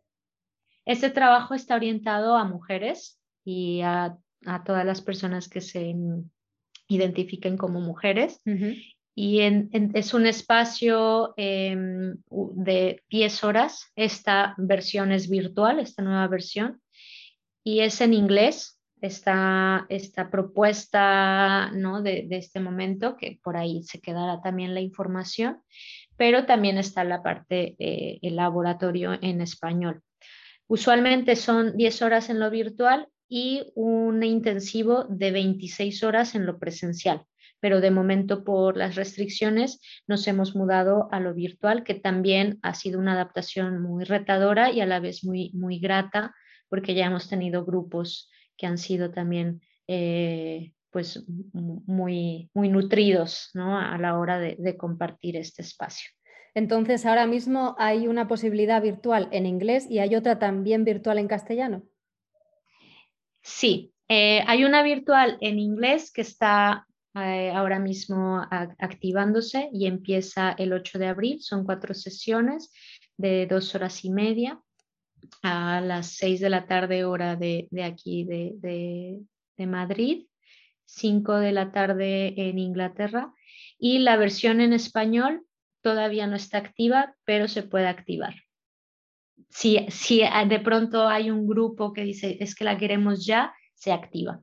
Este 0.85 1.09
trabajo 1.09 1.53
está 1.53 1.75
orientado 1.75 2.35
a 2.35 2.45
mujeres 2.45 3.19
y 3.45 3.81
a, 3.81 4.17
todas 4.65 4.85
las 4.85 5.01
personas 5.01 5.47
que 5.47 5.61
se 5.61 5.95
identifiquen 6.89 7.55
como 7.55 7.79
mujeres. 7.79 8.41
Y 9.15 9.39
es 9.39 10.13
un 10.13 10.25
espacio 10.25 11.33
em, 11.37 12.17
de 12.29 13.01
10 13.09 13.43
horas. 13.45 13.89
Esta 13.95 14.53
versión 14.57 15.13
es 15.13 15.29
virtual, 15.29 15.79
esta 15.79 16.03
nueva 16.03 16.27
versión 16.27 16.82
y 17.63 17.79
es 17.79 18.01
en 18.01 18.13
inglés 18.13 18.79
esta, 19.01 19.85
esta 19.89 20.29
propuesta 20.29 21.71
¿no? 21.73 22.01
de, 22.01 22.27
este 22.31 22.59
momento, 22.59 23.17
que 23.17 23.39
por 23.43 23.57
ahí 23.57 23.83
se 23.83 23.99
quedará 23.99 24.41
también 24.41 24.73
la 24.73 24.81
información, 24.81 25.61
pero 26.15 26.45
también 26.45 26.77
está 26.77 27.03
la 27.03 27.21
parte 27.21 27.75
del 27.77 28.35
laboratorio 28.35 29.13
en 29.21 29.41
español. 29.41 30.01
Usualmente 30.67 31.35
son 31.35 31.75
10 31.75 32.01
horas 32.01 32.29
en 32.29 32.39
lo 32.39 32.49
virtual 32.49 33.07
y 33.27 33.71
un 33.75 34.23
intensivo 34.23 35.05
de 35.09 35.31
26 35.31 36.03
horas 36.03 36.35
en 36.35 36.45
lo 36.45 36.59
presencial, 36.59 37.23
pero 37.59 37.81
de 37.81 37.91
momento 37.91 38.43
por 38.43 38.77
las 38.77 38.95
restricciones 38.95 39.81
nos 40.07 40.27
hemos 40.27 40.55
mudado 40.55 41.09
a 41.11 41.19
lo 41.19 41.33
virtual, 41.33 41.83
que 41.83 41.95
también 41.95 42.59
ha 42.61 42.73
sido 42.73 42.99
una 42.99 43.13
adaptación 43.13 43.81
muy 43.81 44.05
retadora 44.05 44.71
y 44.71 44.79
a 44.81 44.85
la 44.85 44.99
vez 44.99 45.25
muy, 45.25 45.51
muy 45.53 45.79
grata 45.79 46.33
porque 46.73 46.95
ya 46.95 47.05
hemos 47.05 47.29
tenido 47.29 47.63
grupos 47.63 48.31
que 48.57 48.65
han 48.65 48.79
sido 48.79 49.11
también 49.11 49.61
eh, 49.87 50.73
pues 50.89 51.23
muy, 51.27 52.49
muy 52.55 52.69
nutridos 52.69 53.51
¿no? 53.53 53.77
a 53.77 53.95
la 53.99 54.17
hora 54.17 54.39
de, 54.39 54.75
compartir 54.75 55.37
este 55.37 55.61
espacio. 55.61 56.09
Entonces, 56.55 57.05
ahora 57.05 57.27
mismo 57.27 57.75
hay 57.77 58.07
una 58.07 58.27
posibilidad 58.27 58.81
virtual 58.81 59.29
en 59.31 59.45
inglés 59.45 59.85
y 59.87 59.99
hay 59.99 60.15
otra 60.15 60.39
también 60.39 60.83
virtual 60.83 61.19
en 61.19 61.27
castellano. 61.27 61.83
Sí, 63.43 63.93
eh, 64.07 64.41
hay 64.47 64.63
una 64.63 64.81
virtual 64.81 65.37
en 65.41 65.59
inglés 65.59 66.11
que 66.11 66.21
está 66.21 66.87
eh, 67.13 67.51
ahora 67.51 67.77
mismo 67.77 68.41
activándose 68.49 69.69
y 69.71 69.85
empieza 69.85 70.55
el 70.57 70.73
8 70.73 70.97
de 70.97 71.05
abril. 71.05 71.37
Son 71.39 71.65
cuatro 71.65 71.93
sesiones 71.93 72.73
de 73.15 73.45
dos 73.45 73.75
horas 73.75 74.03
y 74.03 74.09
media 74.09 74.59
a 75.41 75.81
las 75.81 76.15
seis 76.15 76.39
de 76.39 76.49
la 76.49 76.65
tarde 76.67 77.05
hora 77.05 77.35
de, 77.35 77.67
aquí 77.83 78.23
de, 78.23 78.55
de 79.57 79.67
Madrid, 79.67 80.27
5 80.85 81.35
de 81.37 81.51
la 81.51 81.71
tarde 81.71 82.33
en 82.37 82.59
Inglaterra 82.59 83.33
y 83.77 83.99
la 83.99 84.17
versión 84.17 84.61
en 84.61 84.73
español 84.73 85.45
todavía 85.81 86.27
no 86.27 86.35
está 86.35 86.59
activa, 86.59 87.15
pero 87.25 87.47
se 87.47 87.63
puede 87.63 87.87
activar. 87.87 88.35
Si, 89.49 89.85
si 89.89 90.21
de 90.47 90.59
pronto 90.59 91.07
hay 91.07 91.29
un 91.29 91.47
grupo 91.47 91.93
que 91.93 92.03
dice 92.03 92.37
es 92.39 92.55
que 92.55 92.63
la 92.63 92.77
queremos 92.77 93.25
ya, 93.25 93.53
se 93.73 93.91
activa. 93.91 94.41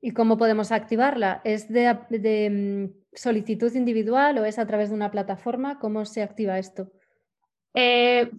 ¿Y 0.00 0.12
cómo 0.12 0.38
podemos 0.38 0.72
activarla? 0.72 1.40
¿Es 1.44 1.68
de, 1.68 2.50
mm, 2.50 2.98
solicitud 3.12 3.72
individual 3.74 4.38
o 4.38 4.44
es 4.44 4.58
a 4.58 4.66
través 4.66 4.90
de 4.90 4.94
una 4.94 5.10
plataforma? 5.10 5.78
¿Cómo 5.78 6.04
se 6.04 6.22
activa 6.22 6.58
esto? 6.58 6.92
Eh, 7.74 8.30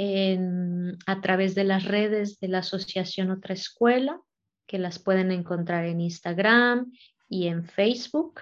a 1.07 1.21
través 1.21 1.55
de 1.55 1.63
las 1.63 1.85
redes 1.85 2.39
de 2.39 2.47
la 2.47 2.59
Asociación 2.59 3.31
Otra 3.31 3.55
Escuela, 3.55 4.21
que 4.67 4.77
las 4.77 4.99
pueden 4.99 5.31
encontrar 5.31 5.85
en 5.85 5.99
Instagram 5.99 6.93
y 7.27 7.47
en 7.47 7.65
Facebook. 7.65 8.41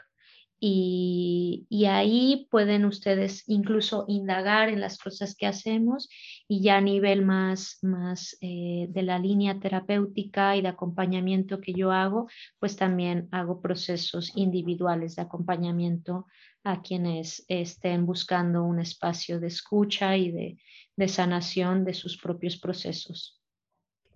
Y, 0.67 1.85
ahí 1.85 2.47
pueden 2.49 2.85
ustedes 2.85 3.43
incluso 3.45 4.05
indagar 4.07 4.69
en 4.69 4.81
las 4.81 4.97
cosas 4.97 5.35
que 5.35 5.45
hacemos 5.45 6.09
y 6.47 6.63
ya 6.63 6.77
a 6.77 6.81
nivel 6.81 7.23
más, 7.23 7.77
más 7.83 8.35
eh, 8.41 8.87
de 8.89 9.03
la 9.03 9.19
línea 9.19 9.59
terapéutica 9.59 10.55
y 10.55 10.63
de 10.63 10.69
acompañamiento 10.69 11.61
que 11.61 11.73
yo 11.73 11.91
hago, 11.91 12.27
pues 12.57 12.75
también 12.75 13.29
hago 13.31 13.61
procesos 13.61 14.31
individuales 14.35 15.15
de 15.15 15.21
acompañamiento 15.21 16.25
a 16.63 16.81
quienes 16.81 17.45
estén 17.47 18.07
buscando 18.07 18.63
un 18.63 18.79
espacio 18.79 19.39
de 19.39 19.47
escucha 19.47 20.17
y 20.17 20.31
de, 20.31 21.07
sanación 21.07 21.85
de 21.85 21.93
sus 21.93 22.17
propios 22.17 22.57
procesos. 22.57 23.39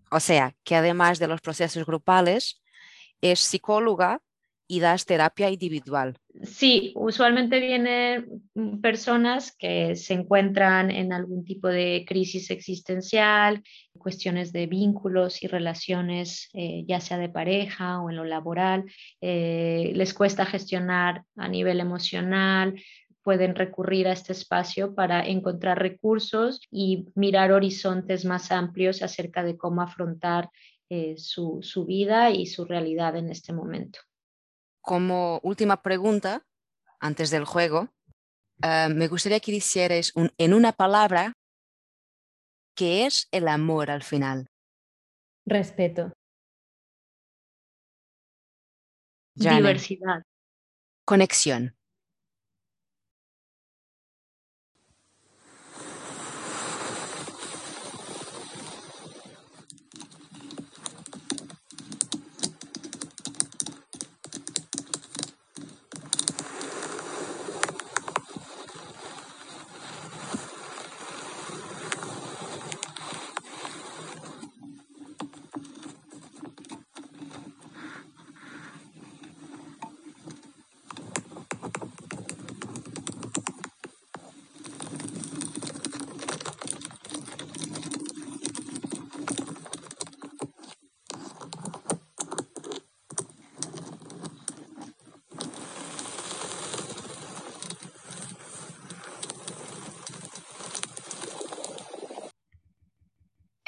O 0.10 0.20
sea, 0.20 0.56
que 0.64 0.76
además 0.76 1.20
de 1.20 1.28
los 1.28 1.41
procesos 1.41 1.86
grupales, 1.86 2.60
es 3.22 3.39
psicóloga 3.39 4.24
y 4.72 4.80
das 4.80 5.08
terapia 5.08 5.50
individual. 5.50 6.16
Sí, 6.44 6.94
usualmente 6.96 7.60
vienen 7.60 8.44
personas 8.82 9.52
que 9.58 9.96
se 9.96 10.14
encuentran 10.14 10.92
en 10.92 11.12
algún 11.12 11.44
tipo 11.44 11.68
de 11.68 12.06
crisis 12.08 12.52
existencial, 12.52 13.64
cuestiones 13.98 14.54
de 14.54 14.68
vínculos 14.68 15.42
y 15.44 15.48
relaciones, 15.48 16.50
eh, 16.54 16.86
ya 16.88 17.02
sea 17.02 17.18
de 17.18 17.30
pareja 17.30 18.00
o 18.00 18.12
en 18.12 18.18
lo 18.18 18.26
laboral, 18.26 18.86
eh, 19.22 19.92
les 19.96 20.14
cuesta 20.14 20.46
gestionar 20.46 21.24
a 21.36 21.48
nivel 21.48 21.80
emocional, 21.80 22.80
pueden 23.24 23.56
recurrir 23.56 24.08
a 24.08 24.14
este 24.14 24.34
espacio 24.34 24.94
para 24.94 25.26
encontrar 25.26 25.80
recursos 25.80 26.62
y 26.70 27.08
mirar 27.16 27.52
horizontes 27.52 28.24
más 28.24 28.52
amplios 28.52 29.02
acerca 29.02 29.44
de 29.44 29.58
cómo 29.58 29.82
afrontar 29.82 30.50
eh, 30.92 31.16
su, 31.18 31.62
vida 31.88 32.30
y 32.30 32.46
su 32.46 32.66
realidad 32.66 33.16
en 33.16 33.30
este 33.30 33.52
momento. 33.52 34.00
Como 34.90 35.40
última 35.44 35.84
pregunta, 35.84 36.42
antes 37.00 37.30
del 37.30 37.46
juego, 37.46 37.90
me 38.90 39.08
gustaría 39.08 39.40
que 39.40 39.52
hicierais 39.52 40.12
en 40.16 40.54
una 40.56 40.72
palabra 40.72 41.34
¿Qué 42.76 43.06
es 43.06 43.28
el 43.32 43.48
amor 43.50 43.92
al 43.92 44.02
final? 44.02 44.48
Respeto. 45.46 46.12
Diversidad. 49.36 50.24
Conexión. 51.06 51.76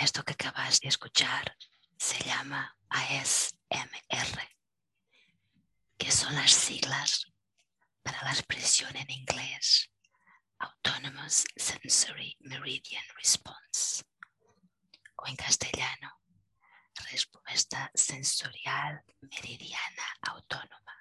Esto 0.01 0.23
que 0.23 0.33
de 0.79 0.87
escuchar 0.87 1.57
se 1.97 2.23
llama 2.23 2.77
ASMR, 2.87 4.49
que 5.97 6.09
son 6.11 6.33
las 6.33 6.51
siglas 6.51 7.27
para 8.01 8.23
la 8.23 8.31
expresión 8.31 8.95
en 8.95 9.11
inglés 9.11 9.91
Autonomous 10.59 11.43
Sensory 11.57 12.37
Meridian 12.39 13.03
Response, 13.17 14.05
o 15.17 15.27
en 15.27 15.35
castellano, 15.35 16.21
respuesta 17.11 17.91
sensorial 17.93 19.03
meridiana 19.19 20.05
autónoma. 20.21 20.95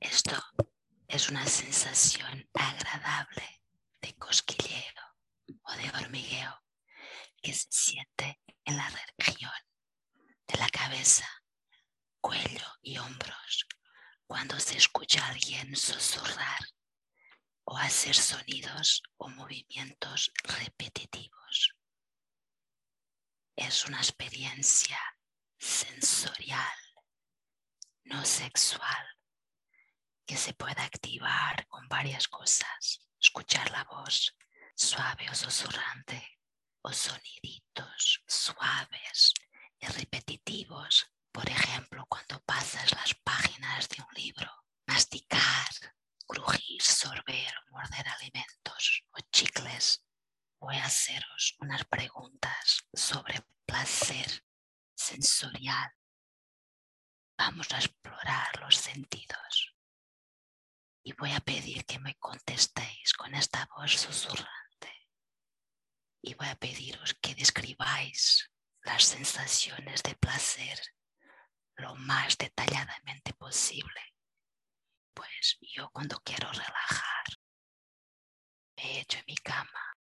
Esto 0.00 0.42
es 1.06 1.28
una 1.28 1.46
sensación 1.46 2.48
agradable 2.54 3.60
de 4.00 4.14
cosquilleo 4.14 5.02
o 5.64 5.72
de 5.72 5.90
hormigueo 5.90 6.61
que 7.42 7.52
se 7.52 7.66
siente 7.70 8.40
en 8.64 8.76
la 8.76 8.88
región 9.18 9.52
de 10.46 10.58
la 10.58 10.68
cabeza, 10.68 11.28
cuello 12.20 12.66
y 12.80 12.96
hombros 12.98 13.66
cuando 14.26 14.58
se 14.60 14.78
escucha 14.78 15.24
a 15.24 15.30
alguien 15.30 15.74
susurrar 15.76 16.60
o 17.64 17.76
hacer 17.76 18.14
sonidos 18.14 19.02
o 19.16 19.28
movimientos 19.28 20.32
repetitivos. 20.44 21.74
Es 23.56 23.84
una 23.86 23.98
experiencia 23.98 24.98
sensorial, 25.58 26.78
no 28.04 28.24
sexual, 28.24 29.06
que 30.24 30.36
se 30.36 30.54
puede 30.54 30.80
activar 30.80 31.66
con 31.68 31.88
varias 31.88 32.28
cosas. 32.28 33.06
Escuchar 33.20 33.70
la 33.70 33.84
voz, 33.84 34.34
suave 34.74 35.28
o 35.30 35.34
susurrante, 35.34 36.40
o 36.82 36.92
soniditos 36.92 38.22
suaves 38.26 39.34
y 39.78 39.86
repetitivos, 39.86 41.06
por 41.32 41.48
ejemplo, 41.48 42.04
cuando 42.06 42.40
pasas 42.42 42.92
las 42.92 43.14
páginas 43.14 43.88
de 43.88 44.02
un 44.02 44.14
libro, 44.14 44.50
masticar, 44.86 45.68
crujir, 46.26 46.82
sorber 46.82 47.52
morder 47.72 48.06
alimentos 48.08 49.04
o 49.12 49.20
chicles. 49.32 50.04
Voy 50.60 50.76
a 50.76 50.84
haceros 50.84 51.56
unas 51.60 51.84
preguntas 51.84 52.84
sobre 52.92 53.42
placer 53.64 54.44
sensorial. 54.94 55.90
Vamos 57.36 57.72
a 57.72 57.78
explorar 57.78 58.60
los 58.60 58.76
sentidos. 58.76 59.74
Y 61.04 61.12
voy 61.14 61.32
a 61.32 61.40
pedir 61.40 61.84
que 61.84 61.98
me 61.98 62.14
contestéis 62.16 63.12
con 63.14 63.34
esta 63.34 63.68
voz 63.74 63.92
susurrante 63.92 64.61
y 66.22 66.34
voy 66.34 66.46
a 66.46 66.54
pediros 66.54 67.14
que 67.20 67.34
describáis 67.34 68.48
las 68.82 69.04
sensaciones 69.04 70.02
de 70.04 70.14
placer 70.14 70.80
lo 71.76 71.96
más 71.96 72.38
detalladamente 72.38 73.34
posible. 73.34 74.00
Pues 75.12 75.58
yo 75.60 75.90
cuando 75.90 76.20
quiero 76.20 76.48
relajar, 76.52 77.24
me 78.76 79.00
echo 79.00 79.18
en 79.18 79.24
mi 79.26 79.36
cama 79.36 79.96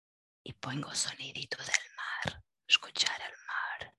y 0.43 0.53
pongo 0.53 0.93
sonidito 0.93 1.57
del 1.57 1.95
mar, 1.95 2.43
escuchar 2.67 3.19
el 3.21 3.37
mar. 3.47 3.95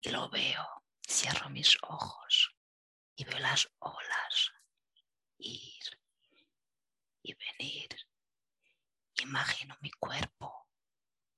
Y 0.00 0.10
lo 0.10 0.30
veo, 0.30 0.84
cierro 1.06 1.50
mis 1.50 1.76
ojos 1.82 2.56
y 3.16 3.24
veo 3.24 3.38
las 3.38 3.68
olas 3.80 4.50
ir 5.38 6.00
y 7.22 7.34
venir. 7.34 7.88
Imagino 9.16 9.76
mi 9.80 9.90
cuerpo 9.90 10.63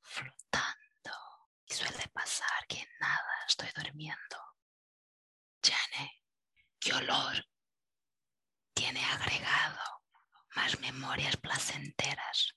flotando 0.07 1.50
y 1.66 1.74
suele 1.74 2.09
pasar 2.09 2.66
que 2.68 2.86
nada 3.00 3.44
estoy 3.46 3.68
durmiendo. 3.74 4.36
Jane, 5.62 6.22
¿qué 6.78 6.92
olor 6.94 7.44
tiene 8.72 9.04
agregado 9.04 10.02
más 10.54 10.78
memorias 10.80 11.36
placenteras? 11.36 12.54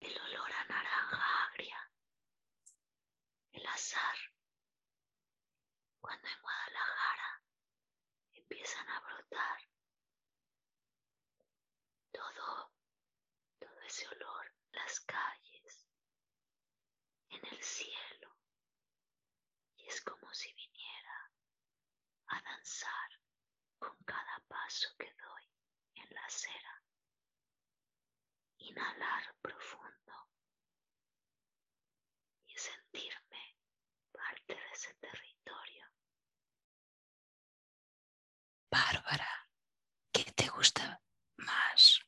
El 0.00 0.18
olor 0.20 0.52
a 0.52 0.64
naranja 0.64 1.46
agria, 1.48 1.90
el 3.52 3.66
azar. 3.66 4.16
Cuando 6.00 6.28
en 6.28 6.40
Guadalajara 6.40 7.42
empiezan 8.32 8.88
a 8.88 9.00
brotar 9.00 9.60
todo, 12.12 12.72
todo 13.58 13.80
ese 13.82 14.06
olor, 14.08 14.25
las 14.86 15.00
calles, 15.00 15.88
en 17.30 17.44
el 17.44 17.60
cielo. 17.60 18.38
Y 19.78 19.88
es 19.88 20.00
como 20.02 20.32
si 20.32 20.52
viniera 20.52 21.32
a 22.28 22.40
danzar 22.40 23.10
con 23.80 23.96
cada 24.04 24.38
paso 24.46 24.88
que 24.96 25.12
doy 25.12 25.42
en 25.94 26.14
la 26.14 26.24
acera. 26.24 26.84
Inhalar 28.58 29.34
profundo 29.42 30.30
y 32.46 32.56
sentirme 32.56 33.58
parte 34.12 34.54
de 34.54 34.70
ese 34.72 34.94
territorio. 34.94 35.86
Bárbara, 38.70 39.50
¿qué 40.12 40.30
te 40.30 40.48
gusta 40.48 41.02
más? 41.38 42.00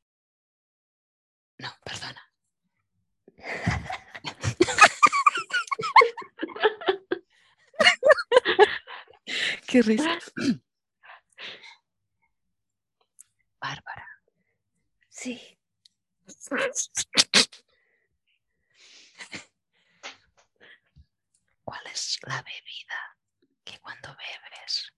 No, 1.58 1.76
perdona. 1.82 2.27
Qué 9.66 9.82
risa. 9.82 10.18
Bárbara. 13.60 14.06
Sí. 15.08 15.58
¿Cuál 21.64 21.86
es 21.92 22.18
la 22.22 22.42
bebida 22.42 23.18
que 23.64 23.78
cuando 23.80 24.08
bebes 24.16 24.92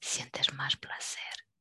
sientes 0.00 0.52
más 0.54 0.76
placer? 0.76 1.51